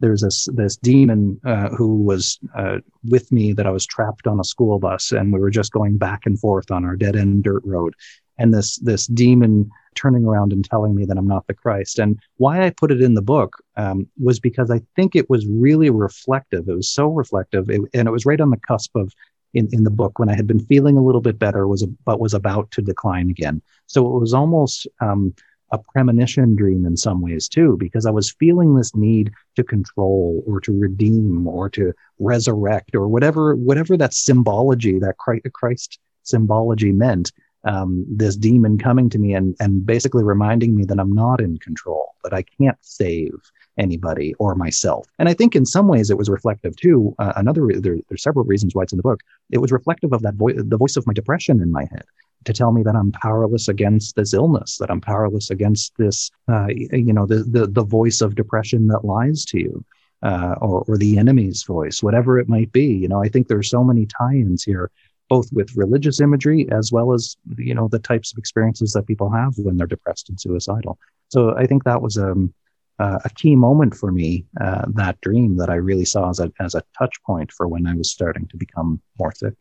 There's 0.00 0.22
this 0.22 0.48
this 0.52 0.76
demon 0.76 1.40
uh, 1.44 1.70
who 1.70 1.96
was 2.02 2.38
uh, 2.56 2.78
with 3.04 3.30
me 3.32 3.52
that 3.52 3.66
I 3.66 3.70
was 3.70 3.86
trapped 3.86 4.26
on 4.26 4.40
a 4.40 4.44
school 4.44 4.78
bus, 4.78 5.12
and 5.12 5.32
we 5.32 5.40
were 5.40 5.50
just 5.50 5.72
going 5.72 5.98
back 5.98 6.26
and 6.26 6.38
forth 6.38 6.70
on 6.70 6.84
our 6.84 6.96
dead 6.96 7.16
end 7.16 7.44
dirt 7.44 7.62
road, 7.64 7.94
and 8.38 8.54
this 8.54 8.78
this 8.78 9.06
demon 9.06 9.70
turning 9.94 10.24
around 10.24 10.52
and 10.52 10.64
telling 10.64 10.94
me 10.94 11.04
that 11.04 11.18
I'm 11.18 11.26
not 11.26 11.46
the 11.48 11.54
Christ. 11.54 11.98
And 11.98 12.18
why 12.36 12.64
I 12.64 12.70
put 12.70 12.92
it 12.92 13.02
in 13.02 13.14
the 13.14 13.22
book 13.22 13.56
um, 13.76 14.06
was 14.22 14.38
because 14.38 14.70
I 14.70 14.80
think 14.94 15.16
it 15.16 15.28
was 15.28 15.44
really 15.46 15.90
reflective. 15.90 16.68
It 16.68 16.76
was 16.76 16.88
so 16.88 17.08
reflective, 17.08 17.68
it, 17.68 17.80
and 17.94 18.06
it 18.06 18.12
was 18.12 18.26
right 18.26 18.40
on 18.40 18.50
the 18.50 18.60
cusp 18.68 18.94
of 18.94 19.12
in, 19.54 19.68
in 19.72 19.84
the 19.84 19.90
book 19.90 20.18
when 20.18 20.28
I 20.28 20.36
had 20.36 20.46
been 20.46 20.64
feeling 20.66 20.96
a 20.96 21.02
little 21.02 21.20
bit 21.20 21.38
better, 21.38 21.66
was 21.66 21.84
but 22.04 22.20
was 22.20 22.34
about 22.34 22.70
to 22.72 22.82
decline 22.82 23.30
again. 23.30 23.62
So 23.86 24.06
it 24.16 24.20
was 24.20 24.34
almost 24.34 24.86
um, 25.00 25.34
a 25.70 25.78
premonition 25.78 26.54
dream 26.54 26.84
in 26.86 26.96
some 26.96 27.20
ways 27.20 27.48
too, 27.48 27.76
because 27.78 28.06
I 28.06 28.10
was 28.10 28.32
feeling 28.32 28.74
this 28.74 28.94
need 28.94 29.32
to 29.56 29.64
control 29.64 30.42
or 30.46 30.60
to 30.60 30.72
redeem 30.72 31.46
or 31.46 31.68
to 31.70 31.92
resurrect 32.18 32.94
or 32.94 33.08
whatever 33.08 33.54
whatever 33.54 33.96
that 33.96 34.14
symbology 34.14 34.98
that 34.98 35.16
Christ 35.18 35.98
symbology 36.22 36.92
meant. 36.92 37.32
Um, 37.64 38.06
this 38.08 38.36
demon 38.36 38.78
coming 38.78 39.10
to 39.10 39.18
me 39.18 39.34
and 39.34 39.56
and 39.58 39.84
basically 39.84 40.22
reminding 40.22 40.76
me 40.76 40.84
that 40.84 41.00
I'm 41.00 41.12
not 41.12 41.40
in 41.40 41.58
control, 41.58 42.14
that 42.22 42.32
I 42.32 42.44
can't 42.58 42.78
save, 42.80 43.34
anybody 43.78 44.34
or 44.38 44.54
myself. 44.54 45.06
And 45.18 45.28
I 45.28 45.34
think 45.34 45.56
in 45.56 45.64
some 45.64 45.88
ways 45.88 46.10
it 46.10 46.18
was 46.18 46.28
reflective 46.28 46.76
too. 46.76 47.14
Uh, 47.18 47.32
another, 47.36 47.66
there, 47.76 47.96
there's 48.08 48.22
several 48.22 48.44
reasons 48.44 48.74
why 48.74 48.82
it's 48.82 48.92
in 48.92 48.96
the 48.96 49.02
book. 49.02 49.22
It 49.50 49.58
was 49.58 49.72
reflective 49.72 50.12
of 50.12 50.22
that 50.22 50.34
voice, 50.34 50.56
the 50.58 50.76
voice 50.76 50.96
of 50.96 51.06
my 51.06 51.12
depression 51.12 51.62
in 51.62 51.72
my 51.72 51.86
head 51.90 52.04
to 52.44 52.52
tell 52.52 52.72
me 52.72 52.82
that 52.82 52.96
I'm 52.96 53.12
powerless 53.12 53.68
against 53.68 54.16
this 54.16 54.32
illness, 54.32 54.78
that 54.78 54.90
I'm 54.90 55.00
powerless 55.00 55.50
against 55.50 55.92
this, 55.98 56.30
uh, 56.48 56.68
you 56.68 57.12
know, 57.12 57.26
the, 57.26 57.44
the, 57.44 57.66
the 57.66 57.84
voice 57.84 58.20
of 58.20 58.34
depression 58.34 58.86
that 58.88 59.04
lies 59.04 59.44
to 59.46 59.58
you. 59.58 59.84
Uh, 60.20 60.56
or, 60.60 60.84
or 60.88 60.98
the 60.98 61.16
enemy's 61.16 61.62
voice, 61.62 62.02
whatever 62.02 62.40
it 62.40 62.48
might 62.48 62.72
be. 62.72 62.86
You 62.86 63.06
know, 63.06 63.22
I 63.22 63.28
think 63.28 63.46
there 63.46 63.56
are 63.56 63.62
so 63.62 63.84
many 63.84 64.04
tie-ins 64.04 64.64
here 64.64 64.90
both 65.28 65.48
with 65.52 65.76
religious 65.76 66.20
imagery 66.20 66.66
as 66.72 66.90
well 66.90 67.12
as 67.12 67.36
you 67.56 67.72
know 67.72 67.86
the 67.86 68.00
types 68.00 68.32
of 68.32 68.38
experiences 68.38 68.92
that 68.94 69.06
people 69.06 69.30
have 69.30 69.56
when 69.58 69.76
they're 69.76 69.86
depressed 69.86 70.28
and 70.28 70.40
suicidal 70.40 70.98
so 71.28 71.54
i 71.56 71.66
think 71.66 71.84
that 71.84 72.02
was 72.02 72.16
um, 72.16 72.52
uh, 72.98 73.18
a 73.24 73.30
key 73.30 73.54
moment 73.54 73.94
for 73.94 74.10
me, 74.10 74.44
uh, 74.60 74.84
that 74.94 75.20
dream 75.20 75.56
that 75.56 75.70
I 75.70 75.74
really 75.74 76.04
saw 76.04 76.30
as 76.30 76.40
a, 76.40 76.52
as 76.58 76.74
a 76.74 76.82
touch 76.98 77.14
point 77.24 77.52
for 77.52 77.68
when 77.68 77.86
I 77.86 77.94
was 77.94 78.10
starting 78.10 78.46
to 78.48 78.56
become 78.56 79.00
more 79.18 79.32
sick. 79.32 79.54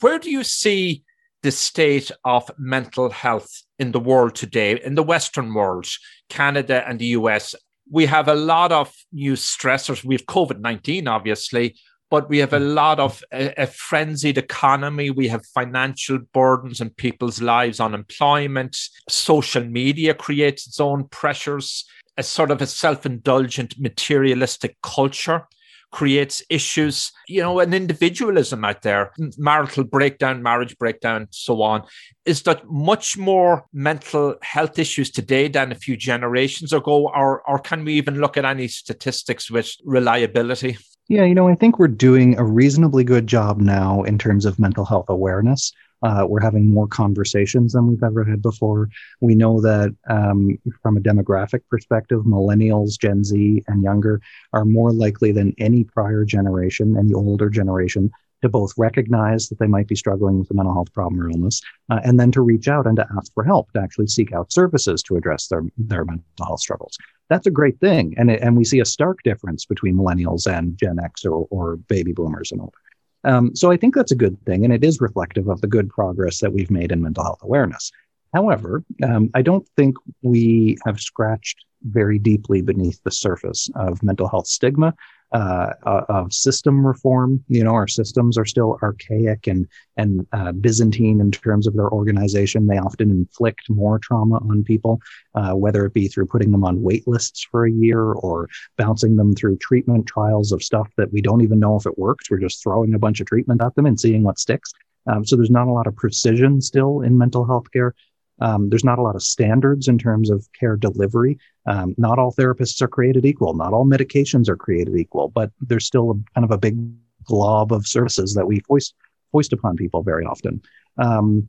Where 0.00 0.18
do 0.18 0.30
you 0.30 0.44
see 0.44 1.04
the 1.44 1.52
state 1.52 2.10
of 2.24 2.50
mental 2.58 3.10
health 3.10 3.62
in 3.78 3.92
the 3.92 4.00
world 4.00 4.34
today, 4.34 4.80
in 4.82 4.96
the 4.96 5.02
Western 5.02 5.54
world, 5.54 5.86
Canada 6.28 6.82
and 6.88 6.98
the 6.98 7.12
US? 7.18 7.54
We 7.90 8.06
have 8.06 8.28
a 8.28 8.34
lot 8.34 8.72
of 8.72 8.92
new 9.12 9.34
stressors. 9.34 10.02
We 10.02 10.14
have 10.14 10.26
COVID 10.26 10.58
19, 10.58 11.06
obviously, 11.06 11.76
but 12.10 12.28
we 12.30 12.38
have 12.38 12.54
a 12.54 12.58
lot 12.58 12.98
of 12.98 13.22
a, 13.30 13.52
a, 13.62 13.66
frenzied 13.66 14.38
economy. 14.38 15.10
We 15.10 15.28
have 15.28 15.44
financial 15.54 16.18
burdens 16.32 16.80
in 16.80 16.90
people's 16.90 17.42
lives, 17.42 17.78
unemployment. 17.78 18.76
Social 19.08 19.64
media 19.64 20.14
creates 20.14 20.66
its 20.66 20.80
own 20.80 21.08
pressures 21.08 21.84
a 22.16 22.22
sort 22.22 22.50
of 22.50 22.62
a 22.62 22.66
self-indulgent 22.66 23.78
materialistic 23.78 24.76
culture 24.82 25.46
creates 25.94 26.42
issues, 26.50 27.12
you 27.28 27.40
know, 27.40 27.60
an 27.60 27.72
individualism 27.72 28.64
out 28.64 28.82
there, 28.82 29.12
marital 29.38 29.84
breakdown, 29.84 30.42
marriage 30.42 30.76
breakdown, 30.76 31.28
so 31.30 31.62
on. 31.62 31.84
Is 32.24 32.42
that 32.42 32.68
much 32.68 33.16
more 33.16 33.64
mental 33.72 34.34
health 34.42 34.76
issues 34.76 35.12
today 35.12 35.46
than 35.46 35.70
a 35.70 35.76
few 35.76 35.96
generations 35.96 36.72
ago? 36.72 37.08
Or, 37.14 37.48
or 37.48 37.60
can 37.60 37.84
we 37.84 37.94
even 37.94 38.20
look 38.20 38.36
at 38.36 38.44
any 38.44 38.66
statistics 38.66 39.52
with 39.52 39.72
reliability? 39.84 40.78
Yeah, 41.06 41.24
you 41.26 41.34
know, 41.34 41.48
I 41.48 41.54
think 41.54 41.78
we're 41.78 41.86
doing 41.86 42.36
a 42.38 42.44
reasonably 42.44 43.04
good 43.04 43.28
job 43.28 43.60
now 43.60 44.02
in 44.02 44.18
terms 44.18 44.46
of 44.46 44.58
mental 44.58 44.84
health 44.84 45.06
awareness. 45.08 45.72
Uh, 46.04 46.26
we're 46.28 46.40
having 46.40 46.72
more 46.72 46.86
conversations 46.86 47.72
than 47.72 47.86
we've 47.88 48.02
ever 48.02 48.22
had 48.24 48.42
before. 48.42 48.88
We 49.20 49.34
know 49.34 49.60
that 49.62 49.94
um, 50.08 50.58
from 50.82 50.98
a 50.98 51.00
demographic 51.00 51.62
perspective, 51.70 52.20
millennials, 52.24 52.98
Gen 53.00 53.24
Z, 53.24 53.62
and 53.66 53.82
younger 53.82 54.20
are 54.52 54.66
more 54.66 54.92
likely 54.92 55.32
than 55.32 55.54
any 55.58 55.82
prior 55.82 56.24
generation, 56.24 56.96
any 56.98 57.14
older 57.14 57.48
generation, 57.48 58.10
to 58.42 58.48
both 58.50 58.74
recognize 58.76 59.48
that 59.48 59.58
they 59.58 59.66
might 59.66 59.88
be 59.88 59.96
struggling 59.96 60.38
with 60.38 60.50
a 60.50 60.54
mental 60.54 60.74
health 60.74 60.92
problem 60.92 61.18
or 61.22 61.30
illness, 61.30 61.62
uh, 61.88 62.00
and 62.04 62.20
then 62.20 62.30
to 62.30 62.42
reach 62.42 62.68
out 62.68 62.86
and 62.86 62.96
to 62.96 63.06
ask 63.16 63.32
for 63.32 63.42
help, 63.42 63.72
to 63.72 63.80
actually 63.80 64.06
seek 64.06 64.34
out 64.34 64.52
services 64.52 65.02
to 65.02 65.16
address 65.16 65.46
their, 65.46 65.62
their 65.78 66.04
mental 66.04 66.24
health 66.42 66.60
struggles. 66.60 66.98
That's 67.30 67.46
a 67.46 67.50
great 67.50 67.80
thing. 67.80 68.14
And, 68.18 68.30
and 68.30 68.54
we 68.54 68.64
see 68.64 68.80
a 68.80 68.84
stark 68.84 69.22
difference 69.24 69.64
between 69.64 69.96
millennials 69.96 70.46
and 70.46 70.76
Gen 70.76 70.98
X 71.02 71.24
or, 71.24 71.46
or 71.50 71.76
baby 71.76 72.12
boomers 72.12 72.52
and 72.52 72.60
older. 72.60 72.76
Um, 73.24 73.54
so 73.54 73.70
I 73.70 73.76
think 73.76 73.94
that's 73.94 74.12
a 74.12 74.16
good 74.16 74.38
thing, 74.44 74.64
and 74.64 74.72
it 74.72 74.84
is 74.84 75.00
reflective 75.00 75.48
of 75.48 75.60
the 75.60 75.66
good 75.66 75.88
progress 75.88 76.40
that 76.40 76.52
we've 76.52 76.70
made 76.70 76.92
in 76.92 77.02
mental 77.02 77.24
health 77.24 77.42
awareness. 77.42 77.90
However, 78.32 78.84
um, 79.02 79.30
I 79.34 79.42
don't 79.42 79.66
think 79.76 79.96
we 80.22 80.76
have 80.84 81.00
scratched 81.00 81.64
very 81.84 82.18
deeply 82.18 82.62
beneath 82.62 83.00
the 83.04 83.10
surface 83.10 83.70
of 83.74 84.02
mental 84.02 84.28
health 84.28 84.46
stigma 84.46 84.94
uh, 85.34 85.72
uh, 85.84 86.04
of 86.08 86.32
system 86.32 86.86
reform. 86.86 87.44
You 87.48 87.64
know, 87.64 87.72
our 87.72 87.88
systems 87.88 88.38
are 88.38 88.44
still 88.44 88.78
archaic 88.82 89.48
and 89.48 89.66
and 89.96 90.24
uh, 90.32 90.52
Byzantine 90.52 91.20
in 91.20 91.32
terms 91.32 91.66
of 91.66 91.74
their 91.74 91.90
organization. 91.90 92.66
They 92.66 92.78
often 92.78 93.10
inflict 93.10 93.68
more 93.68 93.98
trauma 93.98 94.36
on 94.36 94.62
people, 94.62 95.00
uh, 95.34 95.52
whether 95.52 95.84
it 95.86 95.92
be 95.92 96.06
through 96.06 96.26
putting 96.26 96.52
them 96.52 96.64
on 96.64 96.82
wait 96.82 97.08
lists 97.08 97.46
for 97.50 97.66
a 97.66 97.72
year 97.72 98.12
or 98.12 98.48
bouncing 98.78 99.16
them 99.16 99.34
through 99.34 99.56
treatment 99.56 100.06
trials 100.06 100.52
of 100.52 100.62
stuff 100.62 100.88
that 100.96 101.12
we 101.12 101.20
don't 101.20 101.42
even 101.42 101.58
know 101.58 101.76
if 101.76 101.86
it 101.86 101.98
works. 101.98 102.30
We're 102.30 102.38
just 102.38 102.62
throwing 102.62 102.94
a 102.94 102.98
bunch 103.00 103.20
of 103.20 103.26
treatment 103.26 103.60
at 103.60 103.74
them 103.74 103.86
and 103.86 103.98
seeing 103.98 104.22
what 104.22 104.38
sticks. 104.38 104.72
Um, 105.06 105.24
so 105.24 105.34
there's 105.36 105.50
not 105.50 105.66
a 105.66 105.72
lot 105.72 105.88
of 105.88 105.96
precision 105.96 106.60
still 106.60 107.00
in 107.00 107.18
mental 107.18 107.44
health 107.44 107.70
care. 107.72 107.94
Um, 108.40 108.68
there's 108.68 108.84
not 108.84 108.98
a 108.98 109.02
lot 109.02 109.14
of 109.14 109.22
standards 109.22 109.88
in 109.88 109.98
terms 109.98 110.30
of 110.30 110.48
care 110.58 110.76
delivery. 110.76 111.38
Um, 111.66 111.94
not 111.96 112.18
all 112.18 112.32
therapists 112.32 112.82
are 112.82 112.88
created 112.88 113.24
equal. 113.24 113.54
Not 113.54 113.72
all 113.72 113.86
medications 113.86 114.48
are 114.48 114.56
created 114.56 114.96
equal, 114.96 115.28
but 115.28 115.50
there's 115.60 115.86
still 115.86 116.10
a, 116.10 116.14
kind 116.34 116.44
of 116.44 116.50
a 116.50 116.58
big 116.58 116.78
glob 117.24 117.72
of 117.72 117.86
services 117.86 118.34
that 118.34 118.46
we 118.46 118.60
foist, 118.60 118.94
foist 119.32 119.52
upon 119.52 119.76
people 119.76 120.02
very 120.02 120.24
often. 120.24 120.60
Um, 120.98 121.48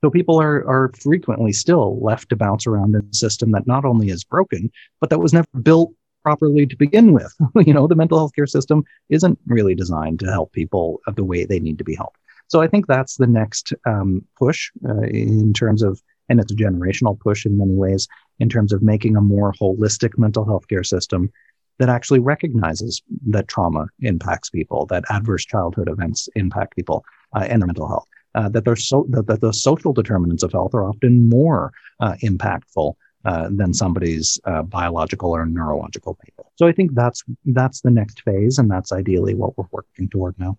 so 0.00 0.10
people 0.10 0.40
are, 0.40 0.66
are 0.68 0.92
frequently 1.00 1.52
still 1.52 1.98
left 2.00 2.28
to 2.28 2.36
bounce 2.36 2.66
around 2.66 2.94
in 2.94 3.08
a 3.10 3.14
system 3.14 3.50
that 3.52 3.66
not 3.66 3.84
only 3.84 4.10
is 4.10 4.22
broken, 4.22 4.70
but 5.00 5.10
that 5.10 5.18
was 5.18 5.32
never 5.32 5.48
built 5.62 5.92
properly 6.22 6.66
to 6.66 6.76
begin 6.76 7.12
with. 7.12 7.34
you 7.66 7.74
know, 7.74 7.86
the 7.86 7.96
mental 7.96 8.18
health 8.18 8.34
care 8.34 8.46
system 8.46 8.84
isn't 9.08 9.38
really 9.46 9.74
designed 9.74 10.20
to 10.20 10.30
help 10.30 10.52
people 10.52 11.00
the 11.16 11.24
way 11.24 11.44
they 11.44 11.58
need 11.58 11.78
to 11.78 11.84
be 11.84 11.94
helped. 11.94 12.18
So 12.48 12.60
I 12.62 12.68
think 12.68 12.86
that's 12.86 13.16
the 13.16 13.26
next 13.26 13.72
um, 13.86 14.24
push 14.36 14.70
uh, 14.88 15.02
in 15.02 15.52
terms 15.52 15.82
of 15.82 16.00
and 16.28 16.40
it's 16.40 16.52
a 16.52 16.56
generational 16.56 17.18
push 17.18 17.46
in 17.46 17.56
many 17.56 17.74
ways 17.74 18.08
in 18.38 18.48
terms 18.48 18.72
of 18.72 18.82
making 18.82 19.16
a 19.16 19.20
more 19.20 19.52
holistic 19.54 20.16
mental 20.18 20.44
health 20.44 20.68
care 20.68 20.84
system 20.84 21.30
that 21.78 21.88
actually 21.88 22.18
recognizes 22.18 23.02
that 23.26 23.48
trauma 23.48 23.86
impacts 24.00 24.50
people, 24.50 24.86
that 24.86 25.04
adverse 25.10 25.44
childhood 25.44 25.88
events 25.88 26.28
impact 26.34 26.74
people 26.74 27.04
uh, 27.34 27.46
and 27.48 27.62
their 27.62 27.66
mental 27.66 27.88
health, 27.88 28.06
uh, 28.34 28.48
that, 28.48 28.64
so, 28.78 29.06
that, 29.10 29.26
that, 29.26 29.40
the 29.40 29.52
social 29.52 29.92
determinants 29.92 30.42
of 30.42 30.52
health 30.52 30.74
are 30.74 30.84
often 30.84 31.28
more 31.28 31.72
uh, 32.00 32.14
impactful 32.22 32.94
uh, 33.24 33.48
than 33.50 33.74
somebody's 33.74 34.40
uh, 34.44 34.62
biological 34.62 35.34
or 35.34 35.44
neurological 35.46 36.16
people. 36.24 36.52
So 36.56 36.66
I 36.66 36.72
think 36.72 36.94
that's 36.94 37.22
that's 37.46 37.80
the 37.80 37.90
next 37.90 38.22
phase, 38.22 38.58
and 38.58 38.70
that's 38.70 38.92
ideally 38.92 39.34
what 39.34 39.56
we're 39.58 39.66
working 39.70 40.08
toward 40.08 40.38
now. 40.38 40.56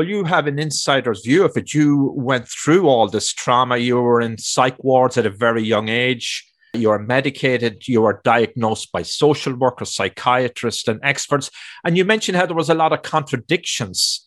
Well, 0.00 0.08
you 0.08 0.24
have 0.24 0.46
an 0.46 0.58
insider's 0.58 1.20
view 1.20 1.44
of 1.44 1.54
it. 1.58 1.74
You 1.74 2.14
went 2.16 2.48
through 2.48 2.88
all 2.88 3.06
this 3.06 3.34
trauma. 3.34 3.76
You 3.76 3.96
were 3.96 4.22
in 4.22 4.38
psych 4.38 4.82
wards 4.82 5.18
at 5.18 5.26
a 5.26 5.30
very 5.30 5.62
young 5.62 5.90
age. 5.90 6.42
You 6.72 6.88
are 6.88 6.98
medicated. 6.98 7.86
You 7.86 8.06
are 8.06 8.22
diagnosed 8.24 8.92
by 8.92 9.02
social 9.02 9.54
workers, 9.54 9.94
psychiatrists, 9.94 10.88
and 10.88 11.00
experts. 11.02 11.50
And 11.84 11.98
you 11.98 12.06
mentioned 12.06 12.38
how 12.38 12.46
there 12.46 12.56
was 12.56 12.70
a 12.70 12.74
lot 12.74 12.94
of 12.94 13.02
contradictions 13.02 14.26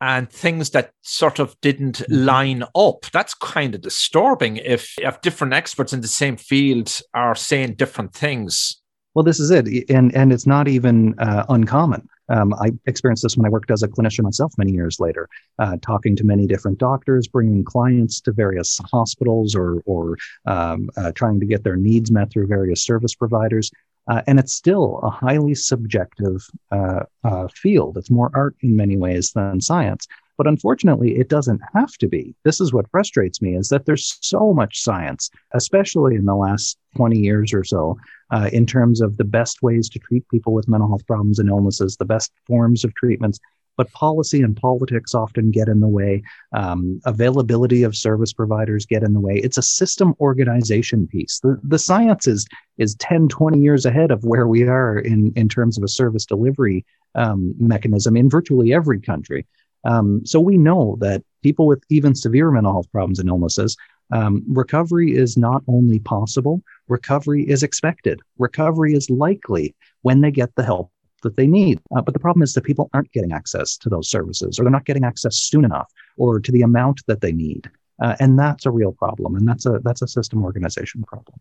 and 0.00 0.28
things 0.28 0.70
that 0.70 0.90
sort 1.02 1.38
of 1.38 1.54
didn't 1.60 1.98
mm-hmm. 1.98 2.24
line 2.24 2.64
up. 2.74 3.06
That's 3.12 3.34
kind 3.34 3.76
of 3.76 3.82
disturbing 3.82 4.56
if, 4.56 4.98
if 4.98 5.20
different 5.20 5.52
experts 5.52 5.92
in 5.92 6.00
the 6.00 6.08
same 6.08 6.36
field 6.36 6.98
are 7.14 7.36
saying 7.36 7.74
different 7.74 8.14
things. 8.14 8.82
Well, 9.14 9.22
this 9.22 9.38
is 9.38 9.52
it, 9.52 9.88
and 9.90 10.12
and 10.16 10.32
it's 10.32 10.44
not 10.44 10.66
even 10.66 11.16
uh, 11.20 11.44
uncommon. 11.48 12.08
Um, 12.28 12.54
I 12.54 12.72
experienced 12.86 13.22
this 13.22 13.36
when 13.36 13.46
I 13.46 13.50
worked 13.50 13.70
as 13.70 13.82
a 13.82 13.88
clinician 13.88 14.24
myself 14.24 14.52
many 14.56 14.72
years 14.72 14.98
later, 15.00 15.28
uh, 15.58 15.76
talking 15.82 16.16
to 16.16 16.24
many 16.24 16.46
different 16.46 16.78
doctors, 16.78 17.28
bringing 17.28 17.64
clients 17.64 18.20
to 18.22 18.32
various 18.32 18.78
hospitals 18.90 19.54
or, 19.54 19.82
or 19.86 20.16
um, 20.46 20.90
uh, 20.96 21.12
trying 21.12 21.40
to 21.40 21.46
get 21.46 21.64
their 21.64 21.76
needs 21.76 22.10
met 22.10 22.30
through 22.30 22.46
various 22.46 22.82
service 22.84 23.14
providers. 23.14 23.70
Uh, 24.06 24.20
and 24.26 24.38
it's 24.38 24.52
still 24.52 25.00
a 25.02 25.10
highly 25.10 25.54
subjective 25.54 26.46
uh, 26.70 27.00
uh, 27.24 27.48
field. 27.48 27.96
It's 27.96 28.10
more 28.10 28.30
art 28.34 28.54
in 28.60 28.76
many 28.76 28.96
ways 28.96 29.32
than 29.32 29.60
science. 29.60 30.06
But 30.36 30.46
unfortunately, 30.46 31.16
it 31.16 31.28
doesn't 31.28 31.60
have 31.74 31.92
to 31.98 32.08
be. 32.08 32.34
This 32.44 32.60
is 32.60 32.72
what 32.72 32.90
frustrates 32.90 33.40
me 33.40 33.54
is 33.54 33.68
that 33.68 33.86
there's 33.86 34.18
so 34.20 34.52
much 34.52 34.82
science, 34.82 35.30
especially 35.52 36.16
in 36.16 36.24
the 36.24 36.34
last 36.34 36.76
20 36.96 37.18
years 37.18 37.52
or 37.52 37.62
so, 37.62 37.96
uh, 38.30 38.50
in 38.52 38.66
terms 38.66 39.00
of 39.00 39.16
the 39.16 39.24
best 39.24 39.62
ways 39.62 39.88
to 39.90 39.98
treat 39.98 40.28
people 40.28 40.52
with 40.52 40.68
mental 40.68 40.88
health 40.88 41.06
problems 41.06 41.38
and 41.38 41.48
illnesses, 41.48 41.96
the 41.96 42.04
best 42.04 42.32
forms 42.46 42.84
of 42.84 42.94
treatments. 42.94 43.38
But 43.76 43.90
policy 43.90 44.40
and 44.40 44.56
politics 44.56 45.16
often 45.16 45.50
get 45.50 45.68
in 45.68 45.80
the 45.80 45.88
way. 45.88 46.22
Um, 46.52 47.00
availability 47.06 47.82
of 47.82 47.96
service 47.96 48.32
providers 48.32 48.86
get 48.86 49.02
in 49.02 49.14
the 49.14 49.20
way. 49.20 49.34
It's 49.34 49.58
a 49.58 49.62
system 49.62 50.14
organization 50.20 51.08
piece. 51.08 51.40
The, 51.40 51.60
the 51.62 51.78
science 51.78 52.28
is, 52.28 52.46
is 52.78 52.94
10, 52.96 53.28
20 53.28 53.58
years 53.58 53.84
ahead 53.84 54.12
of 54.12 54.22
where 54.22 54.46
we 54.46 54.62
are 54.62 54.98
in, 54.98 55.32
in 55.34 55.48
terms 55.48 55.76
of 55.76 55.82
a 55.82 55.88
service 55.88 56.24
delivery 56.24 56.84
um, 57.16 57.54
mechanism 57.58 58.16
in 58.16 58.30
virtually 58.30 58.72
every 58.72 59.00
country. 59.00 59.44
Um, 59.84 60.24
so 60.24 60.40
we 60.40 60.56
know 60.56 60.96
that 61.00 61.22
people 61.42 61.66
with 61.66 61.82
even 61.90 62.14
severe 62.14 62.50
mental 62.50 62.72
health 62.72 62.90
problems 62.90 63.18
and 63.18 63.28
illnesses, 63.28 63.76
um, 64.12 64.44
recovery 64.48 65.14
is 65.14 65.36
not 65.36 65.62
only 65.66 65.98
possible, 65.98 66.62
recovery 66.88 67.48
is 67.48 67.62
expected. 67.62 68.20
Recovery 68.38 68.94
is 68.94 69.10
likely 69.10 69.74
when 70.02 70.20
they 70.20 70.30
get 70.30 70.54
the 70.54 70.64
help 70.64 70.90
that 71.22 71.36
they 71.36 71.46
need. 71.46 71.80
Uh, 71.96 72.02
but 72.02 72.14
the 72.14 72.20
problem 72.20 72.42
is 72.42 72.52
that 72.54 72.64
people 72.64 72.90
aren't 72.92 73.10
getting 73.12 73.32
access 73.32 73.76
to 73.78 73.88
those 73.88 74.08
services, 74.08 74.58
or 74.58 74.62
they're 74.62 74.70
not 74.70 74.84
getting 74.84 75.04
access 75.04 75.36
soon 75.36 75.64
enough, 75.64 75.90
or 76.16 76.38
to 76.38 76.52
the 76.52 76.62
amount 76.62 77.00
that 77.06 77.20
they 77.20 77.32
need. 77.32 77.70
Uh, 78.02 78.14
and 78.20 78.38
that's 78.38 78.66
a 78.66 78.70
real 78.70 78.92
problem, 78.92 79.36
and 79.36 79.48
that's 79.48 79.66
a 79.66 79.80
that's 79.84 80.02
a 80.02 80.08
system 80.08 80.44
organization 80.44 81.02
problem. 81.04 81.38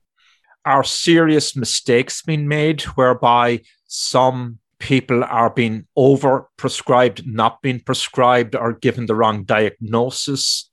Are 0.65 0.83
serious 0.83 1.55
mistakes 1.55 2.21
being 2.21 2.47
made 2.47 2.81
whereby 2.81 3.61
some 3.87 4.59
people 4.84 5.23
are 5.23 5.49
being 5.49 5.88
over 5.95 6.49
prescribed, 6.57 7.25
not 7.25 7.61
being 7.61 7.79
prescribed, 7.79 8.53
or 8.53 8.73
given 8.73 9.05
the 9.05 9.15
wrong 9.15 9.45
diagnosis, 9.45 10.69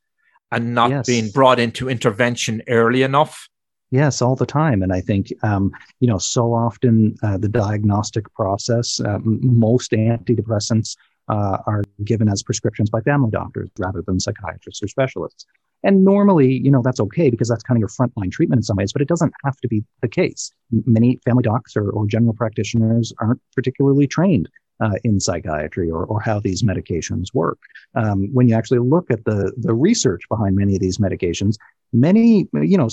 and 0.50 0.74
not 0.74 0.90
yes. 0.90 1.06
being 1.06 1.30
brought 1.30 1.60
into 1.60 1.88
intervention 1.88 2.60
early 2.66 3.02
enough? 3.02 3.48
Yes, 3.92 4.20
all 4.20 4.34
the 4.34 4.46
time. 4.46 4.82
And 4.82 4.92
I 4.92 5.00
think, 5.00 5.32
um, 5.44 5.70
you 6.00 6.08
know, 6.08 6.18
so 6.18 6.52
often 6.52 7.16
uh, 7.22 7.38
the 7.38 7.48
diagnostic 7.48 8.32
process, 8.34 8.98
uh, 9.00 9.18
most 9.22 9.92
antidepressants 9.92 10.96
uh, 11.28 11.58
are 11.66 11.84
given 12.04 12.28
as 12.28 12.42
prescriptions 12.42 12.90
by 12.90 13.00
family 13.02 13.30
doctors 13.30 13.70
rather 13.78 14.02
than 14.02 14.18
psychiatrists 14.18 14.82
or 14.82 14.88
specialists. 14.88 15.46
And 15.82 16.04
normally, 16.04 16.52
you 16.52 16.70
know, 16.70 16.82
that's 16.82 17.00
okay 17.00 17.30
because 17.30 17.48
that's 17.48 17.62
kind 17.62 17.76
of 17.76 17.80
your 17.80 17.88
frontline 17.88 18.30
treatment 18.30 18.58
in 18.58 18.62
some 18.62 18.76
ways, 18.76 18.92
but 18.92 19.02
it 19.02 19.08
doesn't 19.08 19.32
have 19.44 19.56
to 19.58 19.68
be 19.68 19.82
the 20.02 20.08
case. 20.08 20.52
Many 20.70 21.18
family 21.24 21.42
docs 21.42 21.76
or, 21.76 21.90
or 21.90 22.06
general 22.06 22.34
practitioners 22.34 23.12
aren't 23.18 23.40
particularly 23.54 24.06
trained 24.06 24.48
uh, 24.80 24.96
in 25.04 25.20
psychiatry 25.20 25.90
or, 25.90 26.04
or 26.04 26.20
how 26.20 26.40
these 26.40 26.62
medications 26.62 27.32
work. 27.34 27.58
Um, 27.94 28.28
when 28.32 28.48
you 28.48 28.54
actually 28.54 28.80
look 28.80 29.10
at 29.10 29.24
the, 29.24 29.52
the 29.56 29.74
research 29.74 30.22
behind 30.28 30.56
many 30.56 30.74
of 30.74 30.80
these 30.80 30.98
medications, 30.98 31.56
many, 31.92 32.48
you 32.52 32.76
know, 32.76 32.88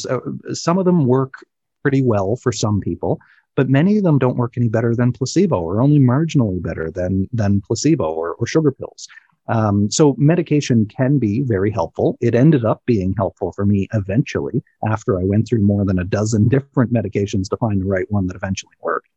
some 0.53 0.77
of 0.77 0.85
them 0.85 1.05
work 1.05 1.33
pretty 1.81 2.01
well 2.01 2.35
for 2.35 2.51
some 2.51 2.79
people, 2.79 3.19
but 3.55 3.69
many 3.69 3.97
of 3.97 4.03
them 4.03 4.19
don't 4.19 4.37
work 4.37 4.53
any 4.57 4.69
better 4.69 4.95
than 4.95 5.11
placebo 5.11 5.59
or 5.59 5.81
only 5.81 5.99
marginally 5.99 6.61
better 6.61 6.91
than, 6.91 7.27
than 7.33 7.61
placebo 7.61 8.11
or, 8.11 8.33
or 8.35 8.45
sugar 8.45 8.71
pills. 8.71 9.07
Um, 9.49 9.89
so 9.89 10.15
medication 10.17 10.85
can 10.85 11.19
be 11.19 11.41
very 11.41 11.71
helpful. 11.71 12.17
It 12.21 12.35
ended 12.35 12.65
up 12.65 12.81
being 12.85 13.13
helpful 13.17 13.51
for 13.53 13.65
me 13.65 13.87
eventually 13.93 14.63
after 14.87 15.19
I 15.19 15.23
went 15.23 15.47
through 15.47 15.61
more 15.61 15.85
than 15.85 15.99
a 15.99 16.03
dozen 16.03 16.47
different 16.49 16.93
medications 16.93 17.49
to 17.49 17.57
find 17.57 17.81
the 17.81 17.85
right 17.85 18.09
one 18.09 18.27
that 18.27 18.35
eventually 18.35 18.75
worked. 18.81 19.09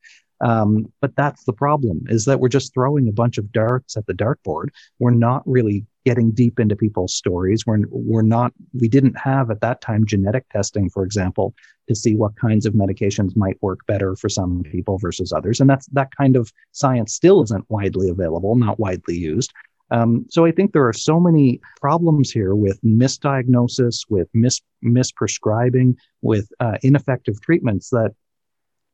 Um, 0.42 0.90
but 1.02 1.14
that's 1.16 1.44
the 1.44 1.52
problem 1.52 2.04
is 2.08 2.24
that 2.24 2.40
we're 2.40 2.48
just 2.48 2.72
throwing 2.72 3.08
a 3.08 3.12
bunch 3.12 3.36
of 3.36 3.52
darts 3.52 3.96
at 3.96 4.06
the 4.06 4.14
dartboard. 4.14 4.68
We're 4.98 5.10
not 5.10 5.42
really 5.46 5.84
getting 6.06 6.30
deep 6.30 6.58
into 6.58 6.74
people's 6.74 7.14
stories. 7.14 7.66
We're, 7.66 7.80
we're 7.90 8.22
not, 8.22 8.52
we 8.72 8.88
didn't 8.88 9.18
have 9.18 9.50
at 9.50 9.60
that 9.60 9.82
time 9.82 10.06
genetic 10.06 10.48
testing, 10.48 10.88
for 10.88 11.04
example, 11.04 11.54
to 11.88 11.94
see 11.94 12.14
what 12.14 12.36
kinds 12.36 12.64
of 12.64 12.72
medications 12.72 13.36
might 13.36 13.60
work 13.60 13.80
better 13.86 14.16
for 14.16 14.30
some 14.30 14.62
people 14.62 14.96
versus 14.96 15.32
others. 15.32 15.60
And 15.60 15.68
that's 15.68 15.86
that 15.88 16.08
kind 16.16 16.36
of 16.36 16.50
science 16.72 17.12
still 17.12 17.42
isn't 17.42 17.68
widely 17.68 18.08
available, 18.08 18.56
not 18.56 18.80
widely 18.80 19.16
used. 19.16 19.52
Um, 19.90 20.26
so 20.28 20.44
I 20.44 20.52
think 20.52 20.72
there 20.72 20.86
are 20.86 20.92
so 20.92 21.18
many 21.18 21.60
problems 21.80 22.30
here 22.30 22.54
with 22.54 22.80
misdiagnosis, 22.82 24.04
with 24.08 24.28
mis- 24.34 24.62
misprescribing, 24.84 25.96
with 26.22 26.48
uh, 26.60 26.78
ineffective 26.82 27.40
treatments 27.40 27.90
that 27.90 28.14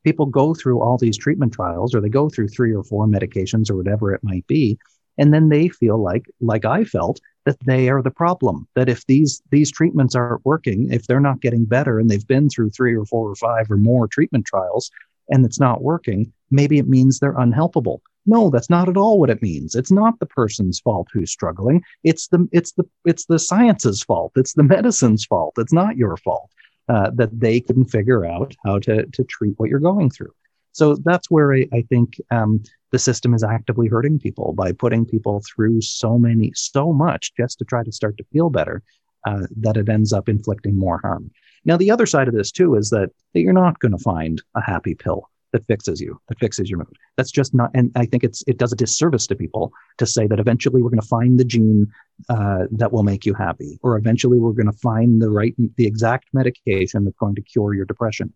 people 0.04 0.26
go 0.26 0.54
through 0.54 0.80
all 0.80 0.96
these 0.96 1.18
treatment 1.18 1.52
trials 1.52 1.94
or 1.94 2.00
they 2.00 2.08
go 2.08 2.28
through 2.28 2.48
three 2.48 2.72
or 2.72 2.84
four 2.84 3.06
medications 3.06 3.70
or 3.70 3.76
whatever 3.76 4.14
it 4.14 4.22
might 4.22 4.46
be. 4.46 4.78
And 5.18 5.32
then 5.32 5.48
they 5.48 5.68
feel 5.68 6.02
like, 6.02 6.26
like 6.40 6.64
I 6.64 6.84
felt, 6.84 7.20
that 7.44 7.58
they 7.64 7.88
are 7.88 8.02
the 8.02 8.10
problem. 8.10 8.68
That 8.74 8.88
if 8.88 9.06
these 9.06 9.42
these 9.50 9.70
treatments 9.70 10.14
aren't 10.14 10.44
working, 10.44 10.92
if 10.92 11.06
they're 11.06 11.20
not 11.20 11.40
getting 11.40 11.64
better, 11.64 11.98
and 11.98 12.10
they've 12.10 12.26
been 12.26 12.48
through 12.48 12.70
three 12.70 12.94
or 12.94 13.06
four 13.06 13.30
or 13.30 13.34
five 13.34 13.70
or 13.70 13.76
more 13.76 14.06
treatment 14.06 14.44
trials, 14.44 14.90
and 15.30 15.44
it's 15.44 15.60
not 15.60 15.82
working, 15.82 16.32
maybe 16.50 16.78
it 16.78 16.88
means 16.88 17.18
they're 17.18 17.34
unhelpable. 17.34 18.00
No, 18.26 18.50
that's 18.50 18.70
not 18.70 18.88
at 18.88 18.96
all 18.96 19.20
what 19.20 19.30
it 19.30 19.42
means. 19.42 19.74
It's 19.74 19.92
not 19.92 20.18
the 20.18 20.26
person's 20.26 20.80
fault 20.80 21.08
who's 21.12 21.30
struggling. 21.30 21.82
It's 22.02 22.28
the 22.28 22.48
it's 22.52 22.72
the 22.72 22.84
it's 23.04 23.26
the 23.26 23.38
science's 23.38 24.02
fault. 24.02 24.32
It's 24.36 24.54
the 24.54 24.64
medicine's 24.64 25.24
fault. 25.24 25.54
It's 25.58 25.72
not 25.72 25.96
your 25.96 26.16
fault 26.16 26.50
uh, 26.88 27.10
that 27.14 27.38
they 27.38 27.60
couldn't 27.60 27.86
figure 27.86 28.26
out 28.26 28.54
how 28.64 28.80
to 28.80 29.06
to 29.06 29.24
treat 29.24 29.54
what 29.58 29.70
you're 29.70 29.78
going 29.78 30.10
through. 30.10 30.32
So 30.72 30.96
that's 31.04 31.30
where 31.30 31.54
I, 31.54 31.66
I 31.72 31.82
think 31.88 32.20
um, 32.30 32.62
the 32.92 32.98
system 32.98 33.32
is 33.32 33.42
actively 33.42 33.88
hurting 33.88 34.18
people 34.18 34.52
by 34.52 34.72
putting 34.72 35.06
people 35.06 35.42
through 35.46 35.80
so 35.80 36.18
many 36.18 36.52
so 36.54 36.92
much 36.92 37.32
just 37.36 37.58
to 37.58 37.64
try 37.64 37.82
to 37.82 37.92
start 37.92 38.18
to 38.18 38.24
feel 38.32 38.50
better 38.50 38.82
uh, 39.26 39.46
that 39.56 39.76
it 39.76 39.88
ends 39.88 40.12
up 40.12 40.28
inflicting 40.28 40.78
more 40.78 40.98
harm. 40.98 41.30
Now 41.64 41.76
the 41.76 41.90
other 41.90 42.06
side 42.06 42.28
of 42.28 42.34
this 42.34 42.52
too 42.52 42.74
is 42.74 42.90
that, 42.90 43.10
that 43.32 43.40
you're 43.40 43.52
not 43.52 43.78
going 43.80 43.92
to 43.92 43.98
find 43.98 44.42
a 44.54 44.60
happy 44.60 44.94
pill 44.94 45.30
that 45.56 45.66
fixes 45.66 46.00
you, 46.00 46.20
that 46.28 46.38
fixes 46.38 46.68
your 46.68 46.78
mood. 46.78 46.96
That's 47.16 47.30
just 47.30 47.54
not, 47.54 47.70
and 47.74 47.90
I 47.96 48.04
think 48.04 48.22
it's 48.24 48.44
it 48.46 48.58
does 48.58 48.72
a 48.72 48.76
disservice 48.76 49.26
to 49.28 49.34
people 49.34 49.72
to 49.96 50.06
say 50.06 50.26
that 50.26 50.38
eventually 50.38 50.82
we're 50.82 50.90
going 50.90 51.00
to 51.00 51.08
find 51.08 51.40
the 51.40 51.44
gene 51.44 51.90
uh, 52.28 52.64
that 52.72 52.92
will 52.92 53.02
make 53.02 53.24
you 53.24 53.32
happy, 53.32 53.78
or 53.82 53.96
eventually 53.96 54.38
we're 54.38 54.52
going 54.52 54.70
to 54.70 54.78
find 54.78 55.22
the 55.22 55.30
right, 55.30 55.54
the 55.76 55.86
exact 55.86 56.26
medication 56.34 57.04
that's 57.04 57.16
going 57.16 57.34
to 57.34 57.42
cure 57.42 57.72
your 57.72 57.86
depression. 57.86 58.32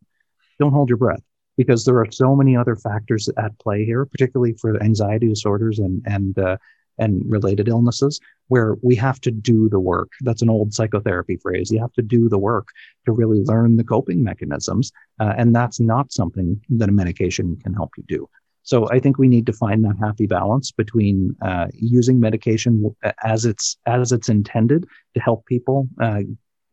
Don't 0.59 0.73
hold 0.73 0.89
your 0.89 0.99
breath 0.99 1.23
because 1.59 1.85
there 1.85 1.99
are 1.99 2.11
so 2.11 2.35
many 2.35 2.57
other 2.57 2.77
factors 2.77 3.29
at 3.37 3.59
play 3.59 3.85
here, 3.85 4.07
particularly 4.07 4.55
for 4.55 4.83
anxiety 4.83 5.29
disorders 5.29 5.79
and 5.79 6.03
and 6.07 6.39
uh, 6.39 6.57
and 7.01 7.23
related 7.27 7.67
illnesses 7.69 8.21
where 8.49 8.77
we 8.83 8.95
have 8.95 9.21
to 9.23 9.31
do 9.31 9.69
the 9.69 9.81
work. 9.81 10.11
That's 10.21 10.43
an 10.43 10.51
old 10.51 10.73
psychotherapy 10.75 11.37
phrase. 11.37 11.71
You 11.71 11.81
have 11.81 11.93
to 11.95 12.03
do 12.03 12.29
the 12.29 12.39
work 12.39 12.69
to 13.07 13.13
really 13.13 13.41
learn 13.41 13.77
the 13.77 13.85
coping 13.85 14.23
mechanisms. 14.23 14.93
Uh, 15.19 15.35
and 15.37 15.55
that's 15.55 15.81
not 15.81 16.13
something 16.13 16.61
that 16.69 16.89
a 16.89 16.93
medication 16.93 17.57
can 17.57 17.75
help 17.75 17.91
you 17.97 18.05
do. 18.07 18.29
So 18.63 18.89
I 18.91 19.01
think 19.01 19.19
we 19.19 19.29
need 19.29 19.47
to 19.47 19.53
find 19.53 19.85
that 19.85 19.97
happy 20.01 20.27
balance 20.27 20.71
between 20.71 21.35
uh, 21.43 21.69
using 21.73 22.21
medication 22.21 22.95
as 23.25 23.45
it's 23.45 23.79
as 23.87 24.13
it's 24.13 24.29
intended 24.29 24.87
to 25.15 25.21
help 25.21 25.47
people 25.47 25.89
uh, 26.01 26.21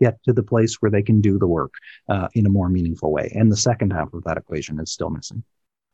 get 0.02 0.22
to 0.24 0.34
the 0.34 0.44
place 0.44 0.76
where 0.80 0.92
they 0.92 1.02
can 1.02 1.22
do 1.22 1.40
the 1.40 1.48
work 1.48 1.74
uh, 2.10 2.28
in 2.34 2.46
a 2.46 2.50
more 2.50 2.70
meaningful 2.70 3.12
way. 3.12 3.32
And 3.36 3.52
the 3.52 3.58
second 3.58 3.94
half 3.94 4.14
of 4.14 4.24
that 4.26 4.38
equation 4.38 4.80
is 4.80 4.92
still 4.92 5.10
missing. 5.10 5.44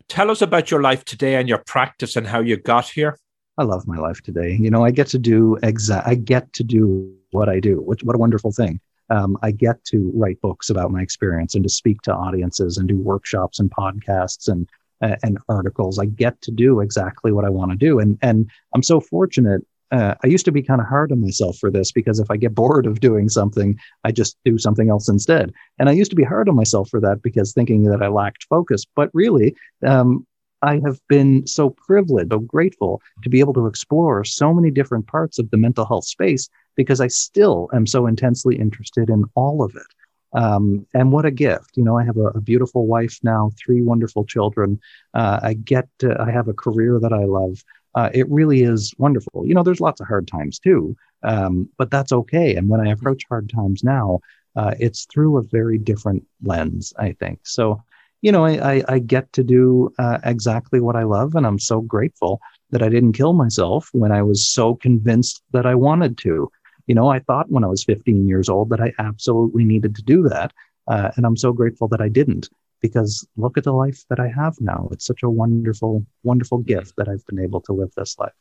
Tell 0.09 0.29
us 0.29 0.41
about 0.41 0.71
your 0.71 0.81
life 0.81 1.05
today 1.05 1.35
and 1.35 1.47
your 1.47 1.63
practice 1.65 2.15
and 2.15 2.27
how 2.27 2.41
you 2.41 2.57
got 2.57 2.89
here. 2.89 3.17
I 3.57 3.63
love 3.63 3.87
my 3.87 3.97
life 3.97 4.21
today. 4.21 4.57
You 4.59 4.71
know, 4.71 4.83
I 4.83 4.91
get 4.91 5.07
to 5.07 5.19
do 5.19 5.57
exact. 5.61 6.07
I 6.07 6.15
get 6.15 6.51
to 6.53 6.63
do 6.63 7.15
what 7.31 7.49
I 7.49 7.59
do. 7.59 7.81
Which 7.81 8.03
what 8.03 8.15
a 8.15 8.19
wonderful 8.19 8.51
thing. 8.51 8.79
Um, 9.09 9.37
I 9.43 9.51
get 9.51 9.83
to 9.85 10.11
write 10.15 10.41
books 10.41 10.69
about 10.69 10.91
my 10.91 11.01
experience 11.01 11.53
and 11.53 11.63
to 11.63 11.69
speak 11.69 12.01
to 12.03 12.13
audiences 12.13 12.77
and 12.77 12.87
do 12.87 12.97
workshops 12.97 13.59
and 13.59 13.69
podcasts 13.69 14.47
and 14.47 14.67
uh, 15.01 15.17
and 15.21 15.37
articles. 15.49 15.99
I 15.99 16.05
get 16.05 16.41
to 16.41 16.51
do 16.51 16.79
exactly 16.79 17.31
what 17.31 17.45
I 17.45 17.49
want 17.49 17.71
to 17.71 17.77
do, 17.77 17.99
and 17.99 18.17
and 18.21 18.49
I'm 18.73 18.83
so 18.83 18.99
fortunate. 18.99 19.61
Uh, 19.91 20.15
I 20.23 20.27
used 20.27 20.45
to 20.45 20.51
be 20.51 20.63
kind 20.63 20.81
of 20.81 20.87
hard 20.87 21.11
on 21.11 21.21
myself 21.21 21.57
for 21.59 21.69
this 21.69 21.91
because 21.91 22.19
if 22.19 22.31
I 22.31 22.37
get 22.37 22.55
bored 22.55 22.87
of 22.87 22.99
doing 22.99 23.29
something, 23.29 23.77
I 24.03 24.11
just 24.11 24.35
do 24.43 24.57
something 24.57 24.89
else 24.89 25.07
instead. 25.07 25.53
And 25.77 25.87
I 25.87 25.91
used 25.91 26.09
to 26.09 26.15
be 26.15 26.23
hard 26.23 26.49
on 26.49 26.55
myself 26.55 26.89
for 26.89 26.99
that 27.01 27.21
because 27.21 27.53
thinking 27.53 27.83
that 27.83 28.01
I 28.01 28.07
lacked 28.07 28.45
focus. 28.49 28.85
But 28.95 29.11
really, 29.13 29.55
um, 29.85 30.25
I 30.63 30.81
have 30.85 30.99
been 31.09 31.45
so 31.45 31.69
privileged, 31.69 32.31
so 32.31 32.39
grateful 32.39 33.01
to 33.21 33.29
be 33.29 33.41
able 33.41 33.53
to 33.53 33.67
explore 33.67 34.23
so 34.23 34.53
many 34.53 34.71
different 34.71 35.05
parts 35.07 35.37
of 35.37 35.49
the 35.51 35.57
mental 35.57 35.85
health 35.85 36.05
space 36.05 36.49
because 36.75 37.01
I 37.01 37.07
still 37.07 37.69
am 37.73 37.85
so 37.85 38.07
intensely 38.07 38.55
interested 38.57 39.09
in 39.09 39.25
all 39.35 39.61
of 39.61 39.75
it. 39.75 39.87
Um, 40.35 40.87
and 40.95 41.11
what 41.11 41.25
a 41.25 41.31
gift. 41.31 41.71
You 41.75 41.83
know, 41.83 41.99
I 41.99 42.03
have 42.03 42.17
a, 42.17 42.27
a 42.27 42.41
beautiful 42.41 42.87
wife 42.87 43.19
now, 43.23 43.51
three 43.63 43.81
wonderful 43.81 44.25
children. 44.25 44.79
Uh, 45.13 45.39
I 45.43 45.53
get, 45.53 45.87
to, 45.99 46.19
I 46.19 46.31
have 46.31 46.47
a 46.47 46.53
career 46.53 46.99
that 46.99 47.13
I 47.13 47.25
love. 47.25 47.63
Uh, 47.93 48.09
it 48.13 48.27
really 48.29 48.63
is 48.63 48.93
wonderful. 48.97 49.45
You 49.45 49.53
know, 49.53 49.63
there's 49.63 49.81
lots 49.81 50.01
of 50.01 50.07
hard 50.07 50.27
times 50.27 50.57
too, 50.57 50.95
um, 51.21 51.69
but 51.77 51.91
that's 51.91 52.11
okay. 52.11 52.55
And 52.55 52.69
when 52.69 52.81
I 52.81 52.91
approach 52.91 53.23
hard 53.29 53.49
times 53.49 53.83
now, 53.83 54.21
uh, 54.55 54.73
it's 54.79 55.05
through 55.05 55.37
a 55.37 55.43
very 55.43 55.77
different 55.77 56.25
lens, 56.41 56.93
I 56.97 57.11
think. 57.11 57.41
So 57.43 57.83
you 58.23 58.31
know, 58.31 58.45
I, 58.45 58.75
I, 58.75 58.83
I 58.87 58.99
get 58.99 59.31
to 59.33 59.43
do 59.43 59.93
uh, 59.99 60.17
exactly 60.23 60.79
what 60.79 60.95
I 60.95 61.03
love, 61.03 61.35
and 61.35 61.45
I'm 61.45 61.59
so 61.59 61.81
grateful 61.81 62.39
that 62.71 62.81
I 62.81 62.87
didn't 62.87 63.11
kill 63.11 63.33
myself 63.33 63.89
when 63.91 64.13
I 64.13 64.23
was 64.23 64.47
so 64.47 64.75
convinced 64.75 65.43
that 65.51 65.65
I 65.65 65.75
wanted 65.75 66.17
to. 66.19 66.49
You 66.87 66.95
know, 66.95 67.09
I 67.09 67.19
thought 67.19 67.51
when 67.51 67.65
I 67.65 67.67
was 67.67 67.83
15 67.83 68.25
years 68.25 68.47
old 68.47 68.69
that 68.69 68.79
I 68.79 68.93
absolutely 68.97 69.65
needed 69.65 69.93
to 69.95 70.01
do 70.01 70.23
that. 70.29 70.53
Uh, 70.87 71.11
and 71.17 71.25
I'm 71.25 71.35
so 71.35 71.51
grateful 71.51 71.89
that 71.89 71.99
I 71.99 72.07
didn't 72.07 72.49
because 72.81 73.27
look 73.35 73.57
at 73.57 73.65
the 73.65 73.73
life 73.73 74.05
that 74.09 74.21
I 74.21 74.29
have 74.29 74.55
now. 74.61 74.87
It's 74.93 75.05
such 75.05 75.21
a 75.21 75.29
wonderful, 75.29 76.05
wonderful 76.23 76.59
gift 76.59 76.93
that 76.95 77.09
I've 77.09 77.25
been 77.25 77.39
able 77.39 77.59
to 77.61 77.73
live 77.73 77.91
this 77.97 78.17
life. 78.17 78.31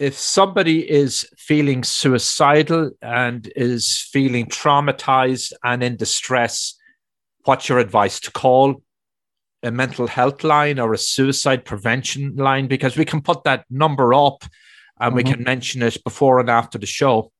If 0.00 0.14
somebody 0.14 0.88
is 0.90 1.28
feeling 1.36 1.84
suicidal 1.84 2.90
and 3.02 3.50
is 3.54 4.04
feeling 4.12 4.46
traumatized 4.46 5.52
and 5.62 5.82
in 5.84 5.96
distress, 5.96 6.74
what's 7.44 7.68
your 7.68 7.78
advice 7.78 8.18
to 8.20 8.32
call 8.32 8.82
a 9.62 9.70
mental 9.70 10.06
health 10.06 10.44
line 10.44 10.78
or 10.78 10.92
a 10.92 10.98
suicide 10.98 11.64
prevention 11.64 12.36
line? 12.36 12.66
Because 12.66 12.96
we 12.96 13.04
can 13.04 13.20
put 13.20 13.44
that 13.44 13.64
number 13.70 14.14
up 14.14 14.44
and 15.00 15.10
mm-hmm. 15.10 15.16
we 15.16 15.24
can 15.24 15.42
mention 15.42 15.82
it 15.82 16.02
before 16.04 16.40
and 16.40 16.50
after 16.50 16.78
the 16.78 16.86
show. 16.86 17.32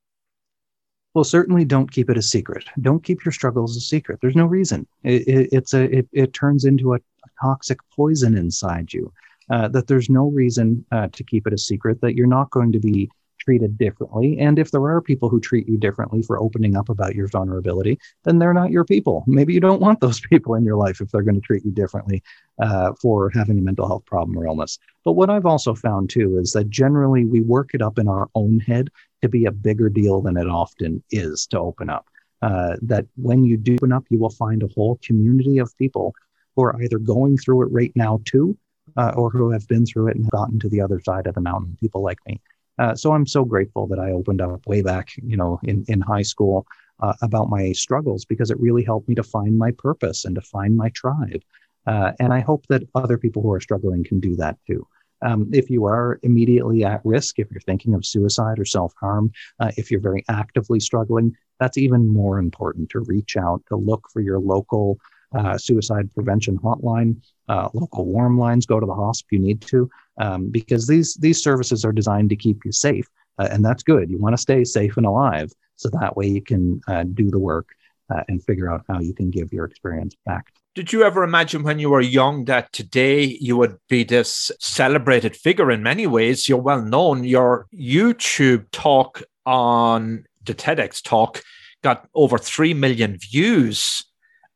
Well, 1.13 1.23
certainly 1.23 1.65
don't 1.65 1.91
keep 1.91 2.09
it 2.09 2.17
a 2.17 2.21
secret. 2.21 2.65
Don't 2.81 3.03
keep 3.03 3.25
your 3.25 3.31
struggles 3.31 3.75
a 3.75 3.81
secret. 3.81 4.19
There's 4.21 4.35
no 4.35 4.45
reason. 4.45 4.87
It, 5.03 5.27
it 5.27 5.49
it's 5.51 5.73
a 5.73 5.83
it, 5.83 6.07
it 6.13 6.33
turns 6.33 6.65
into 6.65 6.93
a, 6.93 6.97
a 6.97 7.29
toxic 7.41 7.79
poison 7.95 8.37
inside 8.37 8.93
you. 8.93 9.11
Uh, 9.49 9.67
that 9.69 9.87
there's 9.87 10.11
no 10.11 10.27
reason 10.27 10.85
uh, 10.91 11.07
to 11.07 11.23
keep 11.23 11.47
it 11.47 11.53
a 11.53 11.57
secret. 11.57 11.99
That 12.01 12.13
you're 12.13 12.27
not 12.27 12.51
going 12.51 12.71
to 12.73 12.79
be 12.79 13.09
treated 13.49 13.79
differently. 13.79 14.37
And 14.37 14.59
if 14.59 14.69
there 14.69 14.87
are 14.87 15.01
people 15.01 15.27
who 15.27 15.39
treat 15.39 15.67
you 15.67 15.75
differently 15.75 16.21
for 16.21 16.39
opening 16.39 16.77
up 16.77 16.87
about 16.87 17.15
your 17.15 17.27
vulnerability, 17.27 17.97
then 18.25 18.37
they're 18.37 18.53
not 18.53 18.69
your 18.69 18.85
people. 18.85 19.23
Maybe 19.25 19.55
you 19.55 19.59
don't 19.59 19.81
want 19.87 20.01
those 20.01 20.19
people 20.19 20.53
in 20.53 20.63
your 20.63 20.77
life 20.77 21.01
if 21.01 21.09
they're 21.09 21.23
going 21.23 21.41
to 21.41 21.41
treat 21.41 21.65
you 21.65 21.71
differently 21.71 22.21
uh, 22.61 22.93
for 23.01 23.31
having 23.33 23.57
a 23.57 23.61
mental 23.61 23.87
health 23.87 24.05
problem 24.05 24.37
or 24.37 24.45
illness. 24.45 24.77
But 25.03 25.13
what 25.13 25.31
I've 25.31 25.47
also 25.47 25.73
found 25.73 26.11
too 26.11 26.37
is 26.37 26.51
that 26.51 26.69
generally 26.69 27.25
we 27.25 27.41
work 27.41 27.71
it 27.73 27.81
up 27.81 27.97
in 27.97 28.07
our 28.07 28.29
own 28.35 28.59
head 28.59 28.89
to 29.23 29.29
be 29.29 29.45
a 29.45 29.51
bigger 29.51 29.89
deal 29.89 30.21
than 30.21 30.37
it 30.37 30.47
often 30.47 31.03
is 31.09 31.47
to 31.47 31.57
open 31.57 31.89
up. 31.89 32.05
Uh, 32.43 32.75
that 32.83 33.07
when 33.15 33.43
you 33.43 33.57
do 33.57 33.77
open 33.81 33.91
up, 33.91 34.03
you 34.11 34.19
will 34.19 34.29
find 34.29 34.61
a 34.61 34.67
whole 34.75 34.99
community 35.03 35.57
of 35.57 35.75
people 35.79 36.13
who 36.55 36.61
are 36.65 36.79
either 36.83 36.99
going 36.99 37.35
through 37.35 37.63
it 37.63 37.71
right 37.71 37.91
now 37.95 38.21
too, 38.25 38.55
uh, 38.95 39.11
or 39.15 39.31
who 39.31 39.49
have 39.49 39.67
been 39.67 39.87
through 39.87 40.09
it 40.09 40.17
and 40.17 40.29
gotten 40.29 40.59
to 40.59 40.69
the 40.69 40.81
other 40.81 41.01
side 41.01 41.25
of 41.25 41.33
the 41.33 41.41
mountain. 41.41 41.75
People 41.81 42.03
like 42.03 42.19
me. 42.27 42.39
Uh, 42.79 42.95
so 42.95 43.13
I'm 43.13 43.27
so 43.27 43.43
grateful 43.43 43.87
that 43.87 43.99
I 43.99 44.11
opened 44.11 44.41
up 44.41 44.65
way 44.65 44.81
back, 44.81 45.09
you 45.21 45.37
know, 45.37 45.59
in 45.63 45.83
in 45.87 46.01
high 46.01 46.23
school 46.23 46.65
uh, 47.01 47.13
about 47.21 47.49
my 47.49 47.71
struggles 47.73 48.25
because 48.25 48.51
it 48.51 48.59
really 48.59 48.83
helped 48.83 49.07
me 49.07 49.15
to 49.15 49.23
find 49.23 49.57
my 49.57 49.71
purpose 49.71 50.25
and 50.25 50.35
to 50.35 50.41
find 50.41 50.75
my 50.75 50.89
tribe. 50.89 51.41
Uh, 51.85 52.11
and 52.19 52.33
I 52.33 52.39
hope 52.39 52.65
that 52.67 52.83
other 52.95 53.17
people 53.17 53.41
who 53.41 53.51
are 53.51 53.59
struggling 53.59 54.03
can 54.03 54.19
do 54.19 54.35
that 54.37 54.57
too. 54.65 54.87
Um, 55.21 55.49
if 55.51 55.69
you 55.69 55.85
are 55.85 56.19
immediately 56.23 56.85
at 56.85 57.01
risk, 57.03 57.39
if 57.39 57.51
you're 57.51 57.61
thinking 57.61 57.93
of 57.93 58.05
suicide 58.05 58.57
or 58.57 58.65
self 58.65 58.93
harm, 58.99 59.31
uh, 59.59 59.71
if 59.75 59.91
you're 59.91 59.99
very 59.99 60.23
actively 60.29 60.79
struggling, 60.79 61.35
that's 61.59 61.77
even 61.77 62.07
more 62.07 62.39
important 62.39 62.89
to 62.91 63.01
reach 63.01 63.35
out, 63.35 63.61
to 63.67 63.75
look 63.75 64.07
for 64.13 64.21
your 64.21 64.39
local 64.39 64.97
uh, 65.37 65.57
suicide 65.57 66.09
prevention 66.13 66.57
hotline, 66.57 67.21
uh, 67.49 67.69
local 67.73 68.05
warm 68.05 68.37
lines, 68.39 68.65
go 68.65 68.79
to 68.79 68.85
the 68.85 68.93
hospital 68.93 69.27
if 69.29 69.39
you 69.39 69.45
need 69.45 69.61
to, 69.61 69.89
um, 70.19 70.49
because 70.49 70.87
these, 70.87 71.15
these 71.15 71.41
services 71.41 71.83
are 71.83 71.91
designed 71.91 72.29
to 72.29 72.35
keep 72.35 72.63
you 72.63 72.71
safe. 72.71 73.07
Uh, 73.37 73.47
and 73.51 73.65
that's 73.65 73.83
good. 73.83 74.09
You 74.09 74.17
want 74.17 74.33
to 74.33 74.41
stay 74.41 74.63
safe 74.63 74.97
and 74.97 75.05
alive 75.05 75.51
so 75.75 75.89
that 75.89 76.15
way 76.15 76.27
you 76.27 76.41
can 76.41 76.81
uh, 76.87 77.05
do 77.05 77.31
the 77.31 77.39
work 77.39 77.69
uh, 78.13 78.23
and 78.27 78.43
figure 78.43 78.71
out 78.71 78.83
how 78.87 78.99
you 78.99 79.13
can 79.13 79.29
give 79.29 79.51
your 79.53 79.65
experience 79.65 80.15
back 80.25 80.51
did 80.79 80.93
you 80.93 81.03
ever 81.03 81.23
imagine 81.23 81.63
when 81.63 81.77
you 81.77 81.89
were 81.89 81.99
young 81.99 82.45
that 82.45 82.71
today 82.71 83.23
you 83.41 83.57
would 83.57 83.77
be 83.89 84.05
this 84.05 84.49
celebrated 84.59 85.35
figure 85.35 85.71
in 85.71 85.83
many 85.83 86.07
ways? 86.07 86.47
You're 86.47 86.61
well 86.61 86.81
known. 86.81 87.25
Your 87.25 87.67
YouTube 87.73 88.65
talk 88.71 89.21
on 89.45 90.25
the 90.45 90.53
TEDx 90.53 91.03
talk 91.03 91.43
got 91.81 92.07
over 92.13 92.37
3 92.37 92.73
million 92.75 93.17
views 93.17 94.05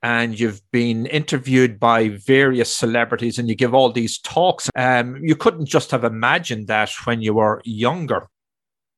and 0.04 0.38
you've 0.38 0.62
been 0.72 1.06
interviewed 1.06 1.80
by 1.80 2.10
various 2.10 2.76
celebrities 2.76 3.39
and 3.39 3.47
you 3.47 3.56
give 3.56 3.74
all 3.74 3.91
these 3.91 4.20
talks. 4.20 4.70
Um, 4.76 5.16
you 5.24 5.36
couldn't 5.36 5.66
just 5.66 5.91
have 5.91 6.04
imagined 6.04 6.68
that 6.68 6.91
when 7.06 7.22
you 7.22 7.34
were 7.34 7.62
younger. 7.64 8.28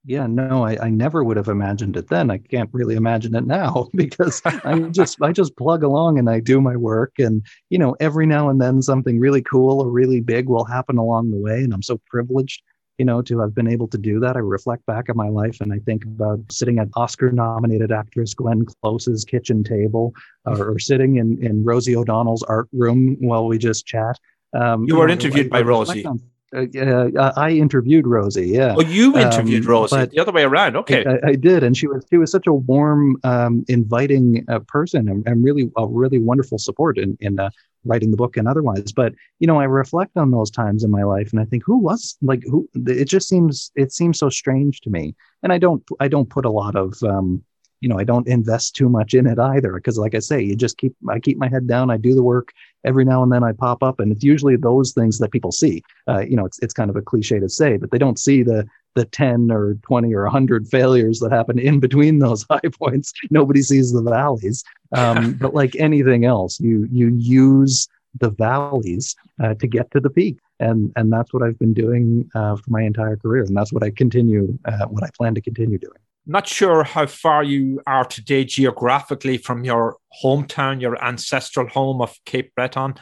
Yeah 0.08 0.28
no 0.28 0.64
I, 0.64 0.78
I 0.86 0.89
never 0.91 1.24
would 1.24 1.38
have 1.38 1.47
imagined 1.47 1.97
it 1.97 2.10
then. 2.10 2.30
I 2.30 2.38
can't 2.38 2.70
really 2.74 2.95
imagine 2.95 3.34
it 3.36 3.47
now 3.47 3.89
because 3.95 4.39
i 4.45 4.80
just 4.91 5.20
i 5.22 5.32
just 5.32 5.58
plug 5.58 5.82
along 5.82 6.20
and 6.20 6.30
i 6.30 6.39
do 6.39 6.62
my 6.62 6.76
work. 6.76 7.14
And 7.18 7.43
you 7.70 7.80
know 7.80 7.95
every 7.99 8.28
now 8.28 8.49
and 8.49 8.62
then 8.62 8.84
something 8.84 9.20
really 9.20 9.41
cool 9.41 9.82
or 9.82 9.89
really 9.89 10.22
big 10.22 10.47
will 10.47 10.66
happen 10.66 10.97
along 10.97 11.32
the 11.32 11.39
way 11.39 11.64
and 11.64 11.74
i'm 11.74 11.82
so 11.82 11.99
privileged 12.08 12.62
you 12.97 13.05
know 13.05 13.21
to 13.21 13.39
have 13.39 13.53
been 13.53 13.67
able 13.67 13.87
to 13.87 13.97
do 13.97 14.19
that. 14.19 14.35
I 14.35 14.39
reflect 14.39 14.85
back 14.85 15.09
on 15.09 15.17
my 15.17 15.29
life 15.29 15.61
and 15.61 15.73
i 15.73 15.79
think 15.79 16.03
about 16.05 16.39
sitting 16.51 16.79
at 16.79 16.87
oscar 16.95 17.31
nominated 17.31 17.91
actress 17.91 18.33
glenn 18.33 18.65
close's 18.65 19.23
kitchen 19.25 19.63
table 19.63 20.13
or, 20.45 20.71
or 20.71 20.79
sitting 20.79 21.17
in, 21.17 21.43
in 21.43 21.63
rosie 21.63 21.95
o'donnell's 21.95 22.43
art 22.43 22.67
room 22.71 23.17
while 23.19 23.47
we 23.47 23.57
just 23.57 23.85
chat. 23.85 24.17
Um, 24.53 24.85
you 24.85 24.95
were 24.95 25.09
interviewed 25.09 25.47
I, 25.47 25.49
by 25.49 25.59
I 25.59 25.61
rosie. 25.61 26.05
on, 26.05 26.21
uh, 26.56 27.10
uh, 27.20 27.34
I 27.36 27.51
interviewed 27.51 28.08
Rosie. 28.08 28.47
Yeah. 28.47 28.76
Oh, 28.78 28.82
you 28.82 29.18
interviewed 29.18 29.66
um, 29.66 29.72
Rosie. 29.72 30.06
The 30.06 30.20
other 30.20 30.32
way 30.32 30.43
around. 30.43 30.76
Okay. 30.78 31.06
I, 31.06 31.30
I, 31.30 31.36
did, 31.36 31.64
and 31.64 31.76
she 31.76 31.88
was 31.88 32.06
she 32.10 32.18
was 32.18 32.32
such 32.32 32.47
a 32.47 32.53
warm, 32.53 33.18
um, 33.24 33.66
inviting 33.68 34.45
uh, 34.47 34.60
person, 34.60 35.10
and, 35.10 35.28
and, 35.28 35.43
really 35.43 35.70
a 35.78 35.88
really 35.88 36.20
wonderful 36.20 36.58
support 36.58 36.97
in 36.97 37.18
in 37.20 37.39
uh, 37.39 37.49
writing 37.84 38.12
the 38.12 38.18
book 38.18 38.38
and 38.38 38.47
otherwise. 38.47 38.91
But 38.91 39.14
you 39.39 39.47
know, 39.47 39.60
I 39.60 39.66
reflect 39.66 40.18
on 40.18 40.32
those 40.32 40.49
times 40.49 40.84
in 40.84 40.91
my 40.91 41.03
life, 41.03 41.32
and 41.32 41.39
I 41.39 41.45
think, 41.45 41.64
who 41.66 41.78
was 41.78 42.18
like 42.22 42.43
who? 42.49 42.68
It 42.88 43.06
just 43.06 43.28
seems 43.28 43.72
it 43.76 43.91
seems 43.91 44.18
so 44.18 44.30
strange 44.30 44.82
to 44.82 44.89
me, 44.89 45.16
and 45.43 45.51
I 45.51 45.58
don't 45.58 45.84
I 45.99 46.08
don't 46.08 46.30
put 46.30 46.45
a 46.45 46.51
lot 46.51 46.76
of 46.76 47.01
um, 47.03 47.43
you 47.82 47.89
know, 47.89 47.99
I 47.99 48.03
don't 48.03 48.28
invest 48.28 48.76
too 48.76 48.89
much 48.89 49.13
in 49.13 49.28
it 49.28 49.39
either. 49.39 49.73
Because 49.73 49.97
like 49.97 50.15
I 50.15 50.19
say, 50.19 50.41
you 50.41 50.55
just 50.55 50.78
keep, 50.78 50.95
I 51.09 51.19
keep 51.19 51.38
my 51.38 51.47
head 51.47 51.67
down. 51.67 51.91
I 51.91 51.97
do 51.97 52.15
the 52.15 52.23
work 52.23 52.51
every 52.84 53.05
now 53.05 53.23
and 53.23 53.32
then 53.32 53.43
I 53.43 53.51
pop 53.51 53.84
up 53.84 53.99
and 53.99 54.11
it's 54.11 54.23
usually 54.23 54.55
those 54.55 54.93
things 54.93 55.17
that 55.19 55.32
people 55.32 55.51
see, 55.51 55.84
uh, 56.07 56.19
you 56.19 56.36
know, 56.36 56.45
it's, 56.45 56.59
it's 56.59 56.73
kind 56.73 56.89
of 56.89 56.95
a 56.95 57.01
cliche 57.01 57.39
to 57.39 57.49
say, 57.49 57.78
but 57.78 57.91
they 57.91 57.97
don't 57.97 58.19
see 58.19 58.43
the, 58.43 58.65
the 58.93 59.05
10 59.05 59.51
or 59.51 59.76
20 59.84 60.13
or 60.13 60.23
100 60.23 60.67
failures 60.67 61.19
that 61.19 61.32
happen 61.32 61.59
in 61.59 61.80
between 61.80 62.19
those 62.19 62.45
high 62.49 62.69
points. 62.80 63.11
Nobody 63.30 63.61
sees 63.61 63.91
the 63.91 64.01
valleys. 64.01 64.63
Um, 64.91 65.34
but 65.41 65.53
like 65.53 65.76
anything 65.76 66.26
else, 66.26 66.59
you, 66.59 66.88
you 66.91 67.13
use 67.15 67.88
the 68.19 68.30
valleys 68.30 69.15
uh, 69.43 69.55
to 69.55 69.67
get 69.67 69.91
to 69.91 69.99
the 69.99 70.09
peak. 70.09 70.38
And, 70.59 70.93
and 70.95 71.11
that's 71.11 71.34
what 71.34 71.43
I've 71.43 71.59
been 71.59 71.73
doing 71.73 72.30
uh, 72.34 72.55
for 72.55 72.69
my 72.69 72.84
entire 72.84 73.17
career. 73.17 73.43
And 73.43 73.57
that's 73.57 73.73
what 73.73 73.84
I 73.84 73.91
continue, 73.91 74.57
uh, 74.63 74.86
what 74.86 75.03
I 75.03 75.09
plan 75.17 75.36
to 75.36 75.41
continue 75.41 75.78
doing 75.78 75.99
not 76.28 76.47
sure 76.47 76.84
how 76.84 77.05
far 77.05 77.43
you 77.43 77.82
are 77.86 78.05
today 78.05 78.43
geographically 78.45 79.38
from 79.38 79.63
your 79.63 79.97
hometown, 80.23 80.82
your 80.82 81.03
ancestral 81.03 81.67
home 81.67 82.01
of 82.01 82.17
Cape 82.26 82.53
Breton. 82.55 82.95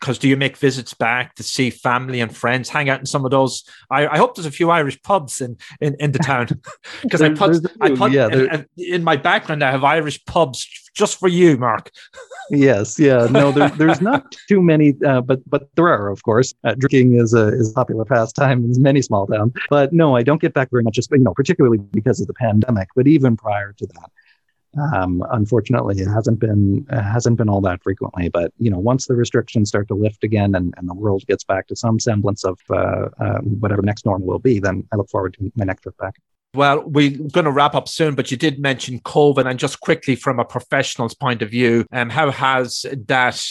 Because 0.00 0.18
do 0.18 0.28
you 0.28 0.36
make 0.36 0.56
visits 0.56 0.92
back 0.92 1.34
to 1.36 1.42
see 1.42 1.70
family 1.70 2.20
and 2.20 2.36
friends, 2.36 2.68
hang 2.68 2.90
out 2.90 3.00
in 3.00 3.06
some 3.06 3.24
of 3.24 3.30
those? 3.30 3.64
I, 3.90 4.06
I 4.06 4.18
hope 4.18 4.34
there's 4.34 4.44
a 4.44 4.50
few 4.50 4.70
Irish 4.70 5.00
pubs 5.02 5.40
in, 5.40 5.56
in, 5.80 5.96
in 5.98 6.12
the 6.12 6.18
town. 6.18 6.48
Because 7.02 7.22
I 7.22 7.30
put, 7.30 7.64
I 7.80 7.94
put 7.94 8.12
yeah, 8.12 8.28
in, 8.28 8.66
in 8.76 9.04
my 9.04 9.16
background, 9.16 9.62
I 9.62 9.70
have 9.70 9.84
Irish 9.84 10.22
pubs 10.26 10.66
just 10.94 11.18
for 11.18 11.28
you, 11.28 11.56
Mark. 11.56 11.90
yes, 12.50 12.98
yeah, 12.98 13.26
no, 13.30 13.52
there, 13.52 13.68
there's 13.70 14.00
not 14.00 14.34
too 14.48 14.62
many, 14.62 14.94
uh, 15.06 15.20
but 15.20 15.48
but 15.48 15.68
there 15.74 15.88
are, 15.88 16.08
of 16.08 16.22
course. 16.22 16.54
Uh, 16.64 16.74
drinking 16.78 17.16
is 17.16 17.34
a 17.34 17.48
is 17.48 17.70
a 17.70 17.74
popular 17.74 18.04
pastime 18.04 18.64
in 18.64 18.80
many 18.80 19.02
small 19.02 19.26
towns. 19.26 19.52
But 19.68 19.92
no, 19.92 20.16
I 20.16 20.22
don't 20.22 20.40
get 20.40 20.54
back 20.54 20.70
very 20.70 20.82
much, 20.82 20.98
you 20.98 21.18
know, 21.18 21.34
particularly 21.34 21.78
because 21.78 22.20
of 22.20 22.26
the 22.26 22.34
pandemic. 22.34 22.88
But 22.94 23.06
even 23.06 23.36
prior 23.36 23.72
to 23.72 23.86
that, 23.86 24.10
um, 24.94 25.24
unfortunately, 25.30 26.00
it 26.00 26.08
hasn't 26.08 26.38
been 26.38 26.86
uh, 26.90 27.02
hasn't 27.02 27.38
been 27.38 27.48
all 27.48 27.60
that 27.62 27.82
frequently. 27.82 28.28
But 28.28 28.52
you 28.58 28.70
know, 28.70 28.78
once 28.78 29.06
the 29.06 29.14
restrictions 29.14 29.68
start 29.68 29.88
to 29.88 29.94
lift 29.94 30.24
again 30.24 30.54
and, 30.54 30.74
and 30.76 30.88
the 30.88 30.94
world 30.94 31.24
gets 31.26 31.44
back 31.44 31.66
to 31.68 31.76
some 31.76 31.98
semblance 31.98 32.44
of 32.44 32.58
uh, 32.70 33.08
uh, 33.18 33.38
whatever 33.40 33.82
next 33.82 34.06
normal 34.06 34.26
will 34.26 34.38
be, 34.38 34.58
then 34.60 34.86
I 34.92 34.96
look 34.96 35.10
forward 35.10 35.34
to 35.34 35.52
my 35.56 35.64
next 35.64 35.82
trip 35.82 35.96
back. 35.98 36.14
Well, 36.54 36.84
we're 36.86 37.10
going 37.10 37.46
to 37.46 37.50
wrap 37.50 37.74
up 37.74 37.88
soon, 37.88 38.14
but 38.14 38.30
you 38.30 38.36
did 38.36 38.60
mention 38.60 39.00
COVID, 39.00 39.44
and 39.44 39.58
just 39.58 39.80
quickly 39.80 40.14
from 40.14 40.38
a 40.38 40.44
professional's 40.44 41.14
point 41.14 41.42
of 41.42 41.50
view, 41.50 41.84
um, 41.90 42.10
how 42.10 42.30
has 42.30 42.86
that 43.08 43.44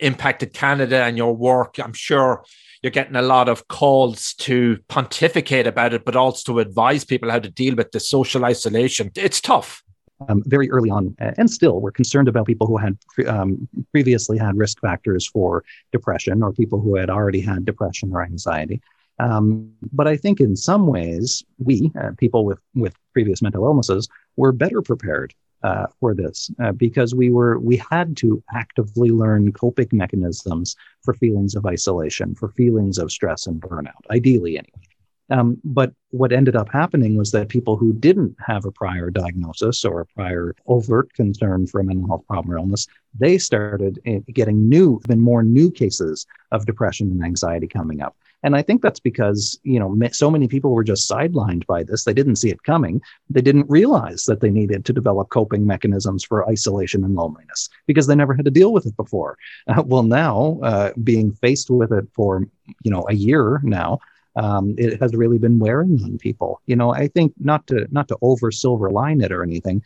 impacted 0.00 0.54
Canada 0.54 1.04
and 1.04 1.18
your 1.18 1.36
work? 1.36 1.78
I'm 1.78 1.92
sure 1.92 2.44
you're 2.82 2.90
getting 2.90 3.16
a 3.16 3.22
lot 3.22 3.50
of 3.50 3.68
calls 3.68 4.32
to 4.34 4.78
pontificate 4.88 5.66
about 5.66 5.92
it, 5.92 6.06
but 6.06 6.16
also 6.16 6.54
to 6.54 6.60
advise 6.60 7.04
people 7.04 7.30
how 7.30 7.40
to 7.40 7.50
deal 7.50 7.74
with 7.74 7.92
the 7.92 8.00
social 8.00 8.44
isolation. 8.46 9.10
It's 9.14 9.40
tough. 9.40 9.82
Um, 10.26 10.42
very 10.46 10.70
early 10.70 10.88
on, 10.88 11.14
and 11.18 11.50
still, 11.50 11.78
we're 11.78 11.90
concerned 11.90 12.26
about 12.26 12.46
people 12.46 12.66
who 12.66 12.78
had 12.78 12.96
um, 13.26 13.68
previously 13.92 14.38
had 14.38 14.56
risk 14.56 14.80
factors 14.80 15.26
for 15.26 15.62
depression 15.92 16.42
or 16.42 16.54
people 16.54 16.80
who 16.80 16.96
had 16.96 17.10
already 17.10 17.42
had 17.42 17.66
depression 17.66 18.12
or 18.14 18.22
anxiety. 18.22 18.80
Um, 19.18 19.72
but 19.92 20.06
I 20.06 20.16
think 20.16 20.40
in 20.40 20.56
some 20.56 20.86
ways, 20.86 21.44
we, 21.58 21.90
uh, 22.00 22.10
people 22.18 22.44
with, 22.44 22.58
with 22.74 22.94
previous 23.12 23.40
mental 23.42 23.64
illnesses, 23.64 24.08
were 24.36 24.52
better 24.52 24.82
prepared 24.82 25.34
uh, 25.62 25.86
for 25.98 26.14
this 26.14 26.50
uh, 26.62 26.72
because 26.72 27.14
we 27.14 27.30
were 27.30 27.58
we 27.58 27.76
had 27.76 28.16
to 28.18 28.42
actively 28.54 29.10
learn 29.10 29.52
coping 29.52 29.88
mechanisms 29.92 30.76
for 31.02 31.14
feelings 31.14 31.54
of 31.54 31.66
isolation, 31.66 32.34
for 32.34 32.50
feelings 32.50 32.98
of 32.98 33.10
stress 33.10 33.46
and 33.46 33.60
burnout. 33.60 34.02
Ideally, 34.10 34.58
anyway. 34.58 34.86
Um, 35.28 35.58
but 35.64 35.92
what 36.10 36.32
ended 36.32 36.54
up 36.54 36.68
happening 36.70 37.16
was 37.16 37.32
that 37.32 37.48
people 37.48 37.76
who 37.76 37.92
didn't 37.92 38.36
have 38.46 38.64
a 38.64 38.70
prior 38.70 39.10
diagnosis 39.10 39.84
or 39.84 40.00
a 40.00 40.06
prior 40.06 40.54
overt 40.68 41.12
concern 41.14 41.66
for 41.66 41.80
a 41.80 41.84
mental 41.84 42.06
health 42.06 42.24
problem 42.28 42.54
or 42.54 42.58
illness, 42.58 42.86
they 43.18 43.36
started 43.36 43.98
eh, 44.06 44.20
getting 44.32 44.68
new, 44.68 45.00
even 45.04 45.20
more 45.20 45.42
new 45.42 45.70
cases 45.70 46.26
of 46.52 46.64
depression 46.64 47.10
and 47.10 47.24
anxiety 47.24 47.66
coming 47.66 48.00
up. 48.02 48.16
And 48.42 48.54
I 48.54 48.62
think 48.62 48.82
that's 48.82 49.00
because, 49.00 49.58
you 49.62 49.80
know, 49.80 49.96
so 50.12 50.30
many 50.30 50.46
people 50.46 50.70
were 50.70 50.84
just 50.84 51.10
sidelined 51.10 51.66
by 51.66 51.82
this. 51.82 52.04
They 52.04 52.12
didn't 52.12 52.36
see 52.36 52.50
it 52.50 52.62
coming. 52.62 53.00
They 53.30 53.40
didn't 53.40 53.68
realize 53.68 54.24
that 54.24 54.40
they 54.40 54.50
needed 54.50 54.84
to 54.84 54.92
develop 54.92 55.30
coping 55.30 55.66
mechanisms 55.66 56.22
for 56.22 56.48
isolation 56.48 57.02
and 57.02 57.14
loneliness 57.14 57.68
because 57.86 58.06
they 58.06 58.14
never 58.14 58.34
had 58.34 58.44
to 58.44 58.50
deal 58.50 58.72
with 58.72 58.86
it 58.86 58.96
before. 58.96 59.36
Uh, 59.68 59.82
well, 59.84 60.04
now, 60.04 60.60
uh, 60.62 60.92
being 61.02 61.32
faced 61.32 61.70
with 61.70 61.92
it 61.92 62.06
for, 62.14 62.44
you 62.84 62.90
know, 62.90 63.04
a 63.08 63.14
year 63.14 63.60
now, 63.64 63.98
um, 64.36 64.74
it 64.78 65.00
has 65.00 65.14
really 65.14 65.38
been 65.38 65.58
wearing 65.58 66.00
on 66.04 66.18
people. 66.18 66.60
You 66.66 66.76
know, 66.76 66.92
I 66.92 67.08
think 67.08 67.32
not 67.40 67.66
to 67.68 67.88
not 67.90 68.06
to 68.08 68.18
over 68.22 68.52
silver 68.52 68.90
line 68.90 69.22
it 69.22 69.32
or 69.32 69.42
anything, 69.42 69.82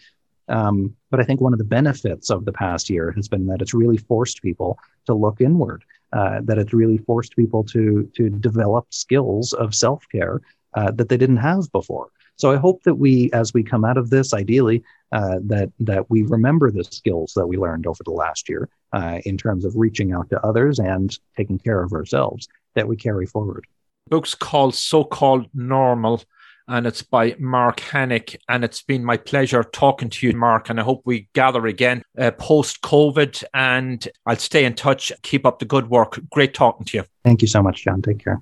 um, 0.49 0.97
but 1.11 1.21
I 1.21 1.23
think 1.23 1.41
one 1.41 1.53
of 1.53 1.59
the 1.59 1.65
benefits 1.65 2.29
of 2.31 2.45
the 2.45 2.53
past 2.53 2.91
year 2.91 3.13
has 3.13 3.29
been 3.29 3.47
that 3.47 3.63
it's 3.63 3.73
really 3.73 3.97
forced 3.97 4.43
people 4.43 4.79
to 5.07 5.15
look 5.15 5.41
inward. 5.41 5.85
Uh, 6.13 6.41
that 6.43 6.59
it's 6.59 6.73
really 6.73 6.99
forced 6.99 7.37
people 7.37 7.63
to 7.65 8.11
to 8.15 8.31
develop 8.31 8.93
skills 8.93 9.53
of 9.53 9.75
self 9.75 10.05
care 10.11 10.41
uh, 10.75 10.91
that 10.93 11.09
they 11.09 11.17
didn't 11.17 11.37
have 11.37 11.71
before. 11.73 12.09
So 12.37 12.51
I 12.51 12.57
hope 12.57 12.83
that 12.85 12.95
we, 12.95 13.31
as 13.33 13.53
we 13.53 13.63
come 13.63 13.85
out 13.85 13.99
of 13.99 14.09
this, 14.09 14.33
ideally, 14.33 14.83
uh, 15.13 15.39
that 15.45 15.71
that 15.81 16.11
we 16.11 16.23
remember 16.23 16.71
the 16.71 16.85
skills 16.85 17.33
that 17.37 17.47
we 17.47 17.57
learned 17.57 17.87
over 17.87 18.03
the 18.03 18.13
last 18.13 18.49
year 18.49 18.69
uh, 18.93 19.21
in 19.25 19.37
terms 19.37 19.65
of 19.65 19.77
reaching 19.77 20.13
out 20.13 20.31
to 20.31 20.45
others 20.45 20.79
and 20.79 21.19
taking 21.37 21.59
care 21.59 21.83
of 21.83 21.93
ourselves. 21.93 22.49
That 22.75 22.89
we 22.89 22.97
carry 22.97 23.27
forward 23.27 23.67
book's 24.11 24.35
called 24.35 24.75
So 24.75 25.05
Called 25.05 25.47
Normal, 25.55 26.23
and 26.71 26.87
it's 26.87 27.03
by 27.03 27.35
Mark 27.39 27.81
Henick. 27.81 28.37
And 28.49 28.65
it's 28.65 28.81
been 28.81 29.05
my 29.05 29.17
pleasure 29.17 29.65
talking 29.65 30.09
to 30.09 30.27
you, 30.27 30.35
Mark. 30.35 30.71
And 30.71 30.79
I 30.79 30.85
hope 30.85 31.03
we 31.05 31.29
gather 31.35 31.67
again 31.67 32.03
uh, 32.17 32.31
post 32.31 32.81
COVID. 32.83 33.43
And 33.53 34.07
I'll 34.25 34.37
stay 34.37 34.65
in 34.65 34.75
touch. 34.75 35.13
Keep 35.23 35.45
up 35.45 35.59
the 35.59 35.65
good 35.65 35.91
work. 35.91 36.21
Great 36.31 36.55
talking 36.55 36.87
to 36.87 36.99
you. 36.99 37.05
Thank 37.25 37.43
you 37.43 37.49
so 37.49 37.61
much, 37.63 37.85
John. 37.85 38.01
Take 38.01 38.23
care. 38.23 38.41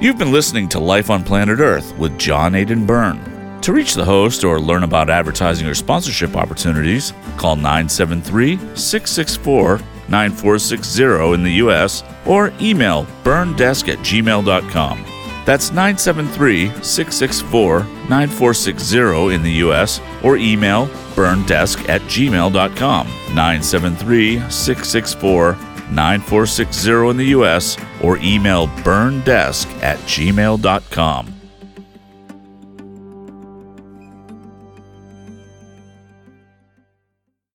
You've 0.00 0.18
been 0.18 0.32
listening 0.32 0.68
to 0.70 0.80
Life 0.80 1.10
on 1.10 1.22
Planet 1.22 1.60
Earth 1.60 1.96
with 1.96 2.18
John 2.18 2.54
Aidan 2.54 2.86
Byrne. 2.86 3.60
To 3.60 3.72
reach 3.72 3.94
the 3.94 4.04
host 4.04 4.42
or 4.42 4.58
learn 4.58 4.82
about 4.82 5.10
advertising 5.10 5.68
or 5.68 5.74
sponsorship 5.74 6.34
opportunities, 6.34 7.12
call 7.36 7.54
973 7.54 8.56
664 8.74 9.80
9460 10.10 11.34
in 11.34 11.42
the 11.42 11.52
US 11.64 12.02
or 12.26 12.52
email 12.60 13.06
byrnedesk 13.24 13.88
at 13.88 13.98
gmail.com. 13.98 15.04
That's 15.46 15.70
973 15.70 16.66
664 16.82 17.84
9460 18.08 19.34
in 19.34 19.42
the 19.42 19.52
US 19.64 20.00
or 20.22 20.36
email 20.36 20.86
byrnedesk 21.16 21.88
at 21.88 22.00
gmail.com. 22.02 23.06
973 23.06 24.38
664 24.50 25.52
9460 25.90 27.10
in 27.10 27.16
the 27.16 27.26
US 27.26 27.76
or 28.02 28.18
email 28.18 28.68
byrnedesk 28.68 29.66
at 29.82 29.98
gmail.com. 30.00 31.39